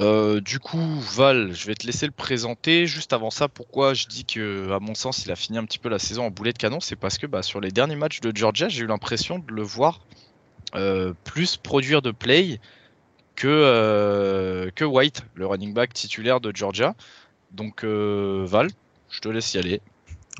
Euh, 0.00 0.40
du 0.40 0.58
coup, 0.58 0.98
Val, 1.14 1.52
je 1.52 1.66
vais 1.66 1.74
te 1.74 1.86
laisser 1.86 2.06
le 2.06 2.12
présenter. 2.12 2.86
Juste 2.86 3.12
avant 3.12 3.30
ça, 3.30 3.48
pourquoi 3.48 3.92
je 3.92 4.06
dis 4.06 4.24
que, 4.24 4.72
à 4.72 4.80
mon 4.80 4.94
sens, 4.94 5.24
il 5.26 5.30
a 5.30 5.36
fini 5.36 5.58
un 5.58 5.64
petit 5.64 5.78
peu 5.78 5.90
la 5.90 5.98
saison 5.98 6.24
en 6.24 6.30
boulet 6.30 6.52
de 6.52 6.58
canon, 6.58 6.80
c'est 6.80 6.96
parce 6.96 7.18
que 7.18 7.26
bah, 7.26 7.42
sur 7.42 7.60
les 7.60 7.70
derniers 7.70 7.96
matchs 7.96 8.20
de 8.20 8.34
Georgia, 8.34 8.68
j'ai 8.68 8.82
eu 8.84 8.86
l'impression 8.86 9.38
de 9.38 9.52
le 9.52 9.62
voir 9.62 10.00
euh, 10.74 11.12
plus 11.24 11.56
produire 11.58 12.00
de 12.00 12.12
play 12.12 12.60
que, 13.36 13.46
euh, 13.48 14.70
que 14.74 14.84
White, 14.84 15.24
le 15.34 15.46
running 15.46 15.74
back 15.74 15.92
titulaire 15.92 16.40
de 16.40 16.50
Georgia. 16.54 16.94
Donc, 17.52 17.84
Val, 17.84 18.68
je 19.10 19.20
te 19.20 19.28
laisse 19.28 19.52
y 19.52 19.58
aller. 19.58 19.82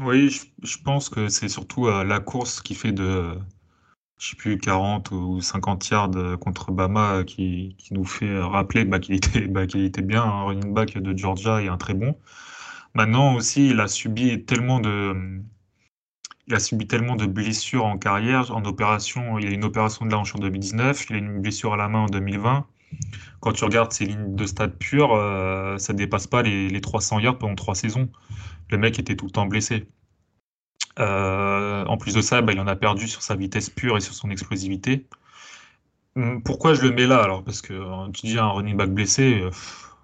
Oui, 0.00 0.34
je 0.62 0.76
pense 0.82 1.10
que 1.10 1.28
c'est 1.28 1.48
surtout 1.48 1.86
la 1.86 2.20
course 2.20 2.62
qui 2.62 2.74
fait 2.74 2.92
de 2.92 3.36
je 4.20 4.30
sais 4.30 4.36
plus, 4.36 4.58
40 4.58 5.10
ou 5.12 5.40
50 5.40 5.88
yards 5.88 6.10
euh, 6.16 6.36
contre 6.36 6.72
Bama 6.72 7.14
euh, 7.14 7.24
qui, 7.24 7.76
nous 7.90 8.04
fait 8.04 8.38
rappeler 8.38 8.84
bah, 8.84 8.98
qu'il 9.00 9.14
était, 9.14 9.46
bah, 9.48 9.64
bien 10.02 10.22
un 10.22 10.44
running 10.44 10.74
back 10.74 10.98
de 10.98 11.16
Georgia 11.16 11.62
et 11.62 11.68
un 11.68 11.78
très 11.78 11.94
bon. 11.94 12.16
Maintenant 12.94 13.34
aussi, 13.36 13.70
il 13.70 13.80
a 13.80 13.88
subi 13.88 14.44
tellement 14.44 14.78
de, 14.80 15.40
il 16.48 16.54
a 16.54 16.60
subi 16.60 16.86
tellement 16.86 17.16
de 17.16 17.26
blessures 17.26 17.86
en 17.86 17.96
carrière, 17.96 18.54
en 18.54 18.64
opération. 18.64 19.38
Il 19.38 19.46
a 19.48 19.50
une 19.50 19.64
opération 19.64 20.04
de 20.04 20.10
la 20.10 20.18
hanche 20.18 20.34
en 20.34 20.38
2019, 20.38 21.06
il 21.08 21.16
a 21.16 21.18
une 21.18 21.40
blessure 21.40 21.72
à 21.74 21.76
la 21.78 21.88
main 21.88 22.00
en 22.00 22.06
2020. 22.06 22.66
Quand 23.40 23.52
tu 23.52 23.64
regardes 23.64 23.92
ses 23.92 24.04
lignes 24.04 24.34
de 24.34 24.46
stade 24.46 24.76
pur, 24.76 25.14
euh, 25.14 25.78
ça 25.78 25.94
dépasse 25.94 26.26
pas 26.26 26.42
les, 26.42 26.68
les 26.68 26.80
300 26.82 27.20
yards 27.20 27.38
pendant 27.38 27.54
trois 27.54 27.74
saisons. 27.74 28.10
Le 28.68 28.78
mec 28.78 28.98
était 28.98 29.16
tout 29.16 29.26
le 29.26 29.30
temps 29.30 29.46
blessé. 29.46 29.88
Euh, 31.00 31.84
en 31.86 31.96
plus 31.96 32.14
de 32.14 32.20
ça, 32.20 32.42
bah, 32.42 32.52
il 32.52 32.60
en 32.60 32.66
a 32.66 32.76
perdu 32.76 33.08
sur 33.08 33.22
sa 33.22 33.36
vitesse 33.36 33.70
pure 33.70 33.96
et 33.96 34.00
sur 34.00 34.14
son 34.14 34.30
explosivité. 34.30 35.08
Hum, 36.16 36.42
pourquoi 36.42 36.74
je 36.74 36.82
le 36.82 36.92
mets 36.92 37.06
là 37.06 37.22
alors? 37.22 37.44
Parce 37.44 37.62
que 37.62 37.72
euh, 37.72 38.10
tu 38.12 38.26
dis 38.26 38.38
un 38.38 38.48
running 38.48 38.76
back 38.76 38.90
blessé, 38.90 39.40
euh, 39.42 39.50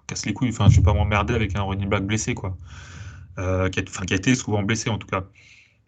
casse 0.07 0.25
les 0.25 0.33
couilles. 0.33 0.49
Enfin, 0.49 0.69
je 0.69 0.77
vais 0.77 0.83
pas 0.83 0.93
m'emmerder 0.93 1.33
avec 1.35 1.55
un 1.55 1.63
running 1.63 1.89
back 1.89 2.05
blessé, 2.05 2.33
quoi. 2.33 2.57
qui, 3.37 3.41
a, 3.41 3.69
qui 3.69 4.13
a 4.13 4.17
été 4.17 4.35
souvent 4.35 4.63
blessé 4.63 4.89
en 4.89 4.97
tout 4.97 5.07
cas. 5.07 5.25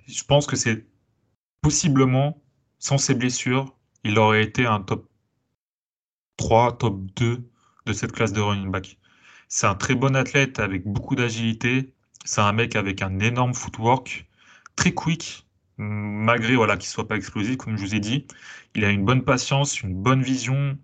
Je 0.08 0.24
pense 0.24 0.48
que 0.48 0.56
c'est 0.56 0.86
possiblement, 1.62 2.42
sans 2.80 2.98
ses 2.98 3.16
blessures, 3.16 3.76
il 4.04 4.20
aurait 4.20 4.44
été 4.44 4.66
un 4.66 4.82
top 4.82 5.10
3, 6.38 6.78
top 6.78 7.02
2 7.18 7.50
de 7.86 7.94
cette 7.94 8.12
classe 8.14 8.34
de 8.34 8.42
running 8.42 8.72
back. 8.72 8.98
C'est 9.48 9.68
un 9.68 9.76
très 9.76 9.96
bon 9.96 10.16
athlète 10.16 10.60
avec 10.60 10.86
beaucoup 10.86 11.16
d'agilité. 11.16 11.94
C'est 12.26 12.42
un 12.42 12.54
mec 12.54 12.76
avec 12.76 13.02
un 13.02 13.20
énorme 13.20 13.54
footwork 13.54 14.29
très 14.80 14.94
quick, 14.94 15.46
malgré 15.78 16.56
voilà, 16.56 16.78
qu'il 16.78 16.88
ne 16.88 16.92
soit 16.92 17.08
pas 17.08 17.18
explosif, 17.18 17.58
comme 17.58 17.76
je 17.76 17.82
vous 17.82 17.96
ai 17.96 18.00
dit. 18.00 18.26
Il 18.76 18.86
a 18.86 18.90
une 18.90 19.04
bonne 19.04 19.24
patience, 19.24 19.82
une 19.82 19.94
bonne 19.94 20.22
vision. 20.22 20.78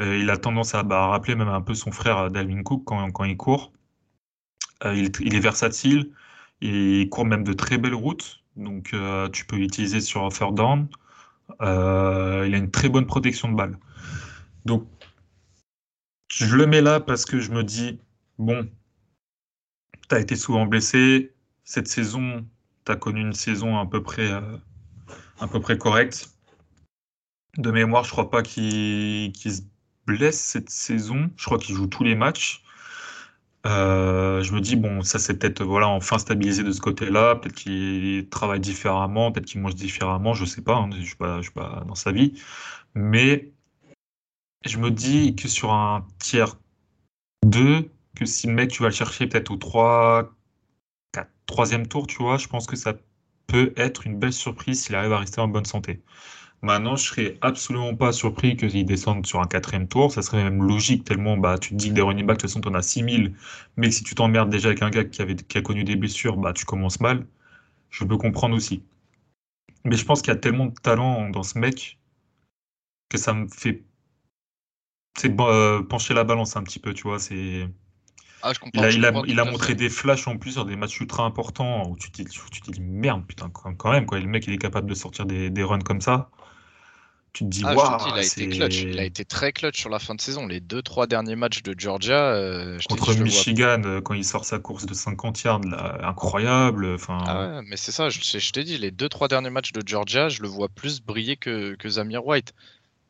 Euh, 0.00 0.18
il 0.18 0.28
a 0.28 0.36
tendance 0.36 0.74
à 0.74 0.82
bah, 0.82 1.06
rappeler 1.06 1.34
même 1.34 1.48
un 1.48 1.62
peu 1.62 1.74
son 1.74 1.92
frère 1.92 2.18
euh, 2.18 2.28
Dalvin 2.28 2.62
Cook 2.62 2.84
quand, 2.84 3.24
il 3.24 3.36
court. 3.38 3.72
Euh, 4.84 4.94
il, 4.94 5.34
est 5.34 5.40
versatile. 5.40 6.12
Il 6.60 7.08
court 7.08 7.24
même 7.24 7.42
de 7.42 7.54
très 7.54 7.78
belles 7.78 7.94
routes. 7.94 8.42
Donc 8.56 8.94
tu 9.32 9.46
peux 9.46 9.56
l'utiliser 9.56 10.02
sur 10.02 10.28
third 10.28 10.54
down. 10.54 10.88
il 11.60 11.64
a 12.54 12.58
une 12.58 12.70
très 12.70 12.90
bonne 12.90 13.06
protection 13.06 13.50
de 13.50 13.56
balle. 13.56 13.78
Donc 14.66 14.86
je 16.28 16.54
le 16.54 16.66
mets 16.66 16.82
là 16.82 17.00
parce 17.00 17.24
que 17.24 17.40
je 17.40 17.50
me 17.50 17.64
dis, 17.64 17.98
bon, 18.38 18.68
tu 20.08 20.14
as 20.14 20.20
été 20.20 20.36
souvent 20.36 20.66
blessé. 20.66 21.32
Cette 21.64 21.88
saison, 21.88 22.44
tu 22.84 22.92
as 22.92 22.96
connu 22.96 23.20
une 23.20 23.32
saison 23.32 23.78
à 23.78 23.86
peu 23.86 24.02
près, 24.02 24.30
euh, 24.30 24.56
à 25.40 25.48
peu 25.48 25.60
près 25.60 25.78
correcte. 25.78 26.30
De 27.58 27.70
mémoire, 27.70 28.04
je 28.04 28.10
crois 28.10 28.30
pas 28.30 28.42
qu'il 28.42 29.32
se 29.34 29.62
blesse 30.06 30.40
cette 30.40 30.70
saison. 30.70 31.30
Je 31.36 31.44
crois 31.44 31.58
qu'il 31.58 31.74
joue 31.74 31.86
tous 31.86 32.04
les 32.04 32.14
matchs. 32.14 32.62
Euh, 33.66 34.42
je 34.42 34.52
me 34.52 34.60
dis, 34.60 34.74
bon, 34.76 35.02
ça 35.02 35.18
c'est 35.18 35.38
peut-être 35.38 35.62
voilà, 35.62 35.88
enfin 35.88 36.18
stabilisé 36.18 36.64
de 36.64 36.72
ce 36.72 36.80
côté-là. 36.80 37.36
Peut-être 37.36 37.54
qu'il 37.54 38.28
travaille 38.28 38.60
différemment, 38.60 39.30
peut-être 39.30 39.46
qu'il 39.46 39.60
mange 39.60 39.76
différemment, 39.76 40.34
je 40.34 40.44
sais 40.44 40.62
pas, 40.62 40.76
hein, 40.76 40.90
je 40.92 40.98
ne 40.98 41.04
suis, 41.04 41.16
suis 41.42 41.52
pas 41.52 41.84
dans 41.86 41.94
sa 41.94 42.10
vie. 42.12 42.34
Mais 42.94 43.52
je 44.64 44.78
me 44.78 44.90
dis 44.90 45.36
que 45.36 45.48
sur 45.48 45.72
un 45.72 46.06
tiers 46.18 46.56
2, 47.46 47.90
que 48.16 48.24
si 48.26 48.46
le 48.46 48.54
mec, 48.54 48.70
tu 48.70 48.82
vas 48.82 48.88
le 48.88 48.94
chercher 48.94 49.26
peut-être 49.26 49.50
au 49.50 49.56
3, 49.56 50.34
troisième 51.46 51.86
tour, 51.86 52.06
tu 52.06 52.16
vois, 52.18 52.38
je 52.38 52.48
pense 52.48 52.66
que 52.66 52.76
ça 52.76 52.94
peut 53.46 53.72
être 53.76 54.06
une 54.06 54.18
belle 54.18 54.32
surprise 54.32 54.82
s'il 54.84 54.94
arrive 54.94 55.12
à 55.12 55.18
rester 55.18 55.40
en 55.40 55.48
bonne 55.48 55.66
santé. 55.66 56.00
Maintenant, 56.62 56.96
je 56.96 57.04
serais 57.04 57.38
absolument 57.40 57.96
pas 57.96 58.12
surpris 58.12 58.56
qu'il 58.56 58.86
descende 58.86 59.26
sur 59.26 59.40
un 59.40 59.46
quatrième 59.46 59.88
tour. 59.88 60.12
Ça 60.12 60.22
serait 60.22 60.44
même 60.44 60.62
logique, 60.62 61.04
tellement 61.04 61.36
bah, 61.36 61.58
tu 61.58 61.70
te 61.70 61.74
dis 61.74 61.88
que 61.90 61.94
des 61.94 62.02
running 62.02 62.24
backs, 62.26 62.38
de 62.38 62.42
toute 62.42 62.50
façon, 62.50 62.60
tu 62.60 62.68
en 62.68 62.74
as 62.74 62.82
6000. 62.82 63.34
Mais 63.76 63.90
si 63.90 64.04
tu 64.04 64.14
t'emmerdes 64.14 64.50
déjà 64.50 64.68
avec 64.68 64.82
un 64.82 64.90
gars 64.90 65.04
qui, 65.04 65.58
a 65.58 65.62
connu 65.62 65.84
des 65.84 65.96
blessures, 65.96 66.36
bah, 66.36 66.52
tu 66.52 66.64
commences 66.64 67.00
mal. 67.00 67.26
Je 67.90 68.04
peux 68.04 68.16
comprendre 68.16 68.56
aussi. 68.56 68.82
Mais 69.84 69.96
je 69.96 70.04
pense 70.04 70.22
qu'il 70.22 70.32
y 70.32 70.36
a 70.36 70.40
tellement 70.40 70.66
de 70.66 70.74
talent 70.74 71.30
dans 71.30 71.42
ce 71.42 71.58
mec 71.58 71.98
que 73.08 73.18
ça 73.18 73.34
me 73.34 73.48
fait 73.48 73.84
c'est 75.16 75.38
euh, 75.40 75.82
pencher 75.82 76.14
la 76.14 76.24
balance 76.24 76.56
un 76.56 76.62
petit 76.62 76.78
peu, 76.78 76.94
tu 76.94 77.02
vois. 77.04 77.18
C'est 77.18 77.68
ah, 78.42 78.52
il 78.90 79.40
a, 79.40 79.44
montré 79.44 79.74
des 79.74 79.88
flashs 79.88 80.26
en 80.26 80.36
plus 80.36 80.52
sur 80.52 80.64
des 80.64 80.76
matchs 80.76 81.00
ultra 81.00 81.24
importants 81.24 81.88
où 81.88 81.96
tu 81.96 82.10
te, 82.10 82.22
dis 82.22 82.80
merde, 82.80 83.24
putain, 83.26 83.50
quand 83.50 83.92
même, 83.92 84.06
quoi. 84.06 84.18
le 84.18 84.26
mec 84.26 84.46
il 84.46 84.52
est 84.52 84.58
capable 84.58 84.88
de 84.88 84.94
sortir 84.94 85.26
des, 85.26 85.62
runs 85.62 85.80
comme 85.80 86.00
ça. 86.00 86.30
Tu 87.32 87.44
te 87.44 87.48
dis, 87.48 87.62
ah, 87.64 87.74
waouh. 87.74 88.08
il 88.08 88.18
a 88.18 88.22
été 88.22 88.46
clutch. 88.46 88.82
Il 88.82 88.98
a 88.98 89.04
été 89.04 89.24
très 89.24 89.52
clutch 89.52 89.80
sur 89.80 89.88
la 89.88 89.98
fin 89.98 90.14
de 90.14 90.20
saison. 90.20 90.46
Les 90.46 90.60
deux, 90.60 90.82
trois 90.82 91.06
derniers 91.06 91.34
matchs 91.34 91.62
de 91.62 91.74
Georgia. 91.78 92.34
Euh, 92.34 92.78
Contre 92.90 93.14
Michigan, 93.14 93.80
euh, 93.86 94.02
quand 94.02 94.12
il 94.12 94.24
sort 94.24 94.44
sa 94.44 94.58
course 94.58 94.84
de 94.84 94.92
50 94.92 95.42
yards, 95.42 95.60
incroyable. 96.02 96.92
Enfin... 96.94 97.18
Ah 97.26 97.60
mais 97.66 97.78
c'est 97.78 97.92
ça, 97.92 98.10
je, 98.10 98.20
je 98.20 98.52
t'ai 98.52 98.64
dit, 98.64 98.76
les 98.76 98.90
deux, 98.90 99.08
trois 99.08 99.28
derniers 99.28 99.48
matchs 99.48 99.72
de 99.72 99.82
Georgia, 99.86 100.28
je 100.28 100.42
le 100.42 100.48
vois 100.48 100.68
plus 100.68 101.00
briller 101.00 101.36
que, 101.36 101.74
que 101.76 101.88
Zamir 101.88 102.26
White. 102.26 102.52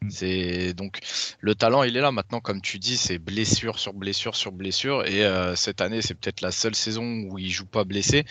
Mm. 0.03 0.11
C'est 0.11 0.75
donc 0.75 0.99
le 1.41 1.55
talent, 1.55 1.83
il 1.83 1.97
est 1.97 2.01
là 2.01 2.13
maintenant, 2.13 2.41
comme 2.41 2.61
tu 2.61 2.79
dis, 2.79 2.97
c'est 2.97 3.19
blessure 3.19 3.79
sur 3.79 3.93
blessure 3.93 4.37
sur 4.37 4.53
blessure. 4.53 5.07
Et 5.07 5.25
euh, 5.25 5.57
cette 5.57 5.81
année, 5.81 6.03
c'est 6.03 6.15
peut-être 6.15 6.41
la 6.41 6.53
seule 6.53 6.75
saison 6.75 7.05
où 7.29 7.39
il 7.39 7.51
joue 7.51 7.67
pas 7.67 7.85
blessé. 7.85 8.25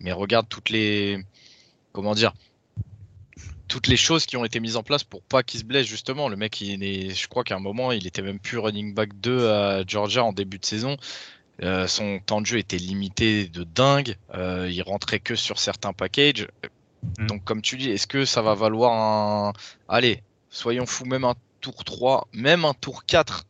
Mais 0.00 0.12
regarde 0.12 0.48
toutes 0.48 0.70
les, 0.70 1.24
comment 1.92 2.14
dire, 2.14 2.32
toutes 3.68 3.86
les 3.86 3.96
choses 3.96 4.26
qui 4.26 4.36
ont 4.36 4.44
été 4.44 4.60
mises 4.60 4.76
en 4.76 4.82
place 4.82 5.04
pour 5.04 5.22
pas 5.22 5.42
qu'il 5.42 5.60
se 5.60 5.64
blesse 5.64 5.86
justement. 5.86 6.28
Le 6.28 6.36
mec, 6.36 6.60
il 6.60 6.82
est, 6.84 7.10
je 7.10 7.28
crois 7.28 7.44
qu'à 7.44 7.56
un 7.56 7.60
moment, 7.60 7.92
il 7.92 8.06
était 8.06 8.22
même 8.22 8.38
plus 8.38 8.58
running 8.58 8.94
back 8.94 9.10
2 9.20 9.48
à 9.48 9.86
Georgia 9.86 10.24
en 10.24 10.32
début 10.32 10.58
de 10.58 10.64
saison. 10.64 10.96
Euh, 11.62 11.86
son 11.86 12.18
temps 12.18 12.40
de 12.40 12.46
jeu 12.46 12.58
était 12.58 12.78
limité 12.78 13.46
de 13.48 13.64
dingue. 13.64 14.16
Euh, 14.34 14.68
il 14.70 14.82
rentrait 14.82 15.20
que 15.20 15.34
sur 15.36 15.58
certains 15.58 15.92
packages. 15.92 16.48
Mm. 17.18 17.26
Donc, 17.26 17.44
comme 17.44 17.62
tu 17.62 17.76
dis, 17.76 17.90
est-ce 17.90 18.06
que 18.06 18.24
ça 18.24 18.42
va 18.42 18.54
valoir 18.54 18.92
un. 18.92 19.52
Allez, 19.88 20.22
soyons 20.54 20.86
fous, 20.86 21.04
même 21.04 21.24
un 21.24 21.34
tour 21.60 21.84
3, 21.84 22.28
même 22.32 22.64
un 22.64 22.74
tour 22.74 23.04
4. 23.04 23.44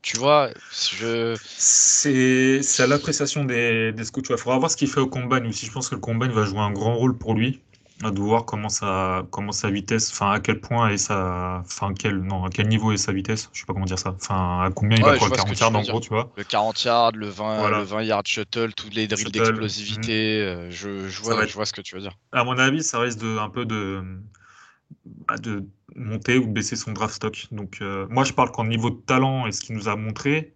Tu 0.00 0.16
vois, 0.16 0.50
je. 0.72 1.36
C'est 1.42 2.62
à 2.82 2.86
l'appréciation 2.86 3.44
des, 3.44 3.92
des 3.92 4.04
scouts. 4.04 4.22
Il 4.30 4.36
faudra 4.38 4.58
voir 4.58 4.70
ce 4.70 4.76
qu'il 4.76 4.88
fait 4.88 5.00
au 5.00 5.08
combine 5.08 5.46
aussi. 5.46 5.66
Je 5.66 5.72
pense 5.72 5.90
que 5.90 5.94
le 5.94 6.00
combine 6.00 6.32
va 6.32 6.44
jouer 6.44 6.60
un 6.60 6.70
grand 6.70 6.94
rôle 6.94 7.18
pour 7.18 7.34
lui. 7.34 7.60
de 8.02 8.18
voir 8.18 8.46
comment 8.46 8.70
sa, 8.70 9.26
comment 9.30 9.52
sa 9.52 9.70
vitesse, 9.70 10.10
enfin 10.10 10.30
à 10.30 10.40
quel 10.40 10.60
point 10.60 10.88
et 10.88 10.96
sa, 10.96 11.62
enfin 11.66 11.92
quel, 11.92 12.18
non, 12.18 12.44
à 12.44 12.48
quel 12.48 12.68
niveau 12.68 12.92
est 12.92 12.96
sa 12.96 13.12
vitesse, 13.12 13.50
je 13.52 13.60
sais 13.60 13.66
pas 13.66 13.74
comment 13.74 13.84
dire 13.84 13.98
ça, 13.98 14.14
enfin 14.16 14.62
à 14.62 14.70
combien 14.70 14.96
il 14.96 15.04
va 15.04 15.18
quoi, 15.18 15.28
40 15.28 15.60
yards 15.60 15.76
en 15.76 15.82
gros, 15.82 16.00
tu 16.00 16.10
vois. 16.10 16.32
Le 16.36 16.44
40 16.44 16.84
yards, 16.84 17.12
le 17.12 17.28
20, 17.28 17.70
le 17.70 17.82
20 17.82 18.02
yards 18.04 18.22
shuttle, 18.24 18.72
tous 18.72 18.90
les 18.90 19.06
drills 19.06 19.32
d'explosivité, 19.32 20.40
euh, 20.40 20.70
je, 20.70 21.08
je, 21.08 21.22
vois, 21.22 21.44
je 21.44 21.54
vois 21.54 21.66
ce 21.66 21.72
que 21.74 21.82
tu 21.82 21.94
veux 21.94 22.00
dire. 22.00 22.16
À 22.32 22.44
mon 22.44 22.56
avis, 22.56 22.82
ça 22.82 23.00
risque 23.00 23.18
de, 23.18 23.36
un 23.36 23.50
peu 23.50 23.66
de, 23.66 24.02
bah, 25.04 25.36
de 25.36 25.64
monter 25.96 26.38
ou 26.38 26.46
baisser 26.46 26.76
son 26.76 26.92
draft 26.92 27.14
stock. 27.14 27.48
Donc 27.52 27.78
euh, 27.80 28.06
moi 28.10 28.24
je 28.24 28.32
parle 28.32 28.50
qu'en 28.52 28.64
niveau 28.64 28.90
de 28.90 28.96
talent 28.96 29.46
et 29.46 29.52
ce 29.52 29.60
qu'il 29.60 29.76
nous 29.76 29.88
a 29.88 29.96
montré, 29.96 30.54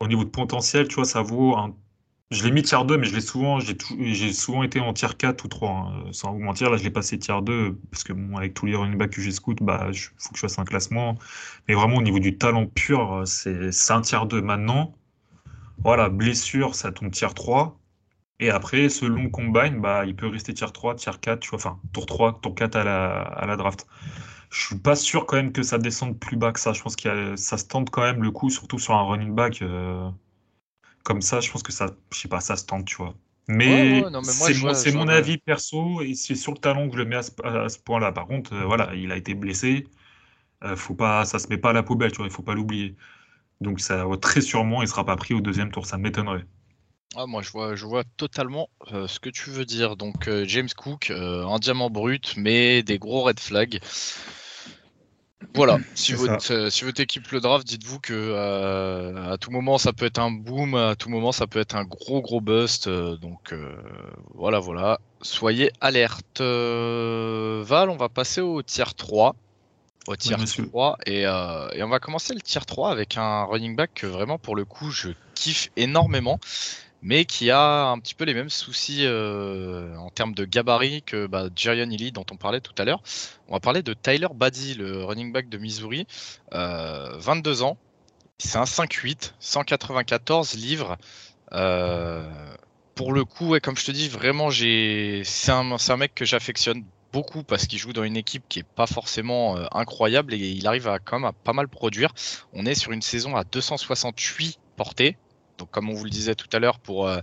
au 0.00 0.08
niveau 0.08 0.24
de 0.24 0.30
potentiel, 0.30 0.88
tu 0.88 0.96
vois, 0.96 1.04
ça 1.04 1.22
vaut 1.22 1.56
un 1.56 1.74
je 2.30 2.44
l'ai 2.44 2.50
mis 2.50 2.62
tier 2.62 2.78
2, 2.84 2.96
mais 2.98 3.06
je 3.06 3.14
l'ai 3.14 3.20
souvent, 3.20 3.60
j'ai 3.60 4.32
souvent 4.32 4.62
été 4.64 4.80
en 4.80 4.92
tier 4.92 5.08
4 5.16 5.44
ou 5.44 5.48
3, 5.48 5.70
hein, 5.70 6.12
sans 6.12 6.32
vous 6.32 6.40
mentir. 6.40 6.70
Là, 6.70 6.76
je 6.76 6.82
l'ai 6.82 6.90
passé 6.90 7.18
tier 7.18 7.40
2, 7.40 7.78
parce 7.90 8.02
que 8.04 8.12
bon, 8.12 8.36
avec 8.36 8.54
tous 8.54 8.66
les 8.66 8.74
running 8.74 8.98
backs 8.98 9.10
que 9.12 9.22
j'ai 9.22 9.30
scout, 9.30 9.58
bah, 9.62 9.88
il 9.92 9.96
faut 9.96 10.30
que 10.30 10.36
je 10.36 10.40
fasse 10.40 10.58
un 10.58 10.64
classement. 10.64 11.16
Mais 11.68 11.74
vraiment, 11.74 11.96
au 11.96 12.02
niveau 12.02 12.18
du 12.18 12.36
talent 12.36 12.66
pur, 12.66 13.22
c'est 13.26 13.92
un 13.92 14.00
tier 14.00 14.18
2 14.28 14.42
maintenant. 14.42 14.94
Voilà, 15.78 16.08
blessure, 16.08 16.74
ça 16.74 16.92
tombe 16.92 17.10
tier 17.12 17.28
3. 17.34 17.78
Et 18.40 18.50
après, 18.50 18.88
selon 18.88 19.30
combine, 19.30 19.80
bah, 19.80 20.04
il 20.06 20.16
peut 20.16 20.28
rester 20.28 20.52
tier 20.54 20.66
3, 20.72 20.96
tier 20.96 21.12
4, 21.20 21.40
tu 21.40 21.50
vois, 21.50 21.58
enfin, 21.58 21.80
tour 21.92 22.06
3, 22.06 22.40
tour 22.42 22.54
4 22.54 22.76
à 22.76 22.84
la, 22.84 23.22
à 23.22 23.46
la 23.46 23.56
draft. 23.56 23.86
Je 24.56 24.68
suis 24.68 24.78
pas 24.78 24.96
sûr 24.96 25.26
quand 25.26 25.36
même 25.36 25.52
que 25.52 25.62
ça 25.62 25.76
descende 25.76 26.18
plus 26.18 26.38
bas 26.38 26.50
que 26.50 26.58
ça. 26.58 26.72
Je 26.72 26.82
pense 26.82 26.96
que 26.96 27.36
ça 27.36 27.58
se 27.58 27.66
tente 27.66 27.90
quand 27.90 28.00
même 28.00 28.22
le 28.22 28.30
coup, 28.30 28.48
surtout 28.48 28.78
sur 28.78 28.94
un 28.94 29.02
running 29.02 29.34
back. 29.34 29.60
Euh, 29.60 30.08
comme 31.02 31.20
ça, 31.20 31.40
je 31.40 31.50
pense 31.52 31.62
que 31.62 31.72
ça, 31.72 31.94
je 32.10 32.18
sais 32.18 32.28
pas, 32.28 32.40
ça 32.40 32.56
se 32.56 32.64
tente, 32.64 32.86
tu 32.86 32.96
vois. 32.96 33.14
Mais, 33.48 34.02
c'est 34.22 34.92
mon, 34.92 35.08
avis 35.08 35.36
perso 35.36 36.00
et 36.00 36.14
c'est 36.14 36.34
sur 36.34 36.52
le 36.52 36.58
talent 36.58 36.88
que 36.88 36.94
je 36.94 36.98
le 36.98 37.04
mets 37.04 37.16
à 37.16 37.22
ce, 37.68 37.78
point-là. 37.78 38.12
Par 38.12 38.26
contre, 38.26 38.54
euh, 38.54 38.64
voilà, 38.64 38.94
il 38.94 39.12
a 39.12 39.16
été 39.18 39.34
blessé. 39.34 39.86
Euh, 40.64 40.74
faut 40.74 40.94
pas, 40.94 41.26
ça 41.26 41.38
se 41.38 41.48
met 41.48 41.58
pas 41.58 41.70
à 41.70 41.74
la 41.74 41.82
poubelle, 41.82 42.10
tu 42.10 42.16
vois, 42.16 42.26
il 42.26 42.32
faut 42.32 42.42
pas 42.42 42.54
l'oublier. 42.54 42.96
Donc 43.60 43.78
ça, 43.78 44.06
très 44.22 44.40
sûrement, 44.40 44.80
il 44.80 44.88
sera 44.88 45.04
pas 45.04 45.16
pris 45.16 45.34
au 45.34 45.42
deuxième 45.42 45.70
tour, 45.70 45.84
ça 45.84 45.98
m'étonnerait. 45.98 46.46
Ah, 47.14 47.26
moi, 47.26 47.42
je 47.42 47.50
vois, 47.50 47.76
je 47.76 47.84
vois 47.84 48.04
totalement 48.16 48.70
euh, 48.90 49.06
ce 49.06 49.20
que 49.20 49.28
tu 49.28 49.50
veux 49.50 49.66
dire. 49.66 49.96
Donc, 49.96 50.30
James 50.46 50.68
Cook, 50.74 51.10
un 51.10 51.58
diamant 51.58 51.90
brut, 51.90 52.34
mais 52.38 52.82
des 52.82 52.98
gros 52.98 53.22
red 53.22 53.38
flags. 53.38 53.80
Voilà, 55.54 55.78
si 55.94 56.12
votre, 56.12 56.52
euh, 56.52 56.70
si 56.70 56.84
votre 56.84 57.00
équipe 57.00 57.30
le 57.30 57.40
draft, 57.40 57.66
dites-vous 57.66 58.00
que 58.00 58.12
euh, 58.14 59.32
à 59.32 59.38
tout 59.38 59.50
moment 59.50 59.78
ça 59.78 59.92
peut 59.92 60.06
être 60.06 60.18
un 60.18 60.30
boom, 60.30 60.74
à 60.74 60.96
tout 60.96 61.08
moment 61.08 61.32
ça 61.32 61.46
peut 61.46 61.58
être 61.58 61.76
un 61.76 61.84
gros 61.84 62.20
gros 62.20 62.40
bust. 62.40 62.86
Euh, 62.86 63.16
donc 63.16 63.54
voilà, 64.34 64.58
voilà. 64.58 65.00
Soyez 65.22 65.72
alerte. 65.80 66.40
Val, 66.40 67.90
on 67.90 67.96
va 67.96 68.08
passer 68.08 68.40
au 68.40 68.62
tier 68.62 68.84
3. 68.96 69.34
Au 70.08 70.14
tier 70.14 70.36
3 70.36 70.98
et, 71.06 71.22
et, 71.22 71.82
on 71.82 71.88
va 71.88 71.98
commencer 71.98 72.32
le 72.32 72.40
tier 72.40 72.60
3 72.60 72.92
avec 72.92 73.16
un 73.16 73.44
running 73.44 73.74
back 73.74 73.90
que 73.94 74.06
vraiment 74.06 74.38
pour 74.38 74.54
le 74.54 74.64
coup 74.64 74.90
je 74.92 75.08
kiffe 75.34 75.70
énormément 75.76 76.38
mais 77.02 77.24
qui 77.24 77.50
a 77.50 77.86
un 77.86 77.98
petit 77.98 78.14
peu 78.14 78.24
les 78.24 78.34
mêmes 78.34 78.50
soucis 78.50 79.04
euh, 79.04 79.96
en 79.96 80.10
termes 80.10 80.34
de 80.34 80.44
gabarit 80.44 81.02
que 81.02 81.26
bah, 81.26 81.48
Jerion 81.54 81.88
dont 82.12 82.26
on 82.30 82.36
parlait 82.36 82.60
tout 82.60 82.74
à 82.78 82.84
l'heure. 82.84 83.02
On 83.48 83.52
va 83.52 83.60
parler 83.60 83.82
de 83.82 83.94
Tyler 83.94 84.28
Buddy, 84.34 84.74
le 84.74 85.04
running 85.04 85.32
back 85.32 85.48
de 85.48 85.58
Missouri, 85.58 86.06
22 86.52 87.62
euh, 87.62 87.64
ans. 87.64 87.76
C'est 88.38 88.58
un 88.58 88.64
5'8, 88.64 89.32
194 89.38 90.54
livres. 90.54 90.96
Euh, 91.52 92.28
pour 92.94 93.12
le 93.12 93.24
coup, 93.24 93.56
comme 93.62 93.76
je 93.76 93.84
te 93.84 93.90
dis, 93.92 94.08
vraiment, 94.08 94.50
c'est 94.50 95.50
un, 95.52 95.96
mec 95.96 96.14
que 96.14 96.24
j'affectionne 96.24 96.82
beaucoup 97.12 97.44
parce 97.44 97.66
qu'il 97.66 97.78
joue 97.78 97.92
dans 97.92 98.04
une 98.04 98.16
équipe 98.16 98.44
qui 98.48 98.58
est 98.58 98.66
pas 98.66 98.86
forcément 98.86 99.56
incroyable 99.74 100.34
et 100.34 100.38
il 100.38 100.66
arrive 100.66 100.88
à 100.88 100.98
quand 100.98 101.20
même 101.20 101.28
à 101.28 101.32
pas 101.32 101.52
mal 101.52 101.68
produire. 101.68 102.12
On 102.52 102.66
est 102.66 102.74
sur 102.74 102.92
une 102.92 103.02
saison 103.02 103.36
à 103.36 103.44
268 103.44 104.58
portées, 104.76 105.16
donc, 105.58 105.70
comme 105.70 105.88
on 105.90 105.94
vous 105.94 106.04
le 106.04 106.10
disait 106.10 106.34
tout 106.34 106.48
à 106.52 106.58
l'heure, 106.58 106.78
pour, 106.78 107.08
euh, 107.08 107.20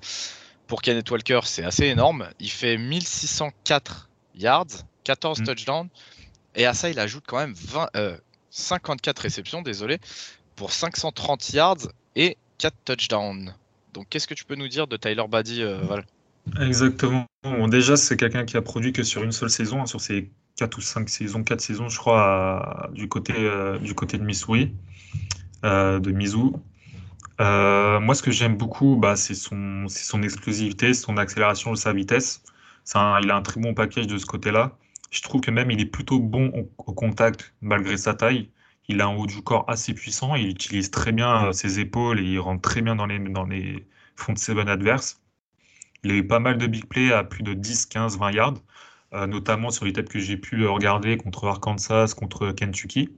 pour 0.67 0.82
Kenneth 0.82 1.10
Walker, 1.12 1.41
c'est 1.43 1.63
assez 1.63 1.86
énorme. 1.86 2.28
Il 2.39 2.50
fait 2.50 2.78
1604 2.78 4.10
yards, 4.36 4.67
14 5.04 5.41
mm. 5.41 5.46
touchdowns. 5.46 5.89
Et 6.56 6.65
à 6.65 6.74
ça, 6.74 6.89
il 6.89 7.00
ajoute 7.00 7.24
quand 7.28 7.38
même 7.38 7.56
54 8.50 9.19
euh, 9.19 9.22
réceptions, 9.22 9.62
désolé, 9.62 10.00
pour 10.56 10.72
530 10.72 11.54
yards 11.54 11.88
et 12.15 12.38
4 12.58 12.76
touchdowns. 12.86 13.54
Donc, 13.93 14.08
qu'est-ce 14.10 14.28
que 14.28 14.34
tu 14.34 14.46
peux 14.46 14.56
nous 14.56 14.67
dire 14.67 14.88
de 14.88 14.98
Tyler 14.98 15.24
Buddy, 15.30 15.62
euh, 15.62 15.80
Val? 15.84 16.06
Exactement. 16.60 17.26
Bon, 17.43 17.67
déjà, 17.67 17.96
c'est 17.96 18.17
quelqu'un 18.17 18.46
qui 18.46 18.58
a 18.58 18.62
produit 18.62 18.91
que 18.93 19.04
sur 19.04 19.24
une 19.24 19.32
seule 19.32 19.50
saison, 19.50 19.82
hein, 19.82 19.86
sur 19.86 20.02
ses 20.02 20.32
4 20.58 20.78
ou 20.78 20.82
5 20.82 21.10
saisons, 21.10 21.43
4 21.43 21.62
saisons, 21.62 21.89
je 21.89 21.98
crois, 21.98 22.89
du, 22.93 23.08
côté, 23.08 23.34
du 23.82 23.96
côté 23.96 24.17
de 24.17 24.24
Missouri, 24.24 24.74
de 25.63 26.12
Mizou. 26.12 26.62
Euh, 27.41 28.00
moi, 28.00 28.15
ce 28.15 28.22
que 28.24 28.32
j'aime 28.32 28.58
beaucoup, 28.58 28.96
bah, 28.96 29.15
c'est 29.15 29.36
son, 29.36 29.88
son 29.88 30.22
explosivité, 30.24 30.93
son 30.93 31.17
accélération, 31.17 31.76
sa 31.76 31.93
vitesse. 31.93 32.43
Il 32.96 33.32
a 33.32 33.36
un 33.36 33.41
très 33.41 33.60
bon 33.62 33.74
package 33.74 34.08
de 34.08 34.17
ce 34.17 34.26
côté-là. 34.26 34.78
Je 35.12 35.22
trouve 35.22 35.41
que 35.41 35.52
même 35.52 35.72
il 35.72 35.80
est 35.80 35.86
plutôt 35.86 36.19
bon 36.19 36.52
au, 36.78 36.93
contact 36.93 37.54
malgré 37.62 37.98
sa 37.98 38.13
taille. 38.13 38.50
Il 38.88 39.02
a 39.02 39.06
un 39.08 39.15
haut 39.15 39.28
du 39.28 39.41
corps 39.41 39.65
assez 39.69 39.93
puissant. 39.93 40.36
Il 40.36 40.50
utilise 40.50 40.91
très 40.91 41.12
bien 41.12 41.48
euh, 41.48 41.52
ses 41.54 41.80
épaules 41.80 42.19
et 42.19 42.24
il 42.24 42.39
rentre 42.39 42.62
très 42.62 42.82
bien 42.82 42.96
dans 42.96 43.06
les, 43.06 43.19
dans 43.19 43.46
les 43.46 43.88
fonds 44.15 44.34
de 44.34 44.38
seven 44.39 44.67
adverses. 44.67 45.22
Il 46.04 46.12
a 46.12 46.15
eu 46.15 46.28
pas 46.28 46.39
mal 46.39 46.58
de 46.58 46.67
big 46.67 46.86
plays 46.86 47.13
à 47.13 47.24
plus 47.24 47.43
de 47.43 47.54
10, 47.54 47.86
15, 47.88 48.17
20 48.19 48.32
yards, 48.32 48.56
euh, 49.13 49.28
notamment 49.28 49.72
sur 49.72 49.86
les 49.86 49.93
têtes 49.93 50.10
que 50.10 50.19
j'ai 50.19 50.38
pu 50.38 50.65
regarder 50.67 51.17
contre 51.17 51.48
Arkansas, 51.48 52.13
contre 52.17 52.52
Kentucky. 52.52 53.10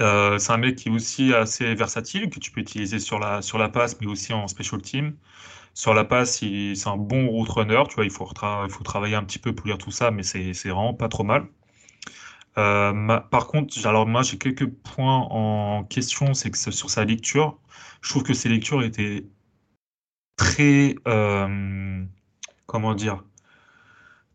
Euh, 0.00 0.38
c'est 0.38 0.52
un 0.52 0.58
mec 0.58 0.76
qui 0.76 0.88
est 0.88 0.92
aussi 0.92 1.34
assez 1.34 1.74
versatile, 1.74 2.30
que 2.30 2.38
tu 2.38 2.50
peux 2.52 2.60
utiliser 2.60 2.98
sur 3.00 3.18
la, 3.18 3.42
sur 3.42 3.58
la 3.58 3.68
passe, 3.68 4.00
mais 4.00 4.06
aussi 4.06 4.32
en 4.32 4.46
special 4.48 4.80
team. 4.82 5.16
Sur 5.74 5.94
la 5.94 6.04
passe, 6.04 6.38
c'est 6.40 6.88
un 6.88 6.96
bon 6.96 7.28
route 7.28 7.48
runner. 7.48 7.82
Tu 7.88 7.96
vois, 7.96 8.04
il 8.04 8.10
faut, 8.10 8.28
il 8.64 8.70
faut 8.70 8.84
travailler 8.84 9.14
un 9.16 9.24
petit 9.24 9.38
peu 9.38 9.54
pour 9.54 9.66
lire 9.66 9.78
tout 9.78 9.90
ça, 9.90 10.10
mais 10.10 10.22
c'est 10.22 10.52
vraiment 10.68 10.94
pas 10.94 11.08
trop 11.08 11.24
mal. 11.24 11.48
Euh, 12.58 13.20
par 13.30 13.46
contre, 13.46 13.86
alors 13.86 14.06
moi 14.06 14.22
j'ai 14.22 14.36
quelques 14.38 14.66
points 14.68 15.18
en 15.30 15.84
question, 15.84 16.34
c'est 16.34 16.50
que 16.50 16.58
sur 16.58 16.90
sa 16.90 17.04
lecture, 17.04 17.58
je 18.02 18.10
trouve 18.10 18.24
que 18.24 18.34
ses 18.34 18.48
lectures 18.48 18.82
étaient 18.82 19.24
très, 20.36 20.94
euh, 21.06 22.04
comment 22.66 22.94
dire, 22.94 23.24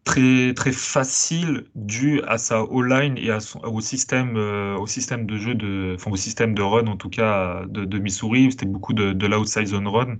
très, 0.03 0.53
très 0.53 0.71
facile 0.71 1.65
dû 1.75 2.21
à 2.23 2.37
sa 2.37 2.63
O-line 2.63 3.17
et 3.17 3.31
à 3.31 3.39
son, 3.39 3.59
au, 3.61 3.81
système, 3.81 4.35
euh, 4.37 4.75
au 4.77 4.87
système 4.87 5.25
de 5.25 5.37
jeu, 5.37 5.55
de, 5.55 5.93
enfin, 5.95 6.11
au 6.11 6.15
système 6.15 6.53
de 6.53 6.61
run 6.61 6.87
en 6.87 6.97
tout 6.97 7.09
cas 7.09 7.65
de, 7.67 7.85
de 7.85 7.99
Missouri. 7.99 8.51
C'était 8.51 8.65
beaucoup 8.65 8.93
de, 8.93 9.13
de 9.13 9.27
l'outside 9.27 9.67
zone 9.67 9.87
run. 9.87 10.17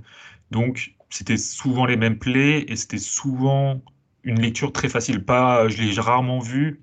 Donc 0.51 0.95
c'était 1.09 1.37
souvent 1.37 1.85
les 1.85 1.97
mêmes 1.97 2.19
plays 2.19 2.65
et 2.67 2.75
c'était 2.75 2.97
souvent 2.97 3.81
une 4.23 4.41
lecture 4.41 4.71
très 4.73 4.89
facile. 4.89 5.23
Pas, 5.25 5.67
je 5.69 5.81
l'ai 5.81 5.99
rarement 5.99 6.39
vu 6.39 6.81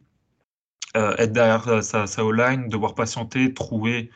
euh, 0.97 1.15
être 1.19 1.33
derrière 1.33 1.83
sa, 1.83 2.07
sa 2.07 2.25
O-line, 2.25 2.69
devoir 2.69 2.95
patienter, 2.95 3.55
trouver 3.55 4.11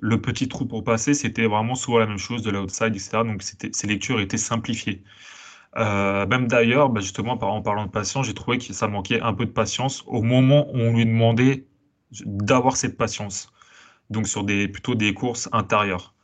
le 0.00 0.20
petit 0.20 0.48
trou 0.48 0.66
pour 0.66 0.84
passer. 0.84 1.14
C'était 1.14 1.46
vraiment 1.46 1.74
souvent 1.74 1.98
la 1.98 2.06
même 2.06 2.18
chose 2.18 2.42
de 2.42 2.50
l'outside, 2.50 2.94
etc. 2.96 3.24
Donc 3.24 3.42
ces 3.42 3.86
lectures 3.86 4.20
étaient 4.20 4.38
simplifiées. 4.38 5.04
Euh, 5.76 6.26
même 6.26 6.46
d'ailleurs, 6.46 6.88
bah, 6.90 7.00
justement, 7.00 7.32
en 7.32 7.62
parlant 7.62 7.86
de 7.86 7.90
patience, 7.90 8.26
j'ai 8.26 8.34
trouvé 8.34 8.58
que 8.58 8.72
ça 8.72 8.88
manquait 8.88 9.20
un 9.20 9.34
peu 9.34 9.46
de 9.46 9.50
patience 9.50 10.04
au 10.06 10.22
moment 10.22 10.68
où 10.72 10.78
on 10.78 10.94
lui 10.94 11.06
demandait 11.06 11.66
d'avoir 12.24 12.76
cette 12.76 12.96
patience. 12.96 13.52
Donc 14.10 14.28
sur 14.28 14.44
des, 14.44 14.68
plutôt 14.68 14.94
des 14.94 15.14
courses 15.14 15.48
intérieures. 15.52 16.14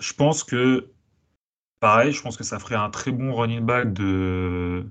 Je 0.00 0.12
pense 0.12 0.42
que, 0.44 0.90
pareil, 1.80 2.12
je 2.12 2.22
pense 2.22 2.36
que 2.36 2.44
ça 2.44 2.58
ferait 2.58 2.74
un 2.76 2.90
très 2.90 3.12
bon 3.12 3.32
running 3.34 3.60
back 3.60 3.92
de 3.92 4.84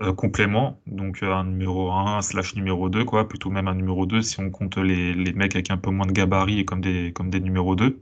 euh, 0.00 0.12
complément. 0.14 0.80
Donc 0.86 1.22
un 1.22 1.44
numéro 1.44 1.92
1 1.92 2.22
slash 2.22 2.54
numéro 2.56 2.88
2, 2.88 3.04
quoi. 3.04 3.28
Plutôt 3.28 3.50
même 3.50 3.68
un 3.68 3.74
numéro 3.74 4.06
2 4.06 4.22
si 4.22 4.40
on 4.40 4.50
compte 4.50 4.76
les, 4.78 5.14
les 5.14 5.32
mecs 5.32 5.54
avec 5.54 5.70
un 5.70 5.78
peu 5.78 5.90
moins 5.90 6.06
de 6.06 6.12
gabarit 6.12 6.60
et 6.60 6.64
comme 6.64 6.80
des, 6.80 7.12
comme 7.12 7.30
des 7.30 7.40
numéros 7.40 7.76
2. 7.76 8.00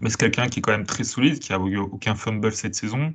Mais 0.00 0.10
c'est 0.10 0.18
quelqu'un 0.18 0.48
qui 0.48 0.60
est 0.60 0.62
quand 0.62 0.72
même 0.72 0.86
très 0.86 1.04
solide, 1.04 1.38
qui 1.40 1.52
a 1.52 1.58
eu 1.58 1.76
aucun 1.78 2.14
fumble 2.14 2.52
cette 2.52 2.74
saison, 2.74 3.14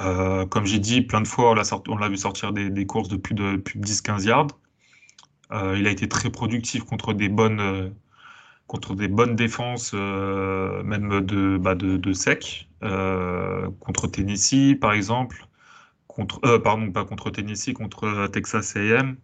euh, 0.00 0.46
comme 0.46 0.66
j'ai 0.66 0.78
dit 0.78 1.02
plein 1.02 1.20
de 1.20 1.28
fois, 1.28 1.54
on 1.88 1.96
l'a 1.96 2.08
vu 2.08 2.16
sortir 2.16 2.52
des, 2.52 2.86
courses 2.86 3.08
de 3.08 3.16
plus 3.16 3.34
de, 3.34 3.56
plus 3.56 3.78
de 3.78 3.86
10-15 3.86 4.26
yards. 4.26 4.48
Euh, 5.52 5.76
il 5.78 5.86
a 5.86 5.90
été 5.90 6.08
très 6.08 6.30
productif 6.30 6.84
contre 6.84 7.12
des 7.12 7.28
bonnes, 7.28 7.60
euh, 7.60 7.90
défenses, 9.34 9.92
même 9.92 11.20
de, 11.20 11.58
bah 11.58 11.76
sec. 12.14 12.68
contre 12.80 14.06
Tennessee, 14.08 14.76
par 14.80 14.92
exemple. 14.92 15.46
Pardon, 16.62 16.92
pas 16.92 17.04
contre 17.04 17.30
Tennessee, 17.30 17.74
contre 17.74 18.26
Texas 18.28 18.76
AM. 18.76 19.16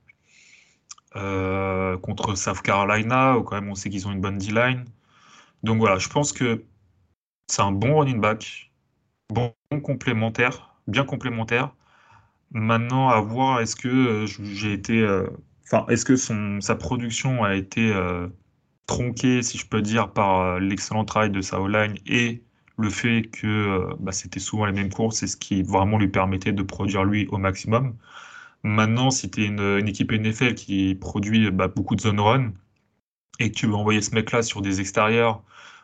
contre 2.00 2.34
South 2.36 2.62
Carolina, 2.62 3.36
où 3.38 3.42
quand 3.42 3.56
même 3.60 3.70
on 3.70 3.74
sait 3.74 3.90
qu'ils 3.90 4.06
ont 4.06 4.12
une 4.12 4.20
bonne 4.20 4.38
D-line. 4.38 4.84
Donc 5.62 5.78
voilà, 5.78 5.98
je 5.98 6.08
pense 6.08 6.32
que 6.32 6.64
c'est 7.48 7.62
un 7.62 7.72
bon 7.72 7.98
running 7.98 8.20
back 8.20 8.69
bon 9.30 9.54
complémentaire, 9.82 10.74
bien 10.86 11.04
complémentaire. 11.04 11.74
Maintenant, 12.52 13.08
à 13.08 13.20
voir, 13.20 13.60
est-ce 13.60 13.76
que 13.76 14.26
j'ai 14.26 14.72
été. 14.72 15.06
Enfin, 15.64 15.86
est-ce 15.88 16.04
que 16.04 16.16
son, 16.16 16.60
sa 16.60 16.74
production 16.74 17.44
a 17.44 17.54
été 17.54 17.94
tronquée, 18.86 19.42
si 19.42 19.58
je 19.58 19.66
peux 19.66 19.82
dire, 19.82 20.12
par 20.12 20.58
l'excellent 20.60 21.04
travail 21.04 21.30
de 21.30 21.40
sa 21.40 21.58
line 21.68 21.94
et 22.06 22.42
le 22.80 22.90
fait 22.90 23.22
que 23.30 23.86
bah, 24.00 24.12
c'était 24.12 24.40
souvent 24.40 24.66
les 24.66 24.72
mêmes 24.72 24.92
courses, 24.92 25.18
c'est 25.18 25.26
ce 25.26 25.36
qui 25.36 25.62
vraiment 25.62 25.98
lui 25.98 26.08
permettait 26.08 26.52
de 26.52 26.62
produire 26.62 27.04
lui 27.04 27.28
au 27.28 27.38
maximum. 27.38 27.96
Maintenant, 28.62 29.10
si 29.10 29.30
tu 29.30 29.42
es 29.44 29.46
une, 29.46 29.88
équipe 29.88 30.12
NFL 30.12 30.54
qui 30.54 30.94
produit 30.94 31.50
bah, 31.50 31.68
beaucoup 31.68 31.94
de 31.96 32.00
zone 32.00 32.20
run 32.20 32.52
et 33.38 33.50
que 33.50 33.56
tu 33.56 33.66
veux 33.66 33.74
envoyer 33.74 34.02
ce 34.02 34.14
mec-là 34.14 34.42
sur 34.42 34.62
des 34.62 34.80
extérieurs 34.80 35.42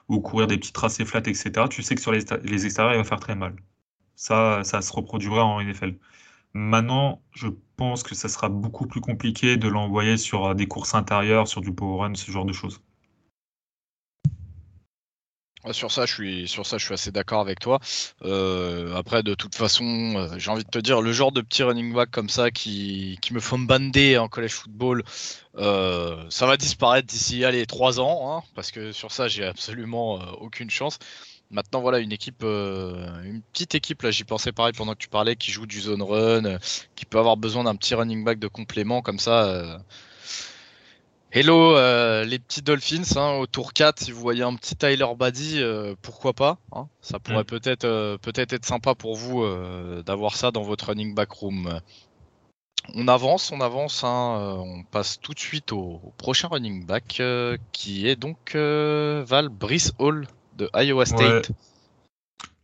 ou 0.08 0.20
courir 0.20 0.46
des 0.46 0.58
petits 0.58 0.72
tracés 0.72 1.04
flats, 1.04 1.20
etc., 1.20 1.68
tu 1.70 1.82
sais 1.82 1.94
que 1.94 2.00
sur 2.00 2.12
les, 2.12 2.20
extérieurs, 2.66 2.94
il 2.94 2.98
va 2.98 3.04
faire 3.04 3.20
très 3.20 3.34
mal. 3.34 3.56
Ça, 4.16 4.62
ça 4.64 4.82
se 4.82 4.92
reproduira 4.92 5.44
en 5.44 5.60
NFL. 5.60 5.96
Maintenant, 6.54 7.22
je 7.32 7.48
pense 7.76 8.02
que 8.02 8.14
ça 8.14 8.28
sera 8.28 8.48
beaucoup 8.48 8.86
plus 8.86 9.00
compliqué 9.00 9.56
de 9.56 9.68
l'envoyer 9.68 10.16
sur 10.16 10.54
des 10.54 10.66
courses 10.68 10.94
intérieures, 10.94 11.48
sur 11.48 11.60
du 11.60 11.74
power 11.74 12.00
run, 12.02 12.14
ce 12.14 12.30
genre 12.30 12.46
de 12.46 12.52
choses. 12.52 12.82
Sur 15.72 15.90
ça, 15.90 16.06
je 16.06 16.14
suis 16.14 16.48
sur 16.48 16.64
ça, 16.64 16.78
je 16.78 16.84
suis 16.84 16.94
assez 16.94 17.10
d'accord 17.10 17.40
avec 17.40 17.58
toi. 17.58 17.80
Euh, 18.24 18.94
après, 18.94 19.22
de 19.22 19.34
toute 19.34 19.54
façon, 19.54 19.84
euh, 19.84 20.38
j'ai 20.38 20.50
envie 20.50 20.64
de 20.64 20.70
te 20.70 20.78
dire, 20.78 21.00
le 21.00 21.12
genre 21.12 21.32
de 21.32 21.40
petit 21.40 21.62
running 21.62 21.92
back 21.92 22.10
comme 22.10 22.28
ça 22.28 22.50
qui, 22.50 23.18
qui 23.20 23.34
me 23.34 23.40
font 23.40 23.58
bander 23.58 24.16
en 24.18 24.28
college 24.28 24.52
football, 24.52 25.02
euh, 25.56 26.24
ça 26.30 26.46
va 26.46 26.56
disparaître 26.56 27.08
d'ici 27.08 27.44
allez 27.44 27.66
trois 27.66 27.98
ans, 28.00 28.38
hein, 28.38 28.42
parce 28.54 28.70
que 28.70 28.92
sur 28.92 29.10
ça, 29.10 29.26
j'ai 29.28 29.44
absolument 29.44 30.14
aucune 30.40 30.70
chance. 30.70 30.98
Maintenant, 31.50 31.80
voilà, 31.80 31.98
une 31.98 32.12
équipe, 32.12 32.42
une 32.42 33.40
petite 33.52 33.74
équipe, 33.74 34.02
là, 34.02 34.10
j'y 34.10 34.24
pensais 34.24 34.52
pareil 34.52 34.72
pendant 34.76 34.92
que 34.92 34.98
tu 34.98 35.08
parlais, 35.08 35.36
qui 35.36 35.50
joue 35.50 35.66
du 35.66 35.80
zone 35.80 36.02
run, 36.02 36.58
qui 36.96 37.04
peut 37.06 37.18
avoir 37.18 37.36
besoin 37.36 37.64
d'un 37.64 37.76
petit 37.76 37.94
running 37.94 38.24
back 38.24 38.38
de 38.38 38.48
complément 38.48 39.02
comme 39.02 39.18
ça 39.18 39.80
Hello 41.32 41.76
euh, 41.76 42.24
les 42.24 42.38
petits 42.38 42.62
Dolphins 42.62 43.16
hein, 43.16 43.38
au 43.38 43.46
tour 43.46 43.72
4 43.72 44.00
si 44.00 44.12
vous 44.12 44.20
voyez 44.20 44.44
un 44.44 44.54
petit 44.54 44.76
Tyler 44.76 45.06
Buddy 45.18 45.60
euh, 45.60 45.94
pourquoi 46.00 46.32
pas 46.32 46.58
hein. 46.72 46.86
ça 47.00 47.18
pourrait 47.18 47.42
mm. 47.42 47.46
peut-être 47.46 47.84
euh, 47.84 48.16
peut-être 48.16 48.52
être 48.52 48.64
sympa 48.64 48.94
pour 48.94 49.16
vous 49.16 49.44
d'avoir 50.04 50.36
ça 50.36 50.52
dans 50.52 50.62
votre 50.62 50.86
running 50.86 51.14
back 51.14 51.32
room 51.32 51.80
on 52.94 53.08
avance 53.08 53.50
on 53.50 53.60
avance 53.60 54.04
hein, 54.04 54.56
on 54.60 54.84
passe 54.84 55.18
tout 55.20 55.34
de 55.34 55.40
suite 55.40 55.72
au, 55.72 56.00
prochain 56.16 56.46
running 56.48 56.86
back 56.86 57.20
qui 57.72 58.08
est 58.08 58.16
donc 58.16 58.54
Val 58.54 59.48
Brice 59.48 59.92
Hall 59.98 60.28
de 60.56 60.70
Iowa 60.74 61.06
State 61.06 61.50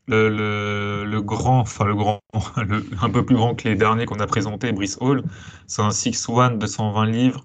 Le, 0.07 1.21
grand, 1.21 1.61
enfin 1.61 1.85
le 1.85 1.97
grand, 1.97 2.21
un 3.03 3.11
peu 3.11 3.25
plus 3.25 3.37
grand 3.37 3.55
que 3.55 3.69
les 3.69 3.75
derniers 3.75 4.07
qu'on 4.07 4.21
a 4.21 4.27
présentés, 4.27 4.73
Brice 4.73 4.99
Hall, 5.01 5.23
c'est 5.67 5.83
un 5.83 5.91
6-1 5.91 6.59
de 6.59 6.67
120 6.67 7.07
livres, 7.07 7.45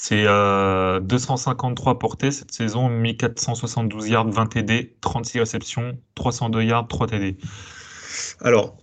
c'est 0.00 0.26
253 0.26 1.92
euh, 1.92 1.94
portées 1.96 2.30
cette 2.30 2.52
saison, 2.52 2.88
1472 2.88 4.08
yards, 4.08 4.30
20 4.30 4.46
TD, 4.46 4.96
36 5.00 5.40
réceptions, 5.40 5.98
302 6.14 6.62
yards, 6.62 6.86
3 6.86 7.08
TD. 7.08 7.36
Alors, 8.40 8.76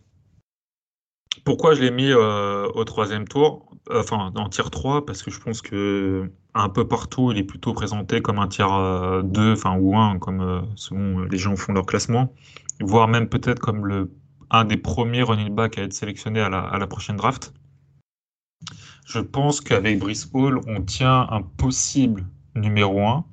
pourquoi 1.46 1.74
je 1.74 1.84
l'ai 1.84 1.92
mis 1.92 2.12
euh, 2.12 2.68
au 2.76 2.84
troisième 2.84 3.26
tour, 3.30 3.66
enfin 3.90 4.34
en 4.36 4.50
tier 4.50 4.66
3, 4.70 5.06
parce 5.06 5.24
que 5.24 5.32
je 5.32 5.40
pense 5.40 5.62
que 5.62 6.30
un 6.54 6.68
peu 6.68 6.86
partout, 6.86 7.32
il 7.32 7.38
est 7.38 7.44
plutôt 7.46 7.72
présenté 7.72 8.22
comme 8.22 8.38
un 8.38 8.50
tiers 8.50 9.24
2, 9.24 9.42
euh, 9.42 9.54
enfin 9.54 9.78
ou 9.78 9.98
1, 9.98 10.20
comme 10.20 10.68
selon 10.76 11.20
les 11.20 11.38
gens 11.38 11.56
font 11.56 11.72
leur 11.72 11.86
classement, 11.86 12.34
voire 12.82 13.08
même 13.08 13.30
peut-être 13.30 13.60
comme 13.60 14.10
un 14.50 14.66
des 14.66 14.78
premiers 14.78 15.24
running 15.24 15.56
back 15.56 15.78
à 15.78 15.84
être 15.84 15.94
sélectionné 15.94 16.42
à 16.42 16.50
la 16.50 16.88
prochaine 16.88 17.16
draft. 17.16 17.54
Je 19.06 19.20
pense 19.20 19.62
qu'avec 19.62 20.00
Brice 20.00 20.28
Hall, 20.34 20.60
on 20.68 20.82
tient 20.82 21.28
un 21.30 21.44
possible 21.44 22.26
numéro 22.56 23.06
1, 23.06 23.24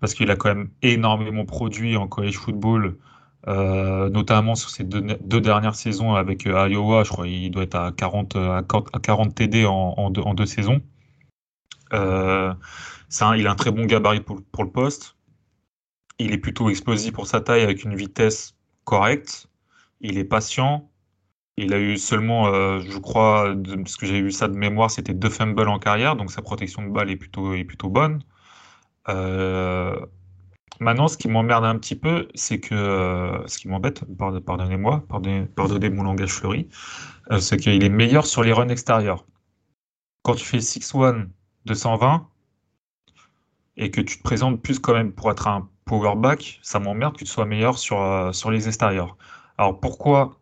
parce 0.00 0.14
qu'il 0.14 0.30
a 0.30 0.36
quand 0.36 0.54
même 0.54 0.70
énormément 0.82 1.44
produit 1.44 1.96
en 1.96 2.06
college 2.06 2.38
football, 2.38 2.96
euh, 3.48 4.08
notamment 4.08 4.54
sur 4.54 4.70
ces 4.70 4.84
deux, 4.84 5.40
dernières 5.40 5.74
saisons 5.74 6.14
avec 6.14 6.46
euh, 6.46 6.68
Iowa. 6.68 7.02
Je 7.02 7.10
crois 7.10 7.26
qu'il 7.26 7.50
doit 7.50 7.64
être 7.64 7.74
à 7.74 7.90
40, 7.90 8.36
à 8.36 8.62
40 8.62 9.34
TD 9.34 9.66
en, 9.66 10.10
deux, 10.10 10.46
saisons. 10.46 10.80
Euh, 11.92 12.54
il 13.36 13.46
a 13.48 13.50
un 13.50 13.56
très 13.56 13.72
bon 13.72 13.86
gabarit 13.86 14.20
pour, 14.20 14.42
pour, 14.52 14.62
le 14.62 14.70
poste. 14.70 15.16
Il 16.20 16.32
est 16.32 16.38
plutôt 16.38 16.70
explosif 16.70 17.12
pour 17.12 17.26
sa 17.26 17.40
taille 17.40 17.62
avec 17.62 17.82
une 17.82 17.96
vitesse 17.96 18.54
correcte. 18.84 19.48
Il 20.00 20.18
est 20.18 20.24
patient. 20.24 20.88
Il 21.56 21.72
a 21.72 21.78
eu 21.78 21.96
seulement, 21.98 22.48
euh, 22.48 22.80
je 22.80 22.98
crois, 22.98 23.54
parce 23.76 23.96
que 23.96 24.06
j'ai 24.06 24.18
eu 24.18 24.32
ça 24.32 24.48
de 24.48 24.56
mémoire, 24.56 24.90
c'était 24.90 25.14
deux 25.14 25.30
fumbles 25.30 25.68
en 25.68 25.78
carrière, 25.78 26.16
donc 26.16 26.32
sa 26.32 26.42
protection 26.42 26.82
de 26.82 26.88
balle 26.90 27.10
est 27.10 27.16
plutôt, 27.16 27.54
est 27.54 27.64
plutôt 27.64 27.88
bonne. 27.88 28.22
Euh, 29.08 29.98
maintenant, 30.80 31.08
ce 31.08 31.16
qui 31.16 31.28
m'emmerde 31.28 31.64
un 31.64 31.78
petit 31.78 31.96
peu, 31.96 32.28
c'est 32.34 32.60
que, 32.60 32.74
euh, 32.74 33.46
ce 33.46 33.58
qui 33.58 33.68
m'embête, 33.68 34.04
pardonnez-moi, 34.16 35.04
pardonnez, 35.08 35.90
mon 35.90 36.02
langage 36.04 36.32
fleuri, 36.32 36.68
c'est 37.38 37.58
qu'il 37.58 37.84
est 37.84 37.88
meilleur 37.88 38.26
sur 38.26 38.42
les 38.42 38.52
runs 38.52 38.68
extérieurs. 38.68 39.24
Quand 40.22 40.34
tu 40.34 40.44
fais 40.44 40.60
6-1 40.60 41.28
220 41.66 42.28
et 43.76 43.90
que 43.90 44.00
tu 44.00 44.18
te 44.18 44.22
présentes 44.22 44.62
plus 44.62 44.78
quand 44.80 44.94
même 44.94 45.12
pour 45.12 45.30
être 45.30 45.48
un 45.48 45.68
power 45.84 46.16
back, 46.16 46.58
ça 46.62 46.80
m'emmerde 46.80 47.14
que 47.14 47.24
tu 47.24 47.26
sois 47.26 47.44
meilleur 47.46 47.78
sur, 47.78 48.30
sur 48.34 48.50
les 48.50 48.68
extérieurs. 48.68 49.16
Alors 49.58 49.80
pourquoi 49.80 50.40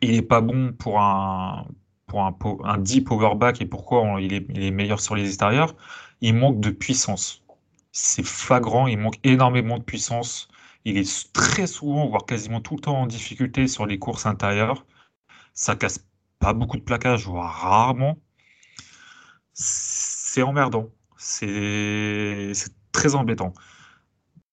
il 0.00 0.12
n'est 0.12 0.22
pas 0.22 0.40
bon 0.40 0.72
pour 0.72 1.00
un, 1.00 1.66
pour 2.08 2.66
un, 2.66 2.78
10 2.78 3.02
powerback 3.02 3.60
et 3.60 3.66
pourquoi 3.66 4.20
il, 4.20 4.32
est, 4.32 4.70
meilleur 4.70 5.00
sur 5.00 5.14
les 5.14 5.26
extérieurs, 5.26 5.76
il 6.20 6.34
manque 6.34 6.60
de 6.60 6.70
puissance. 6.70 7.44
C'est 7.92 8.24
flagrant, 8.24 8.86
il 8.86 8.98
manque 8.98 9.18
énormément 9.24 9.78
de 9.78 9.84
puissance. 9.84 10.48
Il 10.84 10.96
est 10.98 11.32
très 11.32 11.66
souvent, 11.66 12.08
voire 12.08 12.24
quasiment 12.26 12.60
tout 12.60 12.76
le 12.76 12.80
temps 12.80 13.00
en 13.02 13.06
difficulté 13.06 13.66
sur 13.68 13.86
les 13.86 13.98
courses 13.98 14.26
intérieures. 14.26 14.86
Ça 15.54 15.76
casse 15.76 16.06
pas 16.38 16.52
beaucoup 16.54 16.76
de 16.76 16.82
plaquage, 16.82 17.26
voire 17.26 17.52
rarement. 17.52 18.18
C'est 19.52 20.42
emmerdant. 20.42 20.88
C'est 21.16 22.52
très 22.92 23.14
embêtant. 23.14 23.52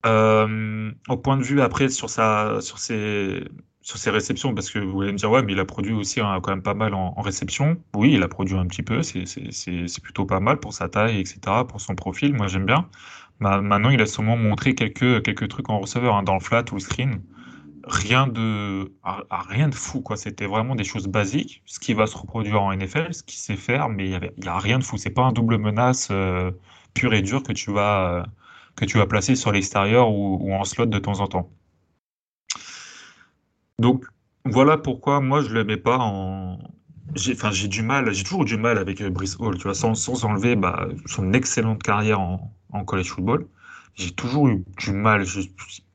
Euh, 0.06 0.92
au 1.08 1.18
point 1.18 1.38
de 1.38 1.44
vue 1.44 1.62
après 1.62 1.90
sur, 1.90 2.10
sa, 2.10 2.62
sur 2.62 2.78
ses, 2.80 3.44
sur 3.86 4.00
ses 4.00 4.10
réceptions, 4.10 4.56
parce 4.56 4.72
que 4.72 4.80
vous 4.80 5.04
allez 5.04 5.12
me 5.12 5.18
dire, 5.18 5.30
ouais, 5.30 5.44
mais 5.44 5.52
il 5.52 5.60
a 5.60 5.66
produit 5.66 5.94
aussi 5.94 6.20
quand 6.20 6.48
même 6.48 6.64
pas 6.64 6.74
mal 6.74 6.96
en, 6.96 7.22
réception. 7.22 7.78
Oui, 7.94 8.14
il 8.14 8.24
a 8.24 8.28
produit 8.28 8.56
un 8.58 8.66
petit 8.66 8.82
peu, 8.82 9.04
c'est 9.04 10.02
plutôt 10.02 10.26
pas 10.26 10.40
mal 10.40 10.60
pour 10.60 10.74
sa 10.74 10.90
taille, 10.90 11.20
etc., 11.20 11.40
pour 11.68 11.80
son 11.80 11.94
profil, 11.94 12.34
moi 12.34 12.48
j'aime 12.48 12.66
bien. 12.66 12.90
maintenant, 13.40 13.92
il 13.92 14.02
a 14.02 14.08
sûrement 14.08 14.38
montré 14.38 14.74
quelques, 14.74 15.22
quelques 15.22 15.48
trucs 15.50 15.70
en 15.70 15.80
receveur, 15.80 16.16
hein, 16.16 16.24
dans 16.24 16.34
le 16.34 16.40
flat 16.40 16.66
ou 16.72 16.76
le 16.76 16.80
screen. 16.80 17.22
Rien 17.84 18.26
de, 18.26 18.92
rien 19.30 19.70
de 19.70 19.76
fou, 19.76 20.02
quoi. 20.02 20.18
C'était 20.18 20.48
vraiment 20.48 20.74
des 20.74 20.84
choses 20.84 21.06
basiques, 21.06 21.62
ce 21.66 21.80
qui 21.80 21.94
va 21.94 22.08
se 22.08 22.18
reproduire 22.18 22.64
en 22.64 22.76
NFL, 22.76 23.14
ce 23.14 23.22
qu'il 23.22 23.38
sait 23.38 23.56
faire, 23.56 23.90
mais 23.90 24.10
il 24.10 24.32
n'y 24.42 24.48
a 24.48 24.58
rien 24.58 24.80
de 24.80 24.84
fou. 24.84 24.98
C'est 24.98 25.12
pas 25.12 25.26
un 25.26 25.32
double 25.32 25.60
menace 25.60 26.08
euh, 26.10 26.50
pur 26.96 27.14
et 27.14 27.22
dur 27.22 27.44
que 27.44 27.54
tu 27.54 27.72
vas, 27.72 28.26
que 28.76 28.86
tu 28.86 28.98
vas 28.98 29.06
placer 29.06 29.36
sur 29.36 29.52
l'extérieur 29.52 30.10
ou 30.12 30.52
en 30.56 30.64
slot 30.64 30.88
de 30.88 30.98
temps 30.98 31.20
en 31.20 31.28
temps. 31.28 31.52
Donc, 33.80 34.06
voilà 34.46 34.78
pourquoi 34.78 35.20
moi 35.22 35.42
je 35.42 35.50
le 35.50 35.64
mets 35.64 35.78
pas 35.78 35.98
en. 35.98 36.60
J'ai, 37.16 37.36
j'ai 37.52 37.68
du 37.68 37.82
mal, 37.82 38.12
j'ai 38.14 38.24
toujours 38.24 38.46
du 38.46 38.58
mal 38.58 38.78
avec 38.78 39.02
euh, 39.02 39.10
Brice 39.10 39.38
Hall, 39.40 39.58
tu 39.58 39.64
vois, 39.64 39.76
sans, 39.76 39.96
sans 39.96 40.26
enlever 40.26 40.56
bah, 40.56 40.88
son 41.06 41.34
excellente 41.34 41.82
carrière 41.82 42.20
en, 42.20 42.54
en 42.72 42.84
college 42.84 43.10
football. 43.10 43.48
J'ai 43.96 44.12
toujours 44.12 44.50
eu 44.50 44.66
du 44.78 44.92
mal. 44.92 45.26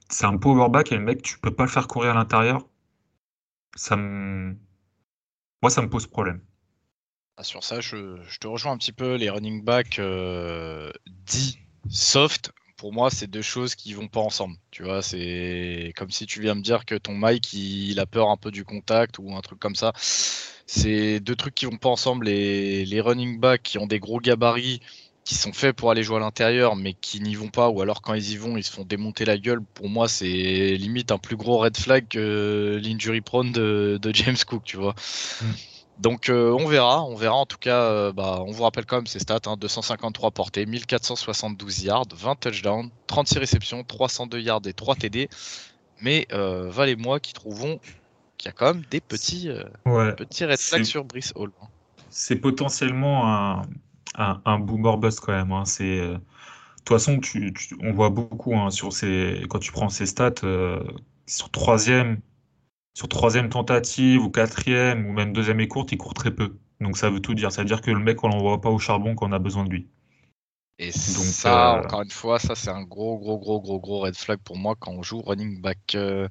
c'est 0.09 0.27
un 0.27 0.39
powerback 0.39 0.93
et 0.93 0.97
le 0.97 1.03
mec, 1.03 1.23
tu 1.23 1.39
peux 1.39 1.51
pas 1.51 1.65
le 1.65 1.71
faire 1.71 1.89
courir 1.89 2.13
à 2.13 2.15
l'intérieur. 2.15 2.67
Ça. 3.77 3.97
Moi, 3.97 4.57
ça 5.69 5.83
me 5.83 5.91
pose 5.91 6.07
problème. 6.07 6.41
Ah, 7.37 7.45
sur 7.45 7.65
ça, 7.65 7.81
je, 7.81 8.21
je, 8.23 8.39
te 8.39 8.47
rejoins 8.47 8.73
un 8.73 8.79
petit 8.79 8.93
peu. 8.93 9.17
Les 9.17 9.31
running 9.31 9.65
backs 9.65 9.99
euh, 9.99 10.91
dits 11.07 11.59
soft, 11.89 12.53
pour 12.81 12.95
moi, 12.95 13.11
c'est 13.11 13.27
deux 13.27 13.43
choses 13.43 13.75
qui 13.75 13.93
vont 13.93 14.09
pas 14.09 14.21
ensemble. 14.21 14.57
Tu 14.71 14.85
vois, 14.85 15.03
c'est 15.03 15.93
comme 15.97 16.11
si 16.11 16.25
tu 16.25 16.41
viens 16.41 16.55
me 16.55 16.63
dire 16.63 16.87
que 16.87 16.95
ton 16.95 17.13
Mike, 17.13 17.53
il, 17.53 18.01
a 18.01 18.07
peur 18.07 18.31
un 18.31 18.39
peu 18.39 18.51
du 18.51 18.65
contact 18.65 19.19
ou 19.19 19.37
un 19.37 19.43
truc 19.43 19.59
comme 19.59 19.75
ça. 19.75 19.93
C'est 20.67 21.21
deux 21.21 21.37
trucs 21.37 21.55
qui 21.55 21.67
vont 21.67 21.77
pas 21.77 21.91
ensemble. 21.91 22.25
Les, 22.25 22.87
les 22.87 23.01
running 23.03 23.39
backs 23.39 23.63
qui 23.63 23.77
ont 23.77 23.87
des 23.87 23.99
gros 23.99 24.19
gabarits, 24.19 24.81
qui 25.25 25.35
sont 25.35 25.53
faits 25.53 25.77
pour 25.77 25.91
aller 25.91 26.03
jouer 26.03 26.17
à 26.17 26.21
l'intérieur, 26.21 26.75
mais 26.75 26.95
qui 26.95 27.21
n'y 27.21 27.35
vont 27.35 27.51
pas, 27.51 27.69
ou 27.69 27.83
alors 27.83 28.01
quand 28.01 28.15
ils 28.15 28.33
y 28.33 28.37
vont, 28.39 28.57
ils 28.57 28.65
se 28.65 28.73
font 28.73 28.85
démonter 28.85 29.27
la 29.27 29.37
gueule. 29.37 29.61
Pour 29.75 29.91
moi, 29.91 30.09
c'est 30.09 30.25
limite 30.79 31.13
un 31.13 31.19
plus 31.19 31.37
gros 31.37 31.59
red 31.59 31.77
flag 31.77 32.09
que 32.09 32.81
l'injury 32.83 33.21
prone 33.21 33.53
de, 33.53 34.01
James 34.15 34.39
Cook, 34.47 34.65
tu 34.65 34.79
vois. 34.79 34.95
Mm. 35.43 35.45
Donc 36.01 36.31
euh, 36.31 36.57
on 36.59 36.67
verra, 36.67 37.05
on 37.05 37.15
verra 37.15 37.35
en 37.35 37.47
tout 37.47 37.59
cas, 37.59 37.83
euh, 37.83 38.13
bah, 38.13 38.43
on 38.47 38.53
vous 38.53 38.63
rappelle 38.63 38.87
quand 38.87 38.97
même 38.97 39.07
ces 39.07 39.19
stats, 39.19 39.41
253 39.59 40.29
hein, 40.29 40.31
portées, 40.31 40.65
1472 40.65 41.85
yards, 41.85 42.07
20 42.15 42.41
touchdowns, 42.41 42.91
36 43.07 43.39
réceptions, 43.39 43.85
302 43.85 44.41
yards 44.41 44.63
et 44.67 44.73
3 44.73 44.95
TD. 44.95 45.29
Mais 46.01 46.27
euh, 46.33 46.71
Val 46.71 46.89
et 46.89 46.97
moi 46.97 47.21
qui 47.21 47.35
trouvons 47.35 47.79
qu'il 48.39 48.49
y 48.49 48.49
a 48.49 48.53
quand 48.53 48.73
même 48.73 48.83
des 48.91 49.03
petits, 49.03 49.51
petits 50.17 50.47
red 50.47 50.59
flags 50.59 50.85
sur 50.85 51.05
Brice 51.05 51.35
Hall. 51.37 51.51
Hein. 51.63 51.67
C'est 52.09 52.37
potentiellement 52.37 53.29
un, 53.29 53.63
un, 54.17 54.59
boomer 54.59 54.97
bust 54.97 55.21
quand 55.21 55.33
même. 55.33 55.53
Hein. 55.53 55.67
C'est 55.67 55.99
de 55.99 56.19
toute 56.85 56.97
façon, 56.97 57.19
tu, 57.19 57.53
on 57.83 57.93
voit 57.93 58.09
beaucoup 58.09 58.57
hein, 58.57 58.71
sur 58.71 58.95
ces, 58.95 59.43
quand 59.51 59.59
tu 59.59 59.71
prends 59.71 59.91
ces 59.91 60.07
stats, 60.07 60.33
sur 61.27 61.51
troisième, 61.51 62.21
sur 63.01 63.09
troisième 63.09 63.49
tentative 63.49 64.23
ou 64.23 64.29
quatrième 64.29 65.07
ou 65.07 65.13
même 65.15 65.33
deuxième 65.33 65.59
et 65.61 65.69
courte, 65.69 65.91
il 65.91 65.97
court 65.97 66.13
très 66.13 66.31
peu. 66.31 66.59
Donc 66.83 66.99
ça 66.99 67.09
veut 67.09 67.21
tout 67.21 67.33
dire. 67.33 67.51
Ça 67.51 67.63
veut 67.63 67.67
dire 67.67 67.81
que 67.81 67.91
le 67.91 67.99
mec, 67.99 68.23
on 68.23 68.29
l'envoie 68.29 68.61
pas 68.61 68.69
au 68.69 68.79
charbon 68.79 69.15
quand 69.15 69.27
on 69.27 69.33
a 69.33 69.39
besoin 69.39 69.65
de 69.65 69.71
lui. 69.71 69.89
Et 70.79 70.89
Donc, 70.89 70.95
ça, 70.95 71.77
euh, 71.77 71.83
encore 71.83 72.03
une 72.03 72.11
fois, 72.11 72.39
ça 72.39 72.55
c'est 72.55 72.69
un 72.69 72.83
gros, 72.83 73.17
gros, 73.17 73.39
gros, 73.39 73.59
gros, 73.59 73.81
gros 73.81 74.01
red 74.01 74.15
flag 74.15 74.39
pour 74.45 74.59
moi 74.59 74.75
quand 74.79 74.93
on 74.93 75.03
joue 75.03 75.23
running 75.23 75.63
back. 75.63 75.79
Euh, 75.95 76.29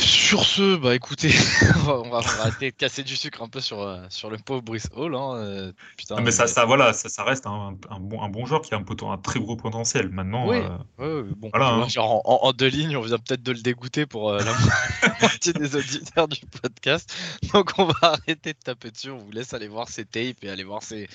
sur 0.00 0.44
ce, 0.44 0.76
bah 0.76 0.94
écoutez, 0.94 1.30
on 1.88 2.08
va, 2.10 2.18
arrêter 2.18 2.70
de 2.70 2.76
casser 2.76 3.02
du 3.02 3.16
sucre 3.16 3.42
un 3.42 3.48
peu 3.48 3.60
sur, 3.60 3.80
euh, 3.80 4.04
sur 4.10 4.30
le 4.30 4.36
pauvre 4.36 4.62
Brice 4.62 4.88
Hall. 4.94 5.14
Hein, 5.14 5.34
euh, 5.36 5.72
putain, 5.96 6.20
mais 6.20 6.30
ça, 6.30 6.46
ça, 6.46 6.64
voilà, 6.64 6.92
ça, 6.92 7.08
ça 7.08 7.24
reste 7.24 7.46
un, 7.46 7.76
un, 7.90 7.98
bon, 7.98 8.22
un 8.22 8.28
bon 8.28 8.46
joueur 8.46 8.62
qui 8.62 8.74
a 8.74 8.76
un, 8.76 8.84
un 8.84 9.18
très 9.18 9.40
gros 9.40 9.56
potentiel. 9.56 10.08
Maintenant, 10.10 10.46
oui, 10.48 10.58
euh, 11.00 11.24
bon, 11.36 11.50
voilà, 11.50 11.70
hein. 11.70 11.88
genre 11.88 12.22
en, 12.24 12.52
deux 12.52 12.68
lignes, 12.68 12.96
on 12.96 13.00
vient 13.00 13.18
peut-être 13.18 13.42
de 13.42 13.52
le 13.52 13.60
dégoûter 13.60 14.06
pour 14.06 14.32
la 14.32 14.44
moitié 15.20 15.52
des 15.52 15.74
auditeurs 15.74 16.28
du 16.28 16.40
podcast. 16.46 17.12
Donc 17.52 17.72
on 17.78 17.86
va 17.86 17.94
arrêter 18.02 18.52
de 18.52 18.58
taper 18.58 18.90
dessus. 18.90 19.10
On 19.10 19.18
vous 19.18 19.32
laisse 19.32 19.52
aller 19.52 19.68
voir 19.68 19.88
ses 19.88 20.04
tapes 20.04 20.42
et 20.42 20.50
aller 20.50 20.64
voir 20.64 20.82
ses, 20.82 21.08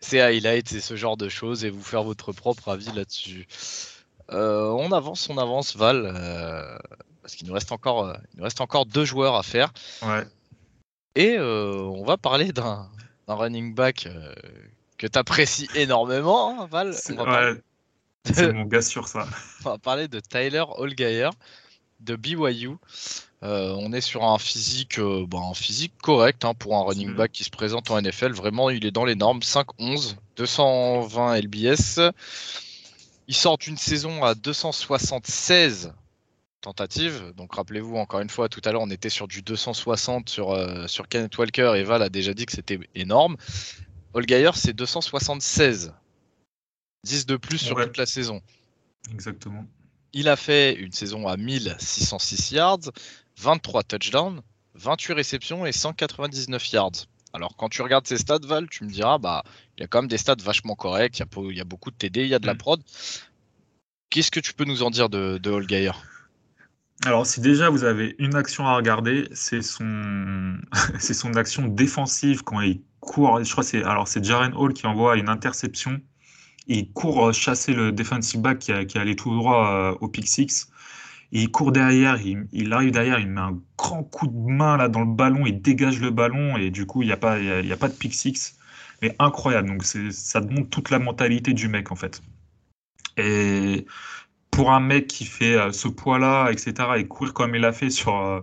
ses 0.00 0.20
highlights 0.20 0.72
et 0.72 0.80
ce 0.80 0.96
genre 0.96 1.16
de 1.16 1.28
choses 1.28 1.64
et 1.64 1.70
vous 1.70 1.82
faire 1.82 2.02
votre 2.02 2.32
propre 2.32 2.70
avis 2.70 2.92
là-dessus. 2.92 3.46
on 4.30 4.90
avance, 4.92 5.28
on 5.28 5.36
avance, 5.36 5.76
Val 5.76 6.80
parce 7.22 7.36
qu'il 7.36 7.46
nous 7.46 7.54
reste 7.54 7.72
encore, 7.72 8.06
euh, 8.06 8.14
il 8.34 8.38
nous 8.38 8.44
reste 8.44 8.60
encore 8.60 8.84
deux 8.84 9.04
joueurs 9.04 9.36
à 9.36 9.42
faire. 9.42 9.72
Ouais. 10.02 10.24
Et 11.14 11.36
euh, 11.38 11.78
on 11.78 12.04
va 12.04 12.16
parler 12.16 12.52
d'un 12.52 12.88
running 13.28 13.74
back 13.74 14.06
euh, 14.06 14.34
que 14.98 15.06
tu 15.06 15.18
apprécies 15.18 15.68
énormément, 15.74 16.60
hein, 16.62 16.66
Val. 16.66 16.92
C'est 16.94 17.14
mon 18.52 18.64
gars 18.64 18.82
sur 18.82 19.08
ça. 19.08 19.26
on 19.64 19.70
va 19.70 19.78
parler 19.78 20.08
de 20.08 20.20
Tyler 20.20 20.64
Allgeier 20.78 21.30
de 22.00 22.16
BYU. 22.16 22.76
on 23.42 23.92
est 23.92 24.00
sur 24.00 24.24
un 24.24 24.38
physique, 24.38 24.98
un 24.98 25.54
physique 25.54 25.92
correct 26.02 26.44
hein, 26.44 26.54
pour 26.54 26.76
un 26.76 26.82
running 26.82 27.14
back 27.14 27.30
qui 27.30 27.44
se 27.44 27.50
présente 27.50 27.90
en 27.90 28.00
NFL. 28.00 28.32
Vraiment, 28.32 28.70
il 28.70 28.84
est 28.84 28.90
dans 28.90 29.04
les 29.04 29.14
normes. 29.14 29.38
5-11, 29.38 30.16
220 30.36 31.40
LBS. 31.40 32.00
Il 33.28 33.36
sort 33.36 33.58
une 33.66 33.76
saison 33.76 34.24
à 34.24 34.34
276 34.34 35.92
tentative. 36.62 37.32
Donc 37.36 37.54
rappelez-vous, 37.54 37.96
encore 37.96 38.20
une 38.20 38.30
fois, 38.30 38.48
tout 38.48 38.62
à 38.64 38.72
l'heure, 38.72 38.80
on 38.80 38.90
était 38.90 39.10
sur 39.10 39.28
du 39.28 39.42
260 39.42 40.30
sur, 40.30 40.52
euh, 40.52 40.86
sur 40.86 41.08
Kenneth 41.08 41.36
Walker 41.36 41.74
et 41.76 41.82
Val 41.82 42.02
a 42.02 42.08
déjà 42.08 42.32
dit 42.32 42.46
que 42.46 42.52
c'était 42.52 42.80
énorme. 42.94 43.36
Holgeier, 44.14 44.50
c'est 44.54 44.72
276. 44.72 45.92
10 47.04 47.26
de 47.26 47.36
plus 47.36 47.58
sur 47.58 47.76
toute 47.76 47.96
la 47.96 48.06
saison. 48.06 48.40
Exactement. 49.10 49.66
Il 50.12 50.28
a 50.28 50.36
fait 50.36 50.74
une 50.74 50.92
saison 50.92 51.26
à 51.26 51.36
1606 51.36 52.52
yards, 52.52 52.92
23 53.38 53.82
touchdowns, 53.82 54.42
28 54.74 55.12
réceptions 55.14 55.66
et 55.66 55.72
199 55.72 56.72
yards. 56.72 57.06
Alors 57.32 57.56
quand 57.56 57.70
tu 57.70 57.82
regardes 57.82 58.06
ses 58.06 58.18
stats, 58.18 58.38
Val, 58.44 58.68
tu 58.68 58.84
me 58.84 58.90
diras, 58.90 59.18
bah, 59.18 59.42
il 59.76 59.80
y 59.80 59.84
a 59.84 59.86
quand 59.86 60.02
même 60.02 60.08
des 60.08 60.18
stats 60.18 60.36
vachement 60.38 60.74
corrects, 60.74 61.18
il 61.18 61.56
y 61.56 61.60
a, 61.60 61.64
beaucoup 61.64 61.90
de 61.90 61.96
TD, 61.96 62.22
il 62.22 62.28
y 62.28 62.34
a 62.34 62.38
de 62.38 62.46
la 62.46 62.54
mm. 62.54 62.58
prod. 62.58 62.82
Qu'est-ce 64.10 64.30
que 64.30 64.40
tu 64.40 64.52
peux 64.52 64.64
nous 64.64 64.82
en 64.82 64.90
dire 64.90 65.08
de, 65.08 65.38
de 65.38 65.50
alors, 67.04 67.26
si 67.26 67.40
déjà 67.40 67.68
vous 67.68 67.82
avez 67.82 68.14
une 68.18 68.36
action 68.36 68.66
à 68.66 68.76
regarder, 68.76 69.28
c'est 69.32 69.62
son, 69.62 70.56
c'est 71.00 71.14
son 71.14 71.34
action 71.34 71.66
défensive 71.66 72.44
quand 72.44 72.60
il 72.60 72.82
court. 73.00 73.42
Je 73.42 73.50
crois 73.50 73.64
que 73.64 73.70
c'est, 73.70 73.82
alors 73.84 74.06
c'est 74.06 74.24
Jaren 74.24 74.54
Hall 74.54 74.72
qui 74.72 74.86
envoie 74.86 75.16
une 75.16 75.28
interception. 75.28 76.00
Il 76.68 76.92
court 76.92 77.32
chasser 77.34 77.74
le 77.74 77.90
defensive 77.92 78.40
back 78.40 78.60
qui, 78.60 78.72
a, 78.72 78.84
qui 78.84 78.98
allait 78.98 79.16
tout 79.16 79.34
droit 79.34 79.72
euh, 79.72 79.96
au 80.00 80.08
pick 80.08 80.28
six. 80.28 80.68
il 81.32 81.50
court 81.50 81.72
derrière, 81.72 82.20
il, 82.20 82.72
arrive 82.72 82.92
derrière, 82.92 83.18
il 83.18 83.28
met 83.28 83.40
un 83.40 83.58
grand 83.76 84.04
coup 84.04 84.28
de 84.28 84.36
main 84.36 84.76
là 84.76 84.88
dans 84.88 85.00
le 85.00 85.12
ballon, 85.12 85.44
il 85.46 85.60
dégage 85.60 86.00
le 86.00 86.10
ballon 86.10 86.56
et 86.56 86.70
du 86.70 86.86
coup 86.86 87.02
il 87.02 87.06
n'y 87.06 87.12
a 87.12 87.16
pas, 87.16 87.38
il 87.40 87.66
y 87.66 87.72
a, 87.72 87.76
pas 87.76 87.88
de 87.88 87.94
pick 87.94 88.14
six. 88.14 88.56
Mais 89.02 89.16
incroyable. 89.18 89.68
Donc 89.68 89.84
c'est, 89.84 90.12
ça 90.12 90.40
montre 90.40 90.70
toute 90.70 90.90
la 90.90 91.00
mentalité 91.00 91.52
du 91.52 91.68
mec 91.68 91.90
en 91.90 91.96
fait. 91.96 92.22
Et 93.16 93.86
pour 94.52 94.70
un 94.70 94.80
mec 94.80 95.08
qui 95.08 95.24
fait 95.24 95.56
euh, 95.56 95.72
ce 95.72 95.88
poids-là, 95.88 96.50
etc., 96.52 96.74
et 96.98 97.08
courir 97.08 97.34
comme 97.34 97.56
il 97.56 97.64
a 97.64 97.72
fait 97.72 97.90
sur, 97.90 98.20
euh, 98.20 98.40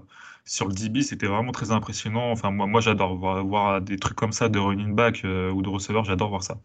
le 0.62 0.74
DB, 0.74 1.04
c'était 1.04 1.28
vraiment 1.28 1.52
très 1.52 1.72
impressionnant. 1.72 2.32
Enfin, 2.32 2.52
moi, 2.52 2.66
moi 2.68 2.82
j'adore 2.82 3.16
voir, 3.16 3.80
des 3.82 3.98
trucs 3.98 4.18
comme 4.18 4.32
ça 4.34 4.50
de 4.50 4.60
running 4.60 4.96
back 4.96 5.24
euh, 5.24 5.52
ou 5.52 5.62
de 5.62 5.70
receveur, 5.70 6.04
j'adore 6.04 6.30
voir 6.30 6.44
ça. 6.44 6.60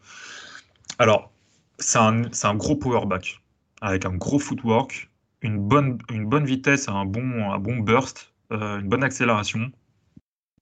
Alors, 0.98 1.30
c'est 1.78 1.98
un, 1.98 2.54
gros 2.54 2.76
power 2.76 3.06
back, 3.06 3.42
avec 3.82 4.06
un 4.06 4.14
gros 4.14 4.38
footwork, 4.38 5.10
une 5.42 5.58
bonne, 5.58 5.98
vitesse, 6.44 6.88
un 6.88 7.04
bon 7.04 7.76
burst, 7.78 8.32
une 8.50 8.88
bonne 8.88 9.04
accélération, 9.04 9.70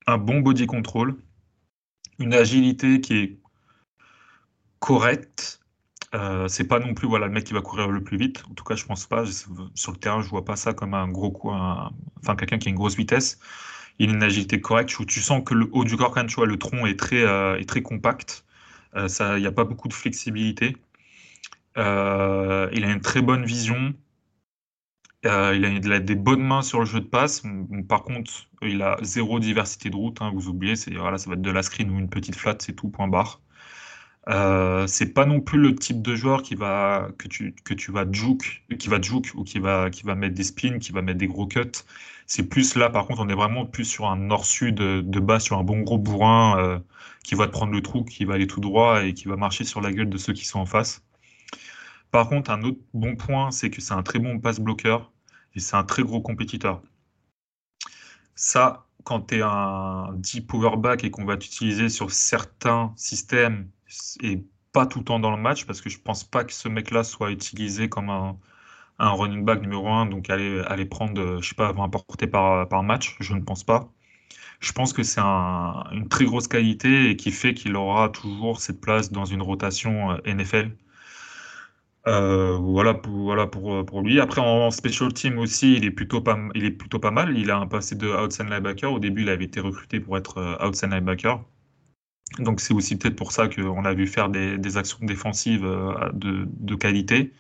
un 0.09 0.19
bon 0.19 0.41
body 0.41 0.67
control, 0.67 1.17
une 2.19 2.35
agilité 2.35 3.01
qui 3.01 3.15
est 3.15 3.39
correcte, 4.81 5.62
euh, 6.15 6.47
c'est 6.49 6.65
pas 6.65 6.79
non 6.79 6.93
plus 6.95 7.09
voilà, 7.09 7.27
le 7.27 7.33
mec 7.33 7.45
qui 7.45 7.55
va 7.55 7.63
courir 7.63 7.89
le 7.89 8.03
plus 8.03 8.17
vite. 8.19 8.45
En 8.51 8.55
tout 8.55 8.65
cas, 8.65 8.75
je 8.77 8.85
pense 8.85 9.07
pas. 9.07 9.25
Sur 9.75 9.93
le 9.93 9.97
terrain, 9.99 10.21
je 10.23 10.29
vois 10.29 10.45
pas 10.45 10.57
ça 10.57 10.75
comme 10.75 10.95
un 10.95 11.09
gros 11.09 11.31
coup, 11.31 11.51
enfin 11.51 12.37
quelqu'un 12.37 12.59
qui 12.59 12.69
a 12.69 12.71
une 12.71 12.77
grosse 12.77 12.97
vitesse. 12.97 13.39
Il 13.99 14.11
a 14.11 14.15
une 14.15 14.23
agilité 14.23 14.61
correcte. 14.61 14.95
Tu 15.07 15.21
sens 15.21 15.43
que 15.45 15.55
le 15.55 15.69
haut 15.73 15.85
du 15.85 15.97
corps, 15.97 16.13
quand 16.13 16.27
tu 16.27 16.37
vois, 16.37 16.47
le 16.47 16.59
tronc 16.59 16.87
est 16.87 16.99
très, 16.99 17.23
euh, 17.23 17.59
est 17.59 17.69
très 17.69 17.83
compact. 17.83 18.45
Euh, 18.97 19.09
il 19.37 19.41
n'y 19.41 19.47
a 19.47 19.53
pas 19.53 19.65
beaucoup 19.65 19.89
de 19.89 19.95
flexibilité. 19.95 20.77
il 21.77 21.83
a 21.83 22.71
une 22.73 23.01
très 23.01 23.23
bonne 23.23 23.45
vision. 23.45 23.95
il, 25.25 25.93
a, 25.93 26.01
des 26.01 26.15
bonnes 26.15 26.43
mains 26.43 26.63
sur 26.63 26.81
le 26.81 26.87
jeu 26.87 27.01
de 27.01 27.07
passe. 27.07 27.43
Par 27.89 28.03
contre, 28.03 28.33
il 28.63 28.83
a 28.83 28.99
zéro 29.03 29.41
diversité 29.41 29.91
de 29.91 29.97
route. 29.97 30.21
Hein, 30.21 30.31
vous 30.35 30.49
oubliez, 30.49 30.75
voilà, 30.97 31.19
ça 31.19 31.31
va 31.31 31.37
être 31.37 31.43
de 31.43 31.51
la 31.51 31.63
screen 31.63 31.91
ou 31.91 31.99
une 31.99 32.11
petite 32.11 32.37
flat, 32.37 32.57
c'est 32.61 32.75
tout, 32.75 32.89
point 32.91 33.09
barre. 33.09 33.41
Euh, 34.29 34.87
c'est 34.87 35.13
pas 35.15 35.27
non 35.27 35.41
plus 35.41 35.59
le 35.59 35.75
type 35.75 36.01
de 36.01 36.15
joueur 36.15 36.43
qui 36.43 36.55
va 36.55 37.09
que 37.19 37.27
tu 37.27 37.55
que 37.65 37.75
tu 37.75 37.91
vas 37.91 38.05
juke, 38.11 38.65
qui 38.79 38.89
va 38.89 39.01
juke 39.01 39.33
ou 39.35 39.43
qui 39.43 39.59
va 39.59 39.91
qui 39.91 40.05
va 40.05 40.15
mettre 40.15 40.35
des 40.35 40.45
spins, 40.45 40.79
qui 40.79 40.93
va 40.93 41.03
mettre 41.03 41.19
des 41.19 41.27
gros 41.27 41.47
cuts. 41.47 41.83
C'est 42.27 42.45
plus 42.49 42.77
là, 42.77 42.89
par 42.89 43.07
contre, 43.07 43.21
on 43.21 43.29
est 43.29 43.35
vraiment 43.35 43.67
plus 43.67 43.85
sur 43.85 44.07
un 44.09 44.17
nord-sud 44.17 44.77
de 44.77 45.21
bas, 45.21 45.41
sur 45.41 45.59
un 45.59 45.65
bon 45.65 45.81
gros 45.81 45.99
bourrin 45.99 46.57
euh, 46.59 46.79
qui 47.25 47.35
va 47.35 47.47
te 47.47 47.53
prendre 47.53 47.73
le 47.73 47.83
trou, 47.83 48.05
qui 48.05 48.25
va 48.25 48.35
aller 48.35 48.47
tout 48.47 48.61
droit 48.61 49.05
et 49.05 49.13
qui 49.15 49.27
va 49.29 49.37
marcher 49.37 49.65
sur 49.65 49.81
la 49.81 49.93
gueule 49.93 50.09
de 50.09 50.19
ceux 50.19 50.33
qui 50.33 50.45
sont 50.47 50.61
en 50.61 50.67
face. 50.67 51.03
Par 52.13 52.29
contre, 52.29 52.51
un 52.51 52.63
autre 52.63 52.79
bon 52.95 53.17
point, 53.17 53.51
c'est 53.51 53.71
que 53.71 53.81
c'est 53.81 53.95
un 53.95 54.03
très 54.03 54.19
bon 54.19 54.39
pass 54.39 54.61
bloqueur 54.61 55.13
et 55.55 55.61
c'est 55.61 55.77
un 55.77 55.85
très 55.85 56.03
gros 56.03 56.21
compétiteur. 56.21 56.83
Ça, 58.35 58.87
quand 59.05 59.29
tu 59.29 59.37
es 59.39 59.43
un 59.43 60.13
deep 60.15 60.47
power 60.47 60.77
back 60.77 61.05
et 61.05 61.11
qu'on 61.11 61.25
va 61.25 61.37
t'utiliser 61.37 61.89
sur 61.89 62.11
certains 62.13 62.93
systèmes 62.97 63.69
et 64.23 64.45
pas 64.73 64.87
tout 64.87 65.01
le 65.01 65.05
temps 65.05 65.21
dans 65.21 65.31
le 65.31 65.41
match 65.43 65.67
parce 65.67 65.81
que 65.81 65.91
je 65.91 65.99
pense 66.01 66.25
pas 66.25 66.45
que 66.45 66.53
ce 66.53 66.69
mec-là 66.69 67.05
soit 67.05 67.31
utilisé 67.31 67.89
comme 67.89 68.11
un, 68.11 68.39
running 68.99 69.45
back 69.45 69.63
numéro 69.63 69.89
1, 69.89 70.07
donc 70.07 70.31
aller, 70.31 70.61
aller 70.67 70.87
prendre, 70.87 71.41
je 71.41 71.49
sais 71.49 71.55
pas, 71.55 71.69
importer 71.77 72.27
par, 72.27 72.69
par 72.69 72.83
match, 72.83 73.17
je 73.21 73.35
ne 73.35 73.41
pense 73.41 73.65
pas. 73.65 73.91
Je 74.63 74.73
pense 74.73 74.93
que 74.93 75.03
c'est 75.03 75.21
une 75.21 76.09
très 76.09 76.25
grosse 76.25 76.49
qualité 76.49 77.11
et 77.11 77.17
qui 77.17 77.33
fait 77.33 77.53
qu'il 77.55 77.77
aura 77.77 78.09
toujours 78.11 78.61
cette 78.61 78.81
place 78.81 79.11
dans 79.11 79.25
une 79.25 79.43
rotation 79.43 80.13
euh, 80.13 80.19
NFL. 80.25 80.71
Euh, 82.09 82.57
voilà 82.59 82.95
pour, 82.95 84.03
lui. 84.03 84.21
Après, 84.21 84.41
en, 84.41 84.71
special 84.71 85.13
team 85.13 85.39
aussi, 85.39 85.75
il 85.75 85.85
est, 85.85 85.91
plutôt 85.91 86.21
pas, 86.21 86.37
mal. 87.11 87.37
Il 87.37 87.51
a 87.51 87.59
un 87.59 87.67
passé 87.67 87.95
de 87.97 88.09
outside 88.09 88.49
linebacker. 88.49 88.93
Au 88.93 88.99
début, 89.01 89.23
il 89.23 89.29
avait 89.29 89.45
été 89.45 89.61
recruté 89.61 90.01
pour 90.01 90.17
être 90.17 90.39
euh, 90.39 90.67
outside 90.69 90.91
linebacker. 90.91 91.45
Donc 92.39 92.61
c'est 92.61 92.75
aussi 92.75 92.97
peut-être 92.97 93.17
pour 93.17 93.33
ça 93.33 93.49
qu'on 93.49 93.85
a 93.85 93.95
vu 93.95 94.07
faire 94.07 94.29
des, 94.29 94.77
actions 94.77 94.99
défensives 95.03 95.65
euh, 95.65 96.11
de, 96.13 96.75
qualité. 96.75 97.33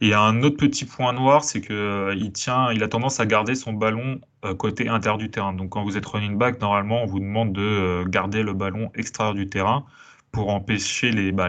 Et 0.00 0.14
un 0.14 0.42
autre 0.42 0.56
petit 0.56 0.84
point 0.84 1.12
noir, 1.12 1.44
c'est 1.44 1.60
qu'il 1.60 1.74
euh, 1.74 2.30
tient, 2.32 2.72
il 2.72 2.82
a 2.82 2.88
tendance 2.88 3.20
à 3.20 3.26
garder 3.26 3.54
son 3.54 3.72
ballon 3.72 4.20
euh, 4.44 4.54
côté 4.54 4.88
intérieur 4.88 5.18
du 5.18 5.30
terrain. 5.30 5.52
Donc 5.52 5.70
quand 5.70 5.84
vous 5.84 5.96
êtes 5.96 6.06
running 6.06 6.36
back, 6.36 6.60
normalement, 6.60 7.02
on 7.02 7.06
vous 7.06 7.20
demande 7.20 7.52
de 7.52 8.04
garder 8.08 8.42
le 8.42 8.54
ballon 8.54 8.90
extérieur 8.94 9.34
du 9.34 9.48
terrain 9.48 9.84
pour 10.32 10.50
empêcher 10.50 11.12
les, 11.12 11.30
bah, 11.32 11.48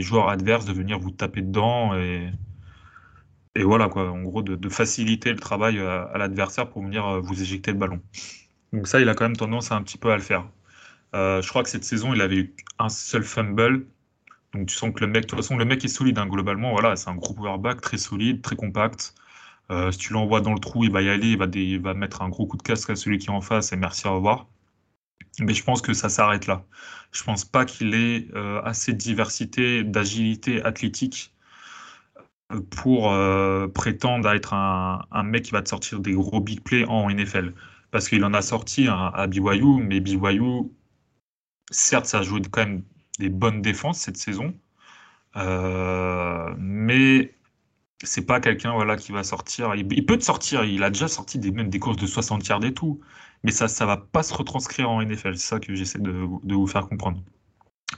joueurs 0.00 0.28
adverses 0.28 0.64
de 0.64 0.72
venir 0.72 0.98
vous 0.98 1.12
taper 1.12 1.42
dedans 1.42 1.94
et, 1.94 2.30
voilà 3.62 3.88
quoi, 3.88 4.10
en 4.10 4.22
gros 4.22 4.42
de, 4.42 4.68
faciliter 4.68 5.30
le 5.30 5.38
travail 5.38 5.78
à 5.78 6.18
l'adversaire 6.18 6.68
pour 6.68 6.82
venir 6.82 7.20
vous 7.20 7.40
éjecter 7.40 7.70
le 7.70 7.78
ballon. 7.78 8.00
Donc 8.72 8.88
ça, 8.88 9.00
il 9.00 9.08
a 9.08 9.14
quand 9.14 9.24
même 9.24 9.36
tendance 9.36 9.70
un 9.70 9.80
petit 9.82 9.98
peu 9.98 10.10
à 10.10 10.16
le 10.16 10.22
faire. 10.22 10.44
Euh, 11.14 11.40
je 11.42 11.48
crois 11.48 11.62
que 11.62 11.68
cette 11.68 11.84
saison, 11.84 12.12
il 12.14 12.20
avait 12.20 12.36
eu 12.36 12.56
un 12.78 12.88
seul 12.88 13.22
fumble. 13.22 13.86
Donc 14.52 14.68
tu 14.68 14.76
sens 14.76 14.92
que 14.94 15.00
le 15.00 15.06
mec, 15.08 15.22
de 15.24 15.28
toute 15.28 15.38
façon, 15.38 15.56
le 15.56 15.64
mec 15.64 15.84
est 15.84 15.88
solide 15.88 16.18
hein, 16.18 16.26
globalement. 16.26 16.72
Voilà, 16.72 16.96
c'est 16.96 17.10
un 17.10 17.16
gros 17.16 17.34
power 17.34 17.58
back 17.58 17.80
très 17.80 17.98
solide, 17.98 18.42
très 18.42 18.56
compact. 18.56 19.14
Euh, 19.70 19.90
si 19.92 19.98
tu 19.98 20.12
l'envoies 20.12 20.40
dans 20.40 20.52
le 20.52 20.60
trou, 20.60 20.84
il 20.84 20.90
va 20.90 21.02
y 21.02 21.08
aller, 21.08 21.28
il 21.28 21.80
va, 21.80 21.94
mettre 21.94 22.22
un 22.22 22.28
gros 22.28 22.46
coup 22.46 22.56
de 22.56 22.62
casque 22.62 22.90
à 22.90 22.96
celui 22.96 23.18
qui 23.18 23.28
est 23.28 23.30
en 23.30 23.40
face 23.40 23.72
et 23.72 23.76
merci, 23.76 24.06
au 24.06 24.16
revoir. 24.16 24.48
Mais 25.40 25.54
je 25.54 25.64
pense 25.64 25.82
que 25.82 25.94
ça 25.94 26.08
s'arrête 26.08 26.46
là. 26.46 26.64
Je 27.12 27.22
pense 27.24 27.44
pas 27.44 27.64
qu'il 27.64 27.94
ait 27.94 28.28
euh, 28.34 28.62
assez 28.62 28.92
de 28.92 28.98
diversité, 28.98 29.84
d'agilité 29.84 30.62
athlétique 30.64 31.32
pour 32.70 33.12
prétendre 33.74 34.28
à 34.28 34.36
être 34.36 34.52
un, 34.54 35.22
mec 35.24 35.44
qui 35.44 35.52
va 35.52 35.62
te 35.62 35.68
sortir 35.68 36.00
des 36.00 36.12
gros 36.12 36.40
big 36.40 36.60
plays 36.60 36.84
en 36.86 37.10
NFL. 37.10 37.54
Parce 37.90 38.08
qu'il 38.08 38.24
en 38.24 38.34
a 38.34 38.42
sorti 38.42 38.86
à 38.88 39.26
BYU, 39.26 39.82
mais 39.82 40.00
BYU, 40.00 40.70
certes, 41.70 42.06
ça 42.06 42.18
a 42.20 42.22
joué 42.22 42.40
quand 42.50 42.62
même 42.66 42.82
des 43.18 43.28
bonnes 43.28 43.62
défenses 43.62 43.98
cette 44.00 44.16
saison. 44.16 44.54
mais 46.58 47.34
c'est 48.04 48.26
pas 48.26 48.40
quelqu'un 48.40 48.72
voilà, 48.72 48.96
qui 48.96 49.12
va 49.12 49.22
sortir. 49.24 49.74
Il, 49.74 50.06
peut 50.06 50.18
te 50.18 50.24
sortir, 50.24 50.64
il 50.64 50.82
a 50.82 50.90
déjà 50.90 51.08
sorti 51.08 51.38
des, 51.38 51.50
même 51.50 51.68
des 51.70 51.78
courses 51.78 51.96
de 51.96 52.06
60 52.06 52.46
yards 52.46 52.64
et 52.64 52.74
tout, 52.74 53.00
mais 53.42 53.50
ça 53.50 53.68
ça 53.68 53.86
va 53.86 53.96
pas 53.96 54.22
se 54.22 54.34
retranscrire 54.34 54.90
en 54.90 55.02
NFL. 55.02 55.36
C'est 55.36 55.48
ça 55.48 55.60
que 55.60 55.74
j'essaie 55.74 55.98
de, 56.00 56.10
vous 56.10 56.66
faire 56.66 56.88
comprendre. 56.88 57.22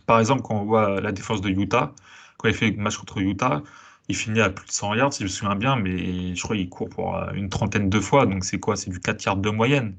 Par 0.06 0.20
exemple, 0.20 0.42
quand 0.42 0.56
on 0.56 0.64
voit 0.64 1.00
la 1.00 1.12
défense 1.12 1.40
de 1.40 1.50
Utah, 1.50 1.94
quand 2.38 2.48
il 2.48 2.54
fait 2.54 2.70
le 2.70 2.76
match 2.82 2.96
contre 2.98 3.18
Utah, 3.18 3.62
il 4.08 4.16
finit 4.16 4.40
à 4.40 4.50
plus 4.50 4.66
de 4.66 4.72
100 4.72 4.94
yards, 4.94 5.12
si 5.12 5.20
je 5.20 5.24
me 5.24 5.28
souviens 5.28 5.56
bien, 5.56 5.76
mais 5.76 6.34
je 6.34 6.42
crois 6.42 6.56
qu'il 6.56 6.68
court 6.68 6.88
pour 6.88 7.16
euh, 7.16 7.32
une 7.32 7.48
trentaine 7.48 7.90
de 7.90 8.00
fois, 8.00 8.26
donc 8.26 8.44
c'est 8.44 8.60
quoi? 8.60 8.76
C'est 8.76 8.90
du 8.90 9.00
4 9.00 9.24
yards 9.24 9.36
de 9.38 9.50
moyenne. 9.50 9.96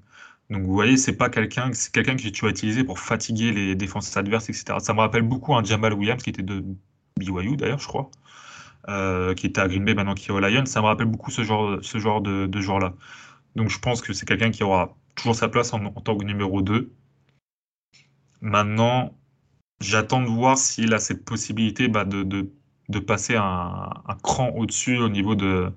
Donc 0.49 0.63
vous 0.63 0.73
voyez, 0.73 0.97
c'est 0.97 1.15
pas 1.17 1.29
quelqu'un, 1.29 1.71
c'est 1.73 1.91
quelqu'un 1.91 2.15
que 2.15 2.27
tu 2.29 2.45
vas 2.45 2.51
utiliser 2.51 2.83
pour 2.83 2.99
fatiguer 2.99 3.51
les 3.51 3.75
défenses 3.75 4.15
adverses, 4.15 4.49
etc. 4.49 4.79
Ça 4.79 4.93
me 4.93 4.99
rappelle 4.99 5.23
beaucoup 5.23 5.53
un 5.55 5.63
Jamal 5.63 5.93
Williams 5.93 6.23
qui 6.23 6.29
était 6.29 6.43
de 6.43 6.63
BYU 7.17 7.57
d'ailleurs, 7.57 7.79
je 7.79 7.87
crois. 7.87 8.09
Euh, 8.89 9.33
qui 9.33 9.47
était 9.47 9.59
à 9.59 9.67
Green 9.67 9.83
Bay, 9.83 9.93
maintenant 9.93 10.15
qui 10.15 10.29
est 10.29 10.31
au 10.31 10.39
Lions. 10.39 10.65
Ça 10.65 10.81
me 10.81 10.85
rappelle 10.85 11.07
beaucoup 11.07 11.31
ce 11.31 11.43
genre, 11.43 11.79
ce 11.81 11.97
genre 11.97 12.21
de, 12.21 12.45
de 12.45 12.61
joueur-là. 12.61 12.93
Donc 13.55 13.69
je 13.69 13.79
pense 13.79 14.01
que 14.01 14.13
c'est 14.13 14.25
quelqu'un 14.25 14.51
qui 14.51 14.63
aura 14.63 14.95
toujours 15.15 15.35
sa 15.35 15.49
place 15.49 15.73
en, 15.73 15.91
tant 15.91 16.17
que 16.17 16.23
numéro 16.23 16.61
2. 16.61 16.91
Maintenant, 18.41 19.13
j'attends 19.81 20.21
de 20.21 20.27
voir 20.27 20.57
s'il 20.57 20.93
a 20.93 20.99
cette 20.99 21.25
possibilité 21.25 21.87
bah, 21.89 22.05
de, 22.05 22.49
passer 22.99 23.35
un, 23.35 23.89
un 24.07 24.15
cran 24.23 24.49
au-dessus 24.55 24.97
au 24.97 25.09
niveau 25.09 25.35
de 25.35 25.71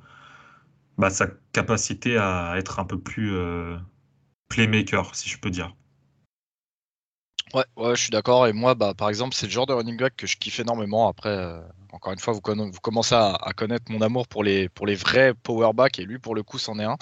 bah, 0.98 1.10
sa 1.10 1.26
capacité 1.52 2.16
à 2.18 2.54
être 2.58 2.78
un 2.78 2.84
peu 2.84 2.98
plus 2.98 3.32
euh, 3.34 3.76
playmaker, 4.50 5.14
si 5.14 5.30
je 5.30 5.38
peux 5.38 5.50
dire. 5.50 5.74
Ouais, 7.54 7.64
ouais, 7.76 7.96
je 7.96 8.02
suis 8.02 8.10
d'accord. 8.10 8.46
Et 8.46 8.52
moi, 8.52 8.74
bah, 8.74 8.94
par 8.94 9.08
exemple, 9.08 9.34
c'est 9.34 9.46
le 9.46 9.52
genre 9.52 9.66
de 9.66 9.72
running 9.72 9.96
back 9.96 10.14
que 10.16 10.26
je 10.26 10.36
kiffe 10.36 10.60
énormément. 10.60 11.08
Après, 11.08 11.30
euh, 11.30 11.60
encore 11.92 12.12
une 12.12 12.18
fois, 12.20 12.32
vous, 12.32 12.40
commencez 12.40 13.14
à, 13.14 13.38
connaître 13.56 13.90
mon 13.90 14.02
amour 14.02 14.28
pour 14.28 14.44
les, 14.44 14.68
pour 14.68 14.86
les 14.86 14.94
vrais 14.94 15.34
powerbacks, 15.34 15.98
et 15.98 16.04
lui, 16.04 16.18
pour 16.18 16.34
le 16.34 16.42
coup, 16.44 16.58
c'en 16.58 16.78
est 16.78 16.84
un. 16.84 16.96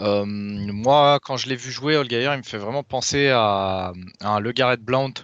Euh, 0.00 0.24
moi, 0.26 1.18
quand 1.22 1.36
je 1.38 1.48
l'ai 1.48 1.56
vu 1.56 1.70
jouer, 1.70 1.96
Olgayer, 1.96 2.32
il 2.34 2.38
me 2.38 2.42
fait 2.42 2.58
vraiment 2.58 2.82
penser 2.82 3.30
à, 3.30 3.92
un 4.20 4.40
Le 4.40 4.52
Garrett 4.52 4.80
Blount 4.80 5.14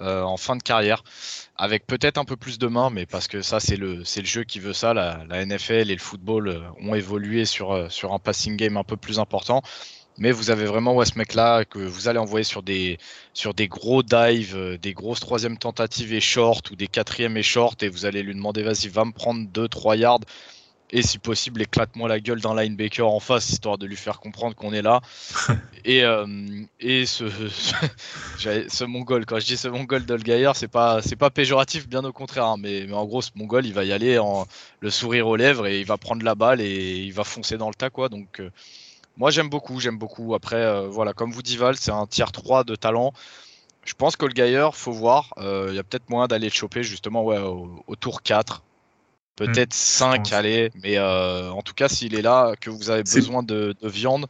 euh, 0.00 0.22
en 0.22 0.38
fin 0.38 0.56
de 0.56 0.62
carrière, 0.62 1.04
avec 1.56 1.86
peut-être 1.86 2.16
un 2.18 2.24
peu 2.24 2.36
plus 2.36 2.58
de 2.58 2.66
main, 2.66 2.90
mais 2.90 3.06
parce 3.06 3.28
que 3.28 3.42
ça, 3.42 3.60
c'est 3.60 3.76
le, 3.76 3.98
le 3.98 4.24
jeu 4.24 4.44
qui 4.44 4.58
veut 4.58 4.72
ça. 4.72 4.94
La, 4.94 5.24
la, 5.28 5.44
NFL 5.44 5.90
et 5.90 5.94
le 5.94 5.98
football 5.98 6.72
ont 6.80 6.94
évolué 6.94 7.44
sur, 7.44 7.92
sur 7.92 8.14
un 8.14 8.18
passing 8.18 8.56
game 8.56 8.76
un 8.78 8.84
peu 8.84 8.96
plus 8.96 9.18
important. 9.18 9.62
Mais 10.18 10.30
vous 10.30 10.50
avez 10.50 10.64
vraiment 10.64 10.94
ouais, 10.94 11.06
ce 11.06 11.18
mec-là 11.18 11.64
que 11.64 11.78
vous 11.78 12.08
allez 12.08 12.18
envoyer 12.18 12.44
sur 12.44 12.62
des, 12.62 12.98
sur 13.32 13.54
des 13.54 13.68
gros 13.68 14.02
dives, 14.02 14.56
euh, 14.56 14.78
des 14.78 14.94
grosses 14.94 15.20
troisième 15.20 15.58
tentatives 15.58 16.12
et 16.12 16.20
short 16.20 16.70
ou 16.70 16.76
des 16.76 16.86
quatrièmes 16.86 17.36
et 17.36 17.42
short 17.42 17.82
et 17.82 17.88
vous 17.88 18.06
allez 18.06 18.22
lui 18.22 18.34
demander 18.34 18.62
vas-y, 18.62 18.88
va 18.88 19.04
me 19.04 19.12
prendre 19.12 19.46
2-3 19.48 19.98
yards 19.98 20.20
et 20.94 21.02
si 21.02 21.18
possible 21.18 21.62
éclate-moi 21.62 22.08
la 22.08 22.20
gueule 22.20 22.40
d'un 22.40 22.54
linebacker 22.54 23.06
en 23.06 23.18
face 23.18 23.50
histoire 23.50 23.78
de 23.78 23.86
lui 23.86 23.96
faire 23.96 24.20
comprendre 24.20 24.54
qu'on 24.54 24.72
est 24.72 24.82
là. 24.82 25.00
et, 25.84 26.04
euh, 26.04 26.26
et 26.78 27.04
ce, 27.04 27.24
ce, 28.38 28.84
mongol, 28.84 29.26
quand 29.26 29.40
je 29.40 29.46
dis 29.46 29.56
ce 29.56 29.66
mongol 29.66 30.06
d'Olgaïr, 30.06 30.54
c'est 30.54 30.68
pas, 30.68 31.02
c'est 31.02 31.16
pas 31.16 31.30
péjoratif, 31.30 31.88
bien 31.88 32.04
au 32.04 32.12
contraire. 32.12 32.44
Hein, 32.44 32.56
mais, 32.60 32.84
mais, 32.86 32.94
en 32.94 33.06
gros, 33.06 33.22
ce 33.22 33.30
mongol, 33.34 33.66
il 33.66 33.74
va 33.74 33.84
y 33.84 33.92
aller 33.92 34.18
en 34.18 34.46
le 34.80 34.90
sourire 34.90 35.26
aux 35.26 35.36
lèvres 35.36 35.66
et 35.66 35.80
il 35.80 35.86
va 35.86 35.96
prendre 35.96 36.24
la 36.24 36.36
balle 36.36 36.60
et 36.60 36.98
il 36.98 37.12
va 37.12 37.24
foncer 37.24 37.56
dans 37.56 37.68
le 37.68 37.74
tas 37.74 37.90
quoi. 37.90 38.08
Donc 38.08 38.40
euh, 38.40 38.50
moi, 39.16 39.30
j'aime 39.30 39.48
beaucoup, 39.48 39.80
j'aime 39.80 39.98
beaucoup. 39.98 40.34
Après, 40.34 40.56
euh, 40.56 40.88
voilà, 40.88 41.12
comme 41.12 41.30
vous 41.30 41.42
dit 41.42 41.56
Val, 41.56 41.76
c'est 41.76 41.92
un 41.92 42.06
tiers 42.06 42.32
3 42.32 42.64
de 42.64 42.74
talent. 42.74 43.12
Je 43.84 43.94
pense 43.94 44.16
que 44.16 44.26
le 44.26 44.32
Gaillard, 44.32 44.74
faut 44.74 44.92
voir. 44.92 45.34
Euh, 45.38 45.68
il 45.70 45.76
y 45.76 45.78
a 45.78 45.84
peut-être 45.84 46.08
moyen 46.08 46.26
d'aller 46.26 46.48
le 46.48 46.52
choper 46.52 46.82
justement 46.82 47.24
ouais, 47.24 47.38
au, 47.38 47.96
tour 47.96 48.22
4. 48.22 48.62
Peut-être 49.36 49.74
5, 49.74 50.30
hmm, 50.30 50.34
allez. 50.34 50.70
Mais 50.82 50.96
euh, 50.96 51.50
en 51.50 51.62
tout 51.62 51.74
cas, 51.74 51.88
s'il 51.88 52.14
est 52.14 52.22
là, 52.22 52.54
que 52.60 52.70
vous 52.70 52.90
avez 52.90 53.02
besoin 53.02 53.42
de, 53.42 53.76
viande, 53.82 54.26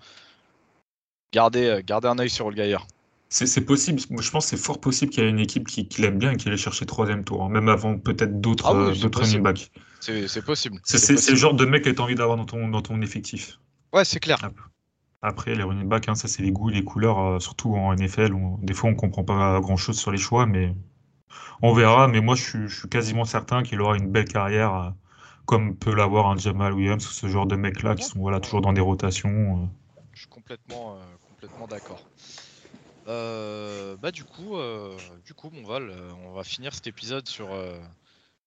gardez, 1.33 1.81
gardez 1.87 2.09
un 2.09 2.19
œil 2.19 2.31
sur 2.31 2.51
le 2.51 2.57
Gaillard. 2.57 2.87
C'est 3.29 3.63
possible. 3.63 4.01
Moi, 4.11 4.23
je 4.23 4.31
pense 4.31 4.45
que 4.45 4.51
c'est 4.51 4.63
fort 4.63 4.81
possible 4.81 5.11
qu'il 5.11 5.25
y 5.25 5.27
ait 5.27 5.31
une 5.31 5.41
équipe 5.41 5.67
qui, 5.67 5.89
l'aime 5.99 6.19
bien 6.19 6.33
et 6.33 6.37
qui 6.37 6.49
allait 6.49 6.57
chercher 6.57 6.87
troisième 6.87 7.25
tour, 7.25 7.43
hein, 7.43 7.49
même 7.49 7.69
avant 7.69 7.99
peut-être 7.99 8.41
d'autres 8.41 8.67
ah 8.67 8.73
running 8.73 9.43
backs. 9.43 9.73
C'est 10.01 10.45
possible. 10.45 10.79
C'est 10.85 11.31
le 11.31 11.37
genre 11.37 11.55
de 11.55 11.65
mec 11.65 11.85
que 11.85 11.91
tu 11.91 12.01
as 12.01 12.05
envie 12.05 12.15
d'avoir 12.15 12.37
dans 12.37 12.45
ton, 12.45 12.69
dans 12.69 12.83
ton 12.83 13.01
effectif. 13.03 13.59
Ouais, 13.93 14.05
c'est 14.05 14.21
clair. 14.21 14.39
Après, 15.27 15.55
les 15.55 15.63
running 15.63 15.89
backs, 15.89 16.07
hein, 16.11 16.15
ça 16.15 16.29
c'est 16.29 16.43
les 16.43 16.53
goûts, 16.53 16.69
les 16.69 16.85
couleurs, 16.85 17.19
euh, 17.19 17.39
surtout 17.39 17.75
en 17.77 17.95
NFL. 17.95 18.35
des 18.61 18.75
fois, 18.75 18.91
on 18.91 18.95
comprend 18.95 19.25
pas 19.25 19.59
grand 19.61 19.79
chose 19.79 19.99
sur 19.99 20.13
les 20.13 20.19
choix, 20.19 20.45
mais 20.45 20.75
on 21.63 21.73
verra. 21.73 22.09
Mais 22.09 22.21
moi, 22.21 22.35
je 22.35 22.67
suis, 22.69 22.89
quasiment 22.91 23.25
certain 23.25 23.63
qu'il 23.63 23.81
aura 23.81 23.97
une 23.97 24.13
belle 24.13 24.29
carrière, 24.29 24.75
euh, 24.75 24.91
comme 25.47 25.77
peut 25.77 25.95
l'avoir 25.95 26.27
un 26.27 26.37
Jamal 26.37 26.75
Williams 26.75 27.09
ou 27.09 27.11
ce 27.11 27.27
genre 27.27 27.47
de 27.47 27.57
mecs-là 27.57 27.95
qui 27.95 28.05
sont 28.05 28.19
voilà, 28.19 28.39
toujours 28.39 28.61
dans 28.61 28.75
des 28.75 28.83
rotations. 28.83 29.63
Euh. 29.63 29.67
Je 30.13 30.21
suis 30.21 30.29
complètement, 30.29 30.99
complètement 31.27 31.67
d'accord. 31.69 32.05
bah 33.07 34.11
du 34.13 34.25
coup, 34.25 34.57
du 35.25 35.33
coup, 35.33 35.51
on 35.55 36.33
va 36.35 36.45
finir 36.45 36.75
cet 36.75 36.87
épisode 36.87 37.27
sur, 37.27 37.49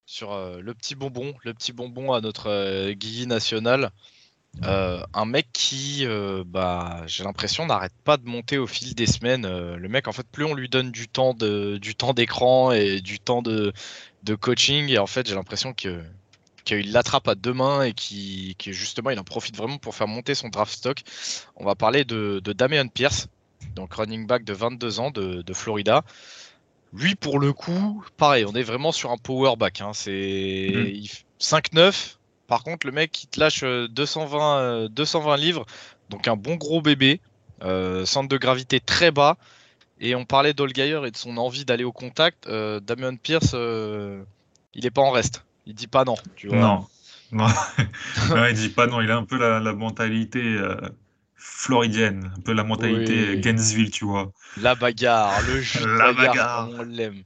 sur 0.06 0.30
le 0.62 0.74
petit 0.76 0.94
bonbon, 0.94 1.34
le 1.44 1.56
petit 1.56 1.74
bonbon 1.74 2.14
à 2.14 2.22
notre 2.22 2.92
Guigui 2.92 3.26
national. 3.26 3.92
Euh, 4.64 5.04
un 5.14 5.26
mec 5.26 5.48
qui, 5.54 6.06
euh, 6.06 6.44
bah, 6.46 7.04
j'ai 7.06 7.24
l'impression, 7.24 7.66
n'arrête 7.66 7.94
pas 8.04 8.18
de 8.18 8.28
monter 8.28 8.58
au 8.58 8.68
fil 8.68 8.96
des 8.96 9.06
semaines. 9.06 9.46
Euh, 9.46 9.78
le 9.78 9.88
mec, 9.88 10.08
en 10.08 10.12
fait, 10.12 10.28
plus 10.28 10.46
on 10.46 10.54
lui 10.54 10.68
donne 10.68 10.92
du 10.92 11.08
temps 11.08 11.34
de, 11.34 11.78
du 11.78 11.96
temps 11.96 12.14
d'écran 12.14 12.72
et 12.72 13.02
du 13.02 13.20
temps 13.20 13.42
de, 13.42 13.72
de 14.24 14.36
coaching, 14.36 14.90
et 14.90 14.98
en 14.98 15.08
fait, 15.08 15.28
j'ai 15.28 15.36
l'impression 15.36 15.74
que 15.74 16.04
qu'il 16.66 16.92
l'attrape 16.92 17.28
à 17.30 17.36
deux 17.36 17.54
mains 17.54 17.84
et 17.84 17.94
qui, 17.94 18.58
justement, 18.60 19.10
il 19.10 19.20
en 19.20 19.24
profite 19.24 19.56
vraiment 19.56 19.78
pour 19.78 19.96
faire 19.96 20.08
monter 20.08 20.36
son 20.36 20.50
draft 20.50 20.74
stock. 20.74 21.02
On 21.56 21.64
va 21.64 21.76
parler 21.76 22.04
de, 22.04 22.42
de 22.44 22.52
Damian 22.52 22.90
Pierce, 22.90 23.30
donc 23.76 23.94
running 23.94 24.28
back 24.28 24.44
de 24.44 24.52
22 24.52 25.00
ans 25.00 25.12
de, 25.12 25.44
de 25.44 25.54
Florida. 25.54 26.04
Lui, 26.94 27.16
pour 27.16 27.40
le 27.40 27.54
coup, 27.54 28.04
pareil, 28.18 28.44
on 28.46 28.54
est 28.54 28.64
vraiment 28.64 28.92
sur 28.92 29.12
un 29.12 29.18
power 29.18 29.56
back. 29.56 29.80
Hein. 29.80 29.92
C'est 29.94 31.00
5-9, 31.40 31.72
mmh. 31.78 31.92
Par 32.48 32.64
contre, 32.64 32.88
le 32.88 32.94
mec, 32.94 33.24
il 33.24 33.28
te 33.28 33.40
lâche 33.40 33.64
220, 33.64 34.60
euh, 34.60 34.88
220 34.88 35.34
euh, 35.34 35.38
livres, 35.38 35.66
donc 36.10 36.28
un 36.28 36.38
bon 36.38 36.56
gros 36.56 36.82
bébé, 36.82 37.20
euh, 37.64 38.06
centre 38.06 38.30
de 38.30 38.38
gravité 38.38 38.80
très 38.80 39.12
bas. 39.12 39.38
Et 40.00 40.16
on 40.16 40.26
parlait 40.26 40.54
d'Olgayer 40.54 41.02
et 41.06 41.12
de 41.12 41.18
son 41.18 41.38
envie 41.38 41.66
d'aller 41.66 41.84
au 41.84 41.92
contact. 41.92 42.48
Damien 42.48 43.16
Pierce, 43.16 43.54
il 43.54 44.84
n'est 44.84 44.92
pas 44.92 45.02
en 45.02 45.10
reste. 45.10 45.44
Il 45.66 45.74
dit 45.74 45.88
pas 45.88 46.06
non. 46.06 46.16
Tu 46.36 46.50
vois. 46.50 46.58
Non. 46.58 46.88
Non. 47.32 47.48
il 48.50 48.54
dit 48.54 48.70
pas 48.70 48.86
non. 48.86 49.02
Il 49.02 49.10
a 49.10 49.18
un 49.18 49.26
peu 49.26 49.40
la, 49.40 49.74
mentalité 49.74 50.56
floridienne, 51.36 52.32
un 52.38 52.42
peu 52.42 52.54
la 52.54 52.64
mentalité 52.64 53.40
Gainesville, 53.40 53.90
tu 53.90 54.06
vois. 54.06 54.32
La 54.58 54.76
bagarre, 54.76 55.42
le 55.48 55.62
jeu 55.62 55.98
la 55.98 56.14
bagarre, 56.14 56.70
on 56.78 56.84
l'aime. 56.84 57.24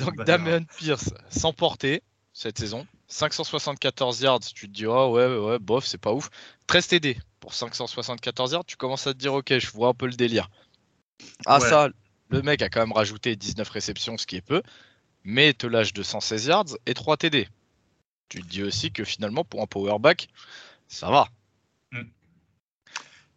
Donc 0.00 0.24
Damien 0.24 0.62
Pierce 0.78 1.10
sans 1.28 1.52
porter 1.52 2.02
cette 2.32 2.58
saison. 2.58 2.86
574 3.08 4.20
yards, 4.20 4.40
tu 4.40 4.68
te 4.68 4.72
dis, 4.72 4.86
oh 4.86 5.12
ouais, 5.12 5.26
ouais, 5.26 5.58
bof, 5.58 5.86
c'est 5.86 5.98
pas 5.98 6.12
ouf. 6.12 6.30
13 6.66 6.88
TD 6.88 7.18
pour 7.40 7.54
574 7.54 8.52
yards, 8.52 8.64
tu 8.64 8.76
commences 8.76 9.06
à 9.06 9.14
te 9.14 9.18
dire, 9.18 9.34
ok, 9.34 9.58
je 9.58 9.70
vois 9.70 9.88
un 9.88 9.94
peu 9.94 10.06
le 10.06 10.12
délire. 10.12 10.50
Ah, 11.46 11.60
ça, 11.60 11.88
le 12.28 12.42
mec 12.42 12.62
a 12.62 12.68
quand 12.68 12.80
même 12.80 12.92
rajouté 12.92 13.34
19 13.34 13.68
réceptions, 13.68 14.18
ce 14.18 14.26
qui 14.26 14.36
est 14.36 14.42
peu, 14.42 14.62
mais 15.24 15.54
te 15.54 15.66
lâche 15.66 15.92
216 15.92 16.46
yards 16.46 16.76
et 16.86 16.94
3 16.94 17.16
TD. 17.16 17.48
Tu 18.28 18.42
te 18.42 18.46
dis 18.46 18.62
aussi 18.62 18.92
que 18.92 19.04
finalement, 19.04 19.44
pour 19.44 19.62
un 19.62 19.66
powerback, 19.66 20.28
ça 20.86 21.10
va. 21.10 21.28
Mm. 21.92 22.02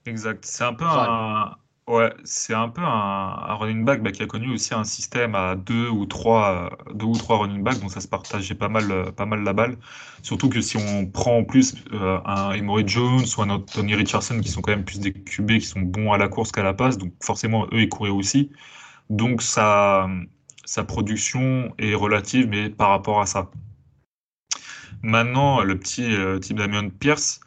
Exact. 0.05 0.43
C'est 0.45 0.63
un 0.63 0.73
peu 0.73 0.85
un, 0.85 1.55
Ouais, 1.87 2.13
c'est 2.23 2.53
un 2.53 2.69
peu 2.69 2.81
un, 2.81 3.55
running 3.55 3.83
back 3.83 4.01
bah, 4.01 4.11
qui 4.11 4.23
a 4.23 4.27
connu 4.27 4.53
aussi 4.53 4.73
un 4.73 4.83
système 4.83 5.35
à 5.35 5.55
deux 5.55 5.89
ou 5.89 6.05
trois, 6.05 6.77
deux 6.93 7.05
ou 7.07 7.17
trois 7.17 7.39
running 7.39 7.63
backs, 7.63 7.79
donc 7.81 7.91
ça 7.91 7.99
se 7.99 8.07
partageait 8.07 8.55
pas 8.55 8.69
mal, 8.69 9.11
pas 9.13 9.25
mal 9.25 9.43
la 9.43 9.51
balle. 9.51 9.77
Surtout 10.21 10.47
que 10.47 10.61
si 10.61 10.77
on 10.77 11.07
prend 11.07 11.39
en 11.39 11.43
plus 11.43 11.75
euh, 11.91 12.19
un 12.23 12.51
Emory 12.53 12.87
Jones 12.87 13.25
ou 13.37 13.41
un 13.41 13.59
Tony 13.59 13.95
Richardson 13.95 14.39
qui 14.39 14.49
sont 14.49 14.61
quand 14.61 14.71
même 14.71 14.85
plus 14.85 14.99
des 14.99 15.11
QB 15.11 15.59
qui 15.59 15.65
sont 15.65 15.81
bons 15.81 16.13
à 16.13 16.17
la 16.17 16.27
course 16.29 16.51
qu'à 16.51 16.63
la 16.63 16.73
passe, 16.73 16.97
donc 16.97 17.13
forcément 17.21 17.65
eux 17.73 17.81
ils 17.81 17.89
couraient 17.89 18.09
aussi. 18.09 18.51
Donc 19.09 19.41
sa, 19.41 20.07
sa 20.65 20.83
production 20.83 21.73
est 21.79 21.95
relative, 21.95 22.47
mais 22.47 22.69
par 22.69 22.89
rapport 22.89 23.21
à 23.21 23.25
ça. 23.25 23.51
Maintenant, 25.03 25.61
le 25.61 25.77
petit 25.77 26.15
euh, 26.15 26.39
type 26.39 26.57
Damien 26.57 26.89
Pierce, 26.89 27.41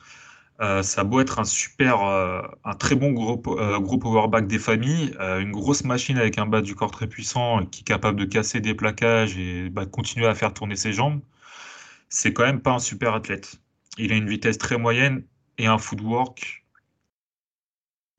Euh, 0.60 0.82
ça 0.82 1.00
a 1.00 1.04
beau 1.04 1.20
être 1.20 1.40
un 1.40 1.44
super, 1.44 2.02
euh, 2.02 2.40
un 2.64 2.74
très 2.74 2.94
bon 2.94 3.10
gros, 3.12 3.42
euh, 3.58 3.78
gros 3.80 3.98
powerback 3.98 4.46
des 4.46 4.60
familles, 4.60 5.14
une 5.18 5.50
grosse 5.50 5.84
machine 5.84 6.16
avec 6.16 6.38
un 6.38 6.46
bas 6.46 6.62
du 6.62 6.74
corps 6.76 6.92
très 6.92 7.08
puissant 7.08 7.66
qui 7.66 7.80
est 7.80 7.84
capable 7.84 8.18
de 8.20 8.24
casser 8.24 8.60
des 8.60 8.74
plaquages 8.74 9.36
et 9.36 9.68
bah, 9.70 9.86
continuer 9.86 10.26
à 10.26 10.34
faire 10.34 10.54
tourner 10.54 10.76
ses 10.76 10.92
jambes, 10.92 11.20
c'est 12.08 12.32
quand 12.32 12.44
même 12.44 12.60
pas 12.60 12.72
un 12.72 12.78
super 12.78 13.14
athlète. 13.14 13.60
Il 13.98 14.12
a 14.12 14.16
une 14.16 14.28
vitesse 14.28 14.58
très 14.58 14.78
moyenne 14.78 15.24
et 15.58 15.66
un 15.66 15.78
footwork, 15.78 16.64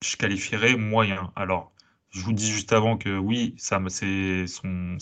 je 0.04 0.18
qualifierais 0.18 0.76
moyen. 0.78 1.32
Alors, 1.36 1.72
je 2.12 2.22
vous 2.22 2.34
dis 2.34 2.52
juste 2.52 2.74
avant 2.74 2.98
que 2.98 3.18
oui, 3.18 3.56
ça, 3.58 3.82
ses, 3.90 4.46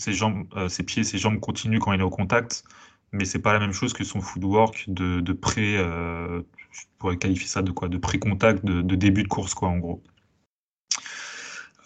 jambes, 0.08 0.68
ses 0.68 0.82
pieds, 0.84 1.04
ses 1.04 1.18
jambes 1.18 1.40
continuent 1.40 1.78
quand 1.78 1.92
il 1.92 2.00
est 2.00 2.04
au 2.04 2.10
contact, 2.10 2.64
mais 3.12 3.24
c'est 3.24 3.38
pas 3.40 3.52
la 3.52 3.60
même 3.60 3.72
chose 3.72 3.92
que 3.92 4.04
son 4.04 4.20
footwork 4.20 4.84
de, 4.88 5.20
de 5.20 5.32
près 5.32 5.78
je 6.74 6.82
pourrais 6.98 7.16
qualifier 7.16 7.48
ça 7.48 7.62
de 7.62 7.70
quoi? 7.70 7.88
De 7.88 7.98
pré-contact, 7.98 8.64
de, 8.64 8.94
début 8.96 9.22
de 9.22 9.28
course, 9.28 9.54
quoi, 9.54 9.68
en 9.68 9.78
gros. 9.78 10.02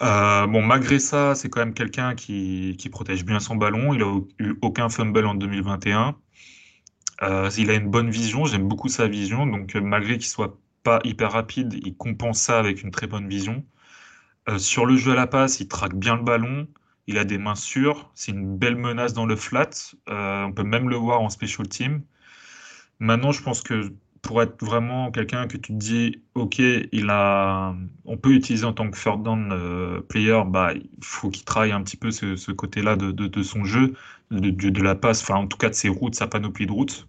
Euh, 0.00 0.46
bon, 0.46 0.62
malgré 0.62 0.98
ça, 0.98 1.34
c'est 1.34 1.48
quand 1.48 1.60
même 1.60 1.74
quelqu'un 1.74 2.14
qui, 2.14 2.76
protège 2.90 3.24
bien 3.24 3.40
son 3.40 3.56
ballon. 3.56 3.92
Il 3.94 4.02
a 4.02 4.20
eu 4.38 4.56
aucun 4.62 4.88
fumble 4.88 5.26
en 5.26 5.34
2021. 5.34 6.16
Euh, 7.22 7.50
il 7.58 7.70
a 7.70 7.74
une 7.74 7.90
bonne 7.90 8.10
vision. 8.10 8.44
J'aime 8.46 8.66
beaucoup 8.68 8.88
sa 8.88 9.08
vision. 9.08 9.46
Donc, 9.46 9.76
euh, 9.76 9.80
malgré 9.80 10.18
qu'il 10.18 10.28
soit 10.28 10.58
pas 10.84 11.00
hyper 11.04 11.32
rapide, 11.32 11.74
il 11.84 11.96
compense 11.96 12.40
ça 12.40 12.58
avec 12.58 12.82
une 12.82 12.90
très 12.90 13.06
bonne 13.06 13.28
vision. 13.28 13.64
sur 14.58 14.86
le 14.86 14.96
jeu 14.96 15.12
à 15.12 15.14
la 15.14 15.26
passe, 15.26 15.60
il 15.60 15.68
traque 15.68 15.94
bien 15.94 16.16
le 16.16 16.22
ballon. 16.22 16.68
Il 17.06 17.18
a 17.18 17.24
des 17.24 17.38
mains 17.38 17.54
sûres. 17.54 18.10
C'est 18.14 18.32
une 18.32 18.56
belle 18.56 18.76
menace 18.76 19.12
dans 19.12 19.26
le 19.26 19.36
flat. 19.36 19.70
on 20.06 20.52
peut 20.54 20.62
même 20.62 20.88
le 20.88 20.96
voir 20.96 21.20
en 21.20 21.28
special 21.28 21.68
team. 21.68 22.02
Maintenant, 23.00 23.32
je 23.32 23.42
pense 23.42 23.62
que 23.62 23.92
pour 24.22 24.42
être 24.42 24.64
vraiment 24.64 25.10
quelqu'un 25.10 25.46
que 25.46 25.56
tu 25.56 25.72
te 25.72 25.78
dis, 25.78 26.22
OK, 26.34 26.58
il 26.58 27.10
a, 27.10 27.74
on 28.04 28.16
peut 28.16 28.32
utiliser 28.32 28.64
en 28.64 28.72
tant 28.72 28.90
que 28.90 28.96
third 29.00 29.22
down 29.22 29.50
euh, 29.52 30.00
player, 30.00 30.42
bah, 30.46 30.72
il 30.74 30.88
faut 31.02 31.30
qu'il 31.30 31.44
travaille 31.44 31.72
un 31.72 31.82
petit 31.82 31.96
peu 31.96 32.10
ce, 32.10 32.52
côté-là 32.52 32.96
de, 32.96 33.42
son 33.42 33.64
jeu, 33.64 33.94
de, 34.30 34.82
la 34.82 34.94
passe, 34.94 35.22
enfin 35.22 35.36
en 35.36 35.46
tout 35.46 35.58
cas 35.58 35.68
de 35.68 35.74
ses 35.74 35.88
routes, 35.88 36.14
sa 36.14 36.26
panoplie 36.26 36.66
de 36.66 36.72
routes. 36.72 37.06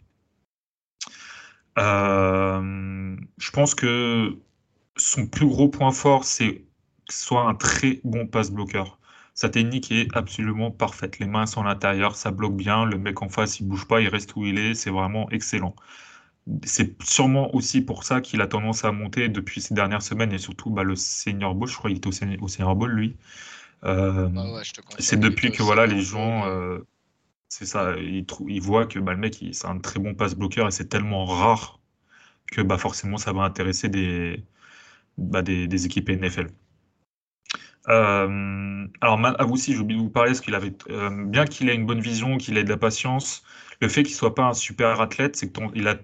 Euh, 1.78 3.16
je 3.38 3.52
pense 3.52 3.76
que 3.76 4.38
son 4.98 5.28
plus 5.28 5.46
gros 5.48 5.70
point 5.70 5.92
fort, 5.92 6.26
c'est 6.26 6.64
soit 7.10 7.44
un 7.48 7.56
très 7.56 8.02
bon 8.04 8.28
passe 8.28 8.52
bloqueur. 8.52 9.00
Sa 9.34 9.50
technique 9.50 9.92
est 9.92 10.08
absolument 10.18 10.72
parfaite. 10.72 11.20
Les 11.20 11.26
mains 11.26 11.46
sont 11.46 11.62
à 11.62 11.66
l'intérieur, 11.66 12.16
ça 12.16 12.32
bloque 12.32 12.56
bien. 12.58 12.86
Le 12.86 12.98
mec 12.98 13.22
en 13.22 13.30
face, 13.30 13.60
il 13.62 13.68
bouge 13.68 13.88
pas, 13.88 14.02
il 14.02 14.10
reste 14.10 14.36
où 14.36 14.46
il 14.46 14.60
est. 14.60 14.74
C'est 14.74 14.90
vraiment 14.90 15.30
excellent 15.32 15.76
c'est 16.64 17.02
sûrement 17.04 17.54
aussi 17.56 17.82
pour 17.82 18.04
ça 18.04 18.22
qu'il 18.22 18.42
a 18.42 18.48
tendance 18.48 18.86
à 18.86 18.92
monter 18.92 19.30
depuis 19.30 19.62
ces 19.62 19.74
dernières 19.74 20.02
semaines 20.02 20.32
et 20.34 20.38
surtout 20.38 20.70
bah, 20.70 20.84
le 20.84 20.96
Senior 20.96 21.56
Bowl, 21.56 21.68
je 21.68 21.76
crois 21.76 21.90
qu'il 21.90 21.98
était 21.98 22.08
au, 22.42 22.48
Senior 22.48 22.76
Bowl 22.76 22.92
lui. 22.92 23.18
Euh, 23.86 24.30
c'est 25.00 25.20
depuis 25.20 25.52
que 25.52 25.64
voilà 25.64 25.86
les 25.86 26.02
gens, 26.02 26.46
euh, 26.48 26.80
c'est 27.50 27.66
ça, 27.66 27.96
ils, 27.98 28.26
ils, 28.48 28.62
voient 28.62 28.86
que 28.86 29.00
bah, 29.00 29.14
le 29.14 29.20
mec 29.20 29.44
c'est 29.52 29.68
un 29.68 29.80
très 29.80 30.00
bon 30.00 30.16
passe 30.16 30.36
bloqueur 30.36 30.68
et 30.68 30.72
c'est 30.72 30.90
tellement 30.90 31.26
rare 31.26 31.80
que 32.52 32.62
bah, 32.62 32.78
forcément 32.78 33.18
ça 33.18 33.32
va 33.32 33.44
intéresser 33.44 33.90
des, 33.90 34.44
bah, 35.18 35.42
des, 35.42 35.86
équipes 35.86 36.10
NFL. 36.10 36.48
Euh, 37.88 38.88
alors 39.02 39.26
à 39.26 39.44
vous 39.46 39.54
aussi, 39.54 39.74
j'ai 39.74 39.80
oublié 39.80 40.00
de 40.00 40.04
vous 40.04 40.10
parler, 40.10 40.32
parce 40.32 40.42
qu'il 40.42 40.56
avait 40.56 40.74
bien 41.26 41.46
qu'il 41.46 41.70
ait 41.70 41.76
une 41.76 41.86
bonne 41.86 42.02
vision, 42.02 42.38
qu'il 42.38 42.58
ait 42.58 42.64
de 42.64 42.70
la 42.70 42.78
patience. 42.78 43.44
Le 43.82 43.88
fait 43.88 44.04
qu'il 44.04 44.16
soit 44.16 44.36
pas 44.36 44.46
un 44.46 44.54
super 44.54 45.00
athlète, 45.02 45.36
c'est 45.38 45.52
qu'il 45.52 45.88
a 45.88 45.96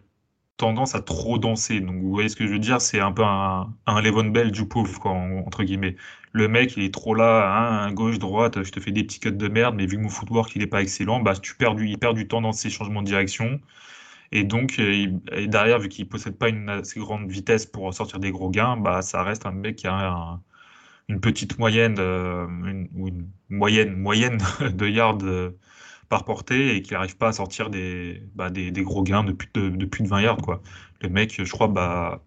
tendance 0.57 0.95
à 0.95 1.01
trop 1.01 1.37
danser. 1.37 1.81
Donc, 1.81 1.95
vous 2.01 2.09
voyez 2.09 2.29
ce 2.29 2.35
que 2.35 2.47
je 2.47 2.53
veux 2.53 2.59
dire? 2.59 2.81
C'est 2.81 2.99
un 2.99 3.11
peu 3.11 3.23
un, 3.23 3.73
Levon 4.01 4.25
Bell 4.25 4.51
du 4.51 4.67
pauvre, 4.67 4.99
quoi, 4.99 5.11
entre 5.11 5.63
guillemets. 5.63 5.95
Le 6.31 6.47
mec, 6.47 6.75
il 6.77 6.83
est 6.83 6.93
trop 6.93 7.15
là, 7.15 7.85
hein, 7.85 7.91
gauche, 7.93 8.19
droite, 8.19 8.63
je 8.63 8.71
te 8.71 8.79
fais 8.79 8.91
des 8.91 9.03
petits 9.03 9.19
cuts 9.19 9.31
de 9.31 9.47
merde, 9.47 9.75
mais 9.75 9.85
vu 9.85 9.97
que 9.97 10.01
mon 10.01 10.09
footwork, 10.09 10.55
il 10.55 10.61
est 10.61 10.67
pas 10.67 10.81
excellent, 10.81 11.21
bah, 11.21 11.33
tu 11.35 11.55
perds 11.55 11.75
du, 11.75 11.87
il 11.87 11.97
perd 11.97 12.15
du 12.15 12.27
temps 12.27 12.41
dans 12.41 12.51
ses 12.51 12.69
changements 12.69 13.01
de 13.01 13.07
direction. 13.07 13.61
Et 14.31 14.43
donc, 14.43 14.79
euh, 14.79 15.07
derrière, 15.47 15.79
vu 15.79 15.89
qu'il 15.89 16.07
possède 16.09 16.37
pas 16.37 16.49
une 16.49 16.69
assez 16.69 16.99
grande 16.99 17.29
vitesse 17.29 17.65
pour 17.65 17.93
sortir 17.93 18.19
des 18.19 18.31
gros 18.31 18.49
gains, 18.49 18.77
bah, 18.77 19.01
ça 19.01 19.23
reste 19.23 19.45
un 19.45 19.51
mec 19.51 19.77
qui 19.77 19.87
a 19.87 20.39
une 21.07 21.19
petite 21.21 21.59
moyenne, 21.59 21.97
euh, 21.99 22.47
une, 22.47 22.89
une, 22.95 23.29
moyenne, 23.49 23.95
moyenne 23.95 24.39
de 24.73 24.87
yards 24.87 25.19
euh, 25.23 25.51
par 26.09 26.25
portée 26.25 26.75
et 26.75 26.81
qui 26.81 26.93
n'arrive 26.93 27.17
pas 27.17 27.29
à 27.29 27.33
sortir 27.33 27.69
des, 27.69 28.21
bah, 28.35 28.49
des, 28.49 28.71
gros 28.83 29.03
gains 29.03 29.23
de 29.23 29.31
plus 29.31 29.49
de, 29.53 29.85
plus 29.85 30.03
de 30.03 30.07
20 30.07 30.21
yards. 30.21 30.37
Quoi. 30.37 30.61
Le 31.01 31.09
mec, 31.09 31.43
je 31.43 31.51
crois, 31.51 31.67
bah, 31.67 32.23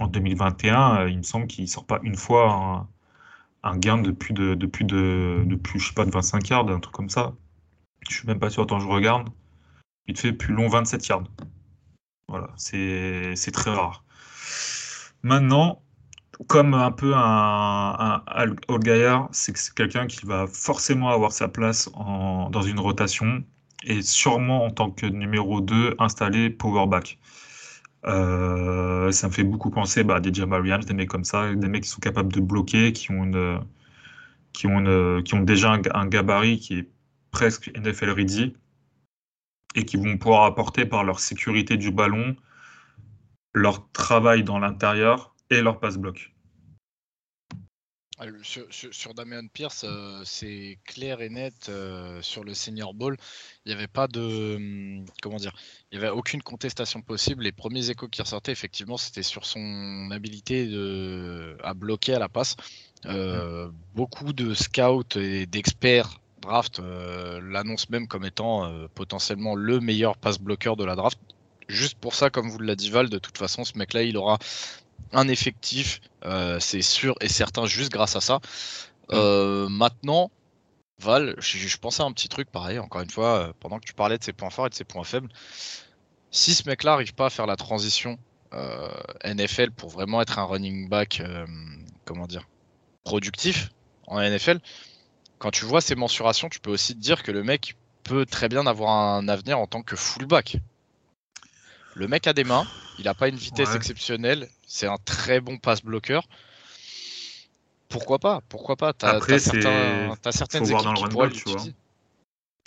en 0.00 0.06
2021, 0.06 1.00
euh, 1.00 1.10
il 1.10 1.18
me 1.18 1.22
semble 1.22 1.46
qu'il 1.46 1.64
ne 1.64 1.68
sort 1.68 1.86
pas 1.86 2.00
une 2.02 2.16
fois 2.16 2.88
un, 3.62 3.78
gain 3.78 3.98
de 3.98 4.10
plus 4.12 4.32
de, 4.32 4.54
plus 4.66 4.84
de, 4.84 5.44
de 5.46 5.56
plus, 5.56 5.80
je 5.80 5.88
sais 5.88 5.94
pas, 5.94 6.04
de 6.04 6.10
25 6.10 6.48
yards, 6.48 6.68
un 6.70 6.80
truc 6.80 6.94
comme 6.94 7.10
ça. 7.10 7.34
Je 8.08 8.14
suis 8.14 8.26
même 8.26 8.38
pas 8.38 8.50
sûr, 8.50 8.62
attends, 8.62 8.80
je 8.80 8.86
regarde. 8.86 9.28
Il 10.06 10.14
te 10.14 10.20
fait 10.20 10.32
plus 10.32 10.54
long 10.54 10.68
27 10.68 11.06
yards. 11.08 11.24
Voilà, 12.28 12.48
c'est 12.56 13.34
très 13.52 13.70
rare. 13.70 14.04
Maintenant, 15.22 15.82
comme 16.48 16.74
un 16.74 16.92
peu 16.92 17.14
un, 17.14 18.22
un 18.26 18.78
Gaillard, 18.78 19.28
c'est 19.32 19.52
que 19.52 19.74
quelqu'un 19.74 20.06
qui 20.06 20.26
va 20.26 20.46
forcément 20.46 21.08
avoir 21.08 21.32
sa 21.32 21.48
place 21.48 21.90
dans 21.94 22.62
une 22.62 22.78
rotation 22.78 23.42
et 23.84 24.02
sûrement 24.02 24.64
en 24.64 24.70
tant 24.70 24.90
que 24.90 25.06
numéro 25.06 25.60
2 25.60 25.96
installé 25.98 26.50
powerback. 26.50 27.18
Euh, 28.04 29.10
ça 29.12 29.28
me 29.28 29.32
fait 29.32 29.44
beaucoup 29.44 29.70
penser 29.70 30.04
bah, 30.04 30.16
à 30.16 30.20
des 30.20 30.32
Jamal 30.32 30.62
Williams, 30.62 30.86
des 30.86 30.94
mecs 30.94 31.08
comme 31.08 31.24
ça, 31.24 31.54
des 31.54 31.68
mecs 31.68 31.84
qui 31.84 31.90
sont 31.90 32.00
capables 32.00 32.32
de 32.32 32.40
bloquer, 32.40 32.92
qui 32.92 33.10
ont, 33.10 33.60
qui 34.52 34.66
ont, 34.66 35.22
qui 35.22 35.34
ont 35.34 35.40
déjà 35.40 35.72
un, 35.72 36.06
gabarit 36.06 36.58
qui 36.58 36.80
est 36.80 36.90
presque 37.30 37.70
NFL 37.76 38.10
ready 38.10 38.54
et 39.74 39.84
qui 39.84 39.96
vont 39.96 40.16
pouvoir 40.18 40.44
apporter 40.44 40.86
par 40.86 41.04
leur 41.04 41.20
sécurité 41.20 41.76
du 41.76 41.90
ballon, 41.90 42.36
leur 43.54 43.90
travail 43.92 44.44
dans 44.44 44.58
l'intérieur 44.58 45.35
et 45.50 45.62
leur 45.62 45.78
passe-bloc. 45.80 46.32
Ah, 48.18 48.24
sur, 48.42 49.12
Damien 49.12 49.46
Pierce, 49.52 49.84
euh, 49.86 50.22
c'est 50.24 50.78
clair 50.86 51.20
et 51.20 51.28
net 51.28 51.66
euh, 51.68 52.22
sur 52.22 52.44
le 52.44 52.54
Senior 52.54 52.94
Ball. 52.94 53.14
Il 53.64 53.68
n'y 53.68 53.74
avait 53.74 53.88
pas 53.88 54.08
de. 54.08 54.56
Hum, 54.56 55.04
comment 55.20 55.36
dire 55.36 55.52
Il 55.92 55.98
n'y 55.98 56.04
avait 56.04 56.14
aucune 56.14 56.40
contestation 56.40 57.02
possible. 57.02 57.42
Les 57.42 57.52
premiers 57.52 57.90
échos 57.90 58.08
qui 58.08 58.22
ressortaient, 58.22 58.52
effectivement, 58.52 58.96
c'était 58.96 59.22
sur 59.22 59.44
son 59.44 60.08
habilité 60.12 60.66
à 61.62 61.74
bloquer 61.74 62.14
à 62.14 62.18
la 62.18 62.30
passe. 62.30 62.56
Euh, 63.04 63.68
beaucoup 63.94 64.32
de 64.32 64.54
scouts 64.54 65.18
et 65.18 65.44
d'experts 65.44 66.18
draft 66.40 66.80
l'annoncent 66.80 67.88
même 67.90 68.08
comme 68.08 68.24
étant 68.24 68.70
potentiellement 68.94 69.54
le 69.54 69.80
meilleur 69.80 70.16
pass 70.16 70.38
bloqueur 70.38 70.76
de 70.76 70.84
la 70.84 70.96
draft. 70.96 71.18
Juste 71.68 71.98
pour 71.98 72.14
ça, 72.14 72.30
comme 72.30 72.48
vous 72.48 72.60
l'a 72.60 72.76
dit 72.76 72.90
Val, 72.90 73.10
de 73.10 73.18
toute 73.18 73.36
façon, 73.36 73.64
ce 73.64 73.76
mec-là, 73.76 74.04
il 74.04 74.16
aura 74.16 74.38
un 75.12 75.28
effectif, 75.28 76.00
euh, 76.24 76.58
c'est 76.60 76.82
sûr 76.82 77.14
et 77.20 77.28
certain, 77.28 77.66
juste 77.66 77.92
grâce 77.92 78.16
à 78.16 78.20
ça. 78.20 78.36
Mm. 78.36 78.40
Euh, 79.12 79.68
maintenant, 79.68 80.30
Val, 80.98 81.34
je, 81.38 81.76
pensais 81.76 82.02
à 82.02 82.06
un 82.06 82.12
petit 82.12 82.28
truc 82.28 82.50
pareil, 82.50 82.78
encore 82.78 83.02
une 83.02 83.10
fois, 83.10 83.38
euh, 83.38 83.52
pendant 83.60 83.78
que 83.78 83.84
tu 83.84 83.94
parlais 83.94 84.18
de 84.18 84.24
ses 84.24 84.32
points 84.32 84.50
forts 84.50 84.66
et 84.66 84.70
de 84.70 84.74
ses 84.74 84.84
points 84.84 85.04
faibles. 85.04 85.28
Si 86.30 86.54
ce 86.54 86.68
mec-là 86.68 86.92
n'arrive 86.92 87.14
pas 87.14 87.26
à 87.26 87.30
faire 87.30 87.46
la 87.46 87.56
transition 87.56 88.18
NFL 89.24 89.70
pour 89.72 89.90
vraiment 89.90 90.22
être 90.22 90.38
un 90.38 90.44
running 90.44 90.88
back, 90.88 91.22
comment 92.06 92.26
dire, 92.26 92.48
productif 93.04 93.68
en 94.06 94.18
NFL, 94.18 94.60
quand 95.38 95.50
tu 95.50 95.66
vois 95.66 95.82
ses 95.82 95.94
mensurations, 95.94 96.48
tu 96.48 96.60
peux 96.60 96.70
aussi 96.70 96.94
te 96.94 97.00
dire 97.00 97.22
que 97.22 97.32
le 97.32 97.42
mec 97.42 97.76
peut 98.02 98.24
très 98.24 98.48
bien 98.48 98.66
avoir 98.66 98.90
un 98.90 99.28
avenir 99.28 99.58
en 99.58 99.66
tant 99.66 99.82
que 99.82 99.96
fullback. 99.96 100.58
Le 101.94 102.08
mec 102.08 102.26
a 102.26 102.32
des 102.32 102.44
mains, 102.44 102.66
il 102.98 103.04
n'a 103.04 103.14
pas 103.14 103.28
une 103.28 103.36
vitesse 103.36 103.74
exceptionnelle, 103.74 104.48
c'est 104.66 104.86
un 104.86 104.98
très 105.04 105.40
bon 105.40 105.58
pass 105.58 105.82
bloqueur. 105.82 106.28
Pourquoi 107.88 108.18
pas 108.18 108.40
Pourquoi 108.48 108.76
pas 108.76 108.92
T'as, 108.92 109.20
certaines 110.32 110.64
équipes 110.68 110.94
qui 110.96 111.04
pourraient 111.08 111.30
Il 111.32 111.74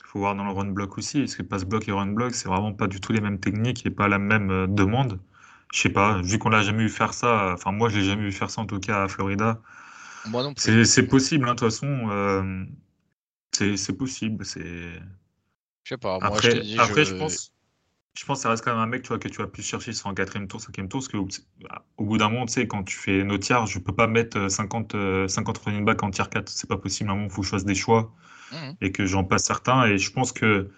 faut 0.06 0.20
voir 0.20 0.36
dans 0.36 0.46
le 0.46 0.52
run 0.52 0.72
block 0.72 0.98
aussi, 0.98 1.20
parce 1.20 1.36
que 1.36 1.44
pass 1.44 1.66
block 1.66 1.88
et 1.88 1.92
run 1.92 2.08
block, 2.08 2.34
c'est 2.34 2.48
vraiment 2.48 2.74
pas 2.74 2.88
du 2.88 3.02
tout 3.02 3.12
les 3.12 3.22
mêmes 3.22 3.40
techniques 3.40 3.86
et 3.86 3.90
pas 3.90 4.08
la 4.08 4.18
même 4.18 4.50
euh, 4.50 4.68
demande. 4.68 5.20
Je 5.74 5.82
sais 5.82 5.90
pas, 5.90 6.22
vu 6.22 6.40
qu'on 6.40 6.50
l'a 6.50 6.64
jamais 6.64 6.84
vu 6.84 6.90
faire 6.90 7.14
ça, 7.14 7.52
enfin 7.54 7.72
moi 7.72 7.90
je 7.90 8.00
l'ai 8.00 8.06
jamais 8.06 8.24
vu 8.24 8.32
faire 8.32 8.50
ça 8.50 8.62
en 8.62 8.66
tout 8.66 8.80
cas 8.80 9.04
à 9.04 9.08
Florida. 9.08 9.62
Moi 10.28 10.42
non 10.42 10.54
plus. 10.54 10.86
C'est, 10.86 11.06
possible, 11.06 11.48
hein, 11.48 11.54
de 11.54 11.60
toute 11.60 11.70
façon. 11.70 12.08
Euh, 12.10 12.66
c'est, 13.52 13.94
possible. 13.94 14.46
C'est. 14.46 14.62
Je 15.84 15.90
sais 15.90 15.98
pas. 15.98 16.18
Moi, 16.18 16.28
après, 16.28 16.56
je, 16.56 16.62
dis, 16.62 16.80
après 16.80 17.06
je 17.06 17.16
pense 17.16 17.52
je 18.20 18.26
pense 18.26 18.40
que 18.40 18.44
ça 18.44 18.50
reste 18.50 18.66
quand 18.66 18.72
même 18.72 18.82
un 18.82 18.86
mec 18.86 19.02
tu 19.04 19.08
vois, 19.10 19.18
que 19.20 19.30
tu 19.30 19.38
vas 19.38 19.48
plus 19.48 19.64
chercher 19.64 19.94
sur 19.94 20.08
un 20.08 20.14
quatrième 20.14 20.48
tour, 20.50 20.60
cinquième 20.60 20.90
tour, 20.90 21.00
parce 21.00 21.08
qu'au 21.08 21.26
au 21.98 22.04
bout 22.06 22.18
d'un 22.18 22.30
moment, 22.30 22.46
tu 22.46 22.54
sais, 22.54 22.68
quand 22.68 22.84
tu 22.84 22.98
fais 22.98 23.24
nos 23.24 23.38
tiers, 23.38 23.66
je 23.66 23.80
peux 23.80 23.96
pas 23.96 24.08
mettre 24.08 24.50
50, 24.50 24.94
50 25.30 25.58
running 25.60 25.86
back 25.86 26.04
en 26.04 26.12
tiers 26.12 26.30
4, 26.30 26.50
c'est 26.50 26.68
pas 26.68 26.76
possible. 26.78 27.10
À 27.10 27.14
un 27.14 27.16
moment, 27.16 27.28
il 27.28 27.32
faut 27.34 27.42
que 27.42 27.48
je 27.48 27.52
fasse 27.52 27.64
des 27.66 27.76
choix 27.76 28.14
mmh. 28.52 28.76
et 28.82 28.92
que 28.92 29.06
j'en 29.06 29.24
passe 29.24 29.46
certains. 29.46 29.86
Et 29.88 29.98
je 29.98 30.12
pense 30.12 30.34
que 30.34 30.70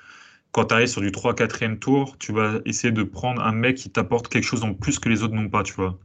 quand 0.51 0.65
tu 0.65 0.75
arrives 0.75 0.87
sur 0.89 1.01
du 1.01 1.11
3-4e 1.11 1.79
tour, 1.79 2.17
tu 2.19 2.33
vas 2.33 2.59
essayer 2.65 2.91
de 2.93 3.03
prendre 3.03 3.41
un 3.43 3.53
mec 3.53 3.77
qui 3.77 3.91
t'apporte 3.91 4.29
quelque 4.29 4.45
chose 4.45 4.63
en 4.63 4.73
plus 4.73 4.99
que 4.99 5.09
les 5.09 5.23
autres 5.23 5.35
n'ont 5.35 5.49
pas, 5.49 5.63
tu 5.63 5.73
vois. 5.73 5.99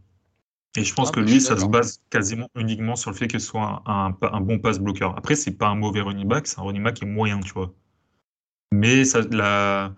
Et 0.77 0.85
je 0.85 0.95
pense 0.95 1.11
Ah, 1.11 1.13
que 1.13 1.21
lui, 1.21 1.41
ça 1.41 1.59
se 1.59 1.67
base 1.67 2.03
quasiment 2.11 2.49
uniquement 2.57 2.97
sur 2.97 3.11
le 3.11 3.17
fait 3.17 3.29
que 3.29 3.39
ce 3.39 3.47
soit 3.49 3.83
un, 3.87 4.09
un- 4.11 4.19
un 4.35 4.41
bon 4.43 4.59
pass 4.61 4.79
bloqueur. 4.81 5.17
Après, 5.19 5.35
c'est 5.37 5.53
pas 5.59 5.69
un 5.69 5.77
mauvais 5.77 6.03
running 6.03 6.29
back, 6.29 6.47
c'est 6.47 6.61
un 6.61 6.63
running 6.65 6.83
back 6.85 6.95
qui 6.97 7.05
est 7.05 7.09
moyen, 7.09 7.41
tu 7.41 7.53
vois. 7.53 7.75
Mais 8.73 9.05
ça, 9.05 9.21
la... 9.31 9.95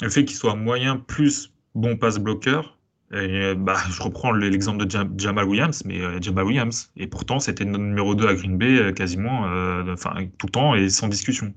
le 0.00 0.08
fait 0.10 0.24
qu'il 0.24 0.36
soit 0.36 0.54
moyen 0.54 0.96
plus 0.96 1.52
bon 1.74 1.96
pass 1.96 2.18
bloqueur, 2.18 2.78
et, 3.12 3.16
euh, 3.16 3.54
bah, 3.54 3.76
je 3.90 4.02
reprends 4.02 4.32
le- 4.32 4.48
l'exemple 4.48 4.84
de 4.84 4.90
Jam- 4.90 5.14
Jamal 5.18 5.46
Williams, 5.46 5.82
mais 5.86 6.00
euh, 6.00 6.18
Jamal 6.20 6.44
Williams, 6.44 6.90
et 6.96 7.06
pourtant 7.06 7.38
c'était 7.38 7.64
notre 7.64 7.84
numéro 7.84 8.14
2 8.14 8.28
à 8.28 8.34
Green 8.34 8.58
Bay 8.58 8.78
euh, 8.78 8.92
quasiment 8.92 9.42
enfin, 9.92 10.26
tout 10.38 10.46
le 10.46 10.52
temps 10.52 10.74
et 10.74 10.88
sans 10.90 11.08
discussion. 11.08 11.54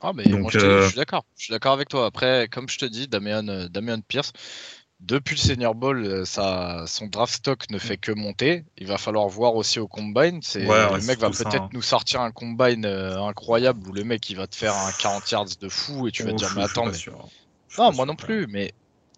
Ah, 0.00 0.12
mais 0.12 0.24
Donc, 0.24 0.40
moi, 0.42 0.50
je, 0.50 0.86
suis 0.88 0.96
d'accord. 0.96 1.24
Je 1.36 1.44
suis 1.44 1.50
d'accord 1.52 1.72
avec 1.72 1.88
toi. 1.88 2.06
Après, 2.06 2.48
comme 2.48 2.68
je 2.68 2.78
te 2.78 2.84
dis, 2.84 3.08
Damian, 3.08 3.42
Damian 3.70 4.00
Pierce, 4.06 4.32
depuis 5.00 5.34
le 5.36 5.40
Senior 5.40 5.74
Bowl, 5.74 6.26
ça, 6.26 6.84
son 6.86 7.06
draft 7.06 7.34
stock 7.34 7.70
ne 7.70 7.78
fait 7.78 7.96
que 7.96 8.12
monter. 8.12 8.64
Il 8.78 8.86
va 8.86 8.98
falloir 8.98 9.28
voir 9.28 9.54
aussi 9.56 9.78
au 9.80 9.88
combine. 9.88 10.40
C'est, 10.42 10.66
Ouais, 10.66 10.68
ouais, 10.68 10.98
le 10.98 11.02
mec 11.02 11.18
va 11.20 11.30
peut-être 11.30 11.56
hein. 11.56 11.70
nous 11.72 11.82
sortir 11.82 12.20
un 12.20 12.32
combine 12.32 12.84
euh, 12.86 13.22
incroyable 13.22 13.88
où 13.88 13.92
le 13.92 14.04
mec 14.04 14.28
il 14.30 14.36
va 14.36 14.46
te 14.46 14.56
faire 14.56 14.74
un 14.76 14.92
40 14.92 15.30
yards 15.30 15.56
de 15.60 15.68
fou 15.68 16.06
et 16.08 16.12
tu 16.12 16.22
vas 16.22 16.30
te 16.30 16.34
Oh, 16.34 16.38
dire, 16.38 16.50
mais 16.50 16.62
attends, 16.62 16.86
mais- 16.86 16.92
sûr. 16.92 17.28
Je 17.74 17.80
Non, 17.80 17.92
moi 17.92 18.06
non 18.06 18.16
plus, 18.16 18.46
mais 18.46 18.72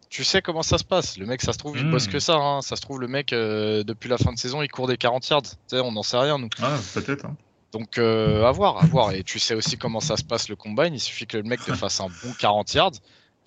tu 0.08 0.24
sais 0.24 0.40
comment 0.42 0.62
ça 0.62 0.78
se 0.78 0.84
passe. 0.84 1.18
Le 1.18 1.26
mec, 1.26 1.42
ça 1.42 1.52
se 1.52 1.58
trouve, 1.58 1.76
il 1.76 1.84
Hmm. 1.84 1.90
bosse 1.90 2.06
que 2.06 2.18
ça. 2.18 2.36
hein. 2.36 2.62
Ça 2.62 2.76
se 2.76 2.80
trouve, 2.80 3.00
le 3.00 3.08
mec, 3.08 3.32
euh, 3.32 3.82
depuis 3.84 4.08
la 4.08 4.18
fin 4.18 4.32
de 4.32 4.38
saison, 4.38 4.62
il 4.62 4.68
court 4.68 4.86
des 4.88 4.96
40 4.96 5.28
yards. 5.28 5.42
Tu 5.42 5.48
sais, 5.68 5.80
on 5.80 5.92
n'en 5.92 6.02
sait 6.02 6.16
rien, 6.18 6.38
nous. 6.38 6.48
Ah, 6.62 6.78
peut-être. 6.94 7.26
hein. 7.26 7.36
Donc, 7.72 7.98
euh, 7.98 8.44
à 8.46 8.52
voir, 8.52 8.78
à 8.78 8.86
voir. 8.86 9.12
Et 9.12 9.22
tu 9.24 9.38
sais 9.38 9.54
aussi 9.54 9.76
comment 9.76 10.00
ça 10.00 10.16
se 10.16 10.24
passe 10.24 10.48
le 10.48 10.56
combine. 10.56 10.94
Il 10.94 11.00
suffit 11.00 11.26
que 11.26 11.36
le 11.36 11.42
mec 11.42 11.60
te 11.64 11.72
fasse 11.74 12.00
un 12.00 12.06
bon 12.22 12.32
40 12.38 12.72
yards. 12.74 12.92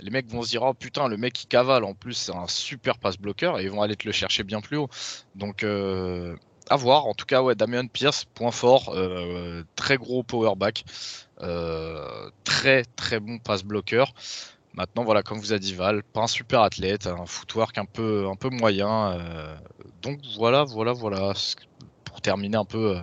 Les 0.02 0.12
mecs 0.12 0.28
vont 0.30 0.44
se 0.44 0.50
dire, 0.50 0.62
oh 0.64 0.74
putain, 0.74 1.08
le 1.08 1.18
mec 1.18 1.42
il 1.44 1.48
cavale. 1.48 1.84
En 1.86 1.94
plus, 1.94 2.14
c'est 2.14 2.36
un 2.36 2.48
super 2.48 2.98
pass 3.00 3.18
bloqueur 3.18 3.60
et 3.60 3.64
ils 3.64 3.72
vont 3.72 3.82
aller 3.82 3.96
te 3.96 4.06
le 4.06 4.12
chercher 4.14 4.44
bien 4.44 4.62
plus 4.62 4.78
haut. 4.78 4.90
Donc, 5.36 5.64
euh, 5.64 6.36
à 6.70 6.76
voir. 6.76 7.06
En 7.08 7.14
tout 7.16 7.26
cas, 7.26 7.42
ouais, 7.42 7.56
Damian 7.56 7.88
Pierce, 7.88 8.26
point 8.26 8.52
fort. 8.52 8.90
euh, 8.96 9.64
très 9.76 9.98
gros 9.98 10.22
power 10.24 10.54
back. 10.56 10.84
euh, 11.42 12.30
très, 12.44 12.84
très 12.96 13.20
bon 13.20 13.40
pass 13.40 13.64
bloqueur. 13.64 14.14
Maintenant, 14.80 15.04
voilà, 15.04 15.24
comme 15.24 15.40
vous 15.40 15.52
a 15.52 15.60
dit 15.60 15.74
Val, 15.74 16.04
pas 16.04 16.22
un 16.22 16.28
super 16.28 16.62
athlète, 16.62 17.06
un 17.06 17.26
footwork 17.26 17.78
un 17.78 17.84
peu, 17.84 18.30
un 18.30 18.38
peu 18.38 18.50
moyen. 18.50 19.12
euh, 19.12 19.54
donc 20.02 20.22
voilà, 20.38 20.64
voilà, 20.64 20.94
voilà. 20.94 21.34
Pour 22.06 22.22
terminer 22.22 22.56
un 22.56 22.64
peu 22.64 22.96
euh, 22.96 23.02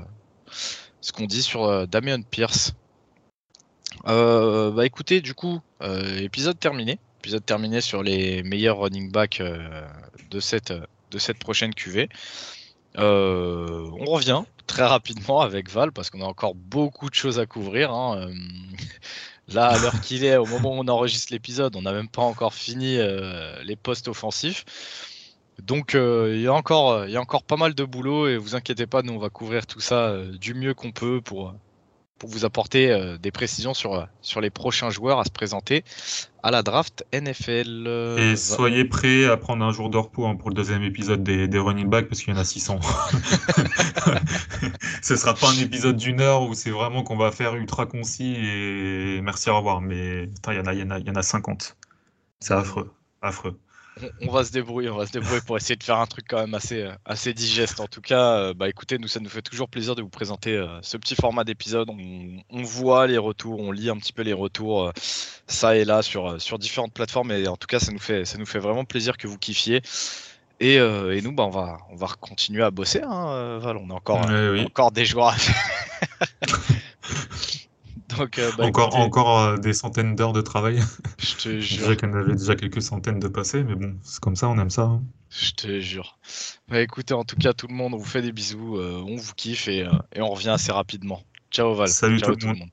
ce 1.03 1.13
qu'on 1.13 1.27
dit 1.27 1.43
sur 1.43 1.65
euh, 1.65 1.85
Damian 1.85 2.23
Pierce. 2.23 2.73
Euh, 4.09 4.71
bah 4.71 4.87
écoutez, 4.87 5.21
du 5.21 5.35
coup, 5.35 5.61
épisode 5.83 6.59
terminé. 6.59 6.99
Épisode 7.21 7.45
terminé 7.45 7.83
sur 7.83 8.03
les 8.03 8.43
meilleurs 8.43 8.79
running 8.79 9.13
backs 9.13 9.43
de, 10.31 10.41
cette, 10.41 10.73
de 11.11 11.19
cette 11.19 11.39
prochaine 11.39 11.75
QV. 11.75 12.09
On 12.97 14.05
revient 14.07 14.45
très 14.67 14.87
rapidement 14.87 15.43
avec 15.43 15.69
Val 15.69 15.93
parce 15.93 16.09
qu'on 16.09 16.23
a 16.23 16.27
encore 16.27 16.55
beaucoup 16.55 17.11
de 17.11 17.15
choses 17.15 17.39
à 17.39 17.45
couvrir. 17.45 17.93
hein. 17.93 18.31
Euh, 19.51 19.55
Là, 19.55 19.69
à 19.69 19.79
l'heure 19.79 20.01
qu'il 20.01 20.25
est, 20.25 20.37
au 20.37 20.47
moment 20.47 20.77
où 20.77 20.81
on 20.81 20.89
enregistre 20.89 21.33
l'épisode, 21.33 21.77
on 21.77 21.83
n'a 21.83 21.93
même 21.93 22.09
pas 22.09 22.23
encore 22.23 22.55
fini 22.55 22.99
euh, 22.99 23.63
les 23.63 23.77
postes 23.77 24.09
offensifs. 24.09 24.65
Donc 25.63 25.95
euh, 25.95 26.33
il 26.35 26.43
y, 26.43 26.47
a 26.47 26.53
encore, 26.53 27.07
il 27.07 27.13
y 27.13 27.17
a 27.17 27.21
encore 27.21 27.43
pas 27.43 27.57
mal 27.57 27.75
de 27.75 27.85
boulot 27.85 28.29
et 28.29 28.37
vous 28.37 28.55
inquiétez 28.55 28.87
pas, 28.87 29.03
nous 29.03 29.15
on 29.15 29.19
va 29.19 29.31
couvrir 29.31 29.67
tout 29.67 29.81
ça 29.81 30.09
euh, 30.09 30.37
du 30.37 30.53
mieux 30.55 30.75
qu'on 30.75 30.93
peut 30.93 31.21
pour, 31.23 31.55
pour 32.19 32.31
vous 32.31 32.45
apporter 32.45 32.91
euh, 32.91 33.19
des 33.19 33.31
précisions 33.31 33.75
sur, 33.75 34.07
sur 34.23 34.41
les 34.41 34.51
prochains 34.51 34.91
joueurs 34.91 35.19
à 35.19 35.25
se 35.25 35.31
présenter 35.31 35.85
à 36.43 36.51
la 36.51 36.63
draft 36.63 37.05
NFL. 37.13 37.85
Euh, 37.87 38.33
Et 38.33 38.37
soyez 38.37 38.85
prêts 38.85 39.27
à 39.27 39.37
prendre 39.37 39.65
un 39.65 39.73
jour 39.73 39.91
de 39.91 39.99
repos 39.99 40.27
hein, 40.27 40.37
pour 40.37 40.49
le 40.49 40.55
deuxième 40.55 40.83
épisode 40.83 41.23
des, 41.23 41.49
des 41.49 41.59
running 41.59 41.89
backs 41.89 42.09
parce 42.09 42.23
qu'il 42.23 42.33
y 42.33 42.37
en 42.37 42.41
a 42.41 42.45
600. 42.45 42.81
Ce 45.03 45.17
sera 45.17 45.35
pas 45.35 45.51
un 45.51 45.59
épisode 45.59 45.97
d'une 45.97 46.21
heure 46.21 46.43
où 46.43 46.55
c'est 46.55 46.71
vraiment 46.71 47.03
qu'on 47.03 47.17
va 47.17 47.33
faire 47.33 47.55
ultra 47.55 47.87
concis 47.87 48.35
et 48.37 49.21
merci 49.23 49.51
au 49.51 49.57
revoir. 49.57 49.81
Mais 49.81 50.27
putain, 50.29 50.53
il 50.53 50.57
y 50.57 50.61
en 50.61 50.67
a, 50.67 50.75
il 50.75 50.81
y 50.81 50.83
en 50.83 50.91
a, 50.91 50.99
il 50.99 51.07
y 51.07 51.11
en 51.11 51.17
a 51.17 51.23
50. 51.23 51.77
C'est 52.41 52.55
affreux, 52.55 52.93
affreux. 53.23 53.59
On, 54.21 54.31
va 54.31 54.45
se 54.45 54.53
débrouiller, 54.53 54.91
on 54.91 54.97
va 54.97 55.07
se 55.07 55.13
débrouiller 55.13 55.41
pour 55.41 55.57
essayer 55.57 55.77
de 55.77 55.83
faire 55.83 55.99
un 55.99 56.07
truc 56.07 56.27
quand 56.29 56.39
même 56.39 56.55
assez, 56.55 56.83
euh, 56.83 56.93
assez 57.05 57.33
digeste. 57.33 57.81
En 57.81 57.87
tout 57.87 58.01
cas, 58.01 58.39
euh, 58.39 58.55
bah 58.55 58.69
écoutez, 58.69 58.99
nous 58.99 59.09
ça 59.09 59.21
nous 59.21 59.29
fait 59.29 59.43
toujours 59.43 59.69
plaisir 59.69 59.95
de 59.95 60.03
vous 60.03 60.09
présenter 60.09 60.57
euh, 60.57 60.79
ce 60.83 60.97
petit 60.97 61.15
format 61.15 61.45
d'épisode. 61.45 61.89
On, 61.91 62.43
on 62.51 62.63
voit 62.63 63.07
les 63.07 63.19
retours, 63.19 63.61
on 63.61 63.73
lit 63.73 63.91
un 63.91 63.97
petit 63.97 64.13
peu 64.13 64.23
les 64.23 64.33
retours 64.33 64.93
ça 65.47 65.77
et 65.77 65.85
là 65.85 66.03
sur, 66.03 66.41
sur 66.41 66.59
différentes 66.59 66.93
plateformes. 66.93 67.33
Et 67.33 67.49
en 67.49 67.57
tout 67.57 67.67
cas, 67.67 67.79
ça 67.79 67.93
nous 67.93 67.99
fait, 67.99 68.25
ça 68.25 68.39
nous 68.39 68.47
fait 68.47 68.59
vraiment 68.59 68.85
plaisir 68.85 69.17
que 69.17 69.27
vous 69.27 69.39
kiffiez. 69.39 69.83
Et, 70.59 70.79
euh, 70.79 71.15
et 71.15 71.21
nous, 71.21 71.33
bah, 71.33 71.45
on 71.45 71.51
va, 71.51 71.79
on 71.91 71.97
va 71.97 72.09
continuer 72.21 72.63
à 72.63 72.71
bosser. 72.71 73.03
Hein, 73.03 73.59
Val, 73.59 73.77
on 73.77 73.91
a 73.91 73.95
encore, 73.95 74.27
oui. 74.29 74.65
encore 74.65 74.91
des 74.91 75.05
joueurs 75.05 75.29
à 75.29 75.37
faire. 75.37 76.67
Donc, 78.17 78.39
euh, 78.39 78.53
bah, 78.53 78.67
encore, 78.67 78.69
écoutez, 78.69 78.97
encore 78.97 79.39
euh, 79.41 79.57
des 79.59 79.73
centaines 79.73 80.15
d'heures 80.17 80.33
de 80.33 80.41
travail. 80.43 80.81
je 81.19 81.35
te 81.37 81.61
Je 81.61 81.77
jure. 81.77 81.77
dirais 81.77 81.97
qu'il 81.97 82.09
y 82.09 82.13
en 82.13 82.15
avait 82.17 82.35
déjà 82.37 82.57
quelques 82.57 82.83
centaines 82.83 83.21
de 83.21 83.29
passés, 83.29 83.65
mais 83.65 83.75
bon, 83.77 83.99
c'est 84.05 84.21
comme 84.21 84.37
ça, 84.37 84.49
on 84.49 84.59
aime 84.59 84.71
ça. 84.71 84.83
hein. 84.85 85.05
Je 85.31 85.53
te 85.53 85.79
jure. 85.81 86.19
Bah 86.69 86.81
écoutez, 86.81 87.15
en 87.15 87.25
tout 87.25 87.37
cas, 87.37 87.53
tout 87.53 87.69
le 87.69 87.75
monde, 87.75 87.95
on 87.95 87.99
vous 87.99 88.05
fait 88.05 88.23
des 88.23 88.33
bisous, 88.33 88.77
euh, 88.79 89.05
on 89.07 89.17
vous 89.17 89.35
kiffe 89.35 89.69
et, 89.69 89.87
et 90.13 90.21
on 90.21 90.31
revient 90.31 90.49
assez 90.51 90.73
rapidement. 90.73 91.23
Ciao 91.51 91.75
Val. 91.75 91.95
Salut 91.95 92.21
Ciao 92.21 92.35
tout 92.37 92.49
le 92.49 92.55
monde. 92.55 92.57
monde. 92.59 92.71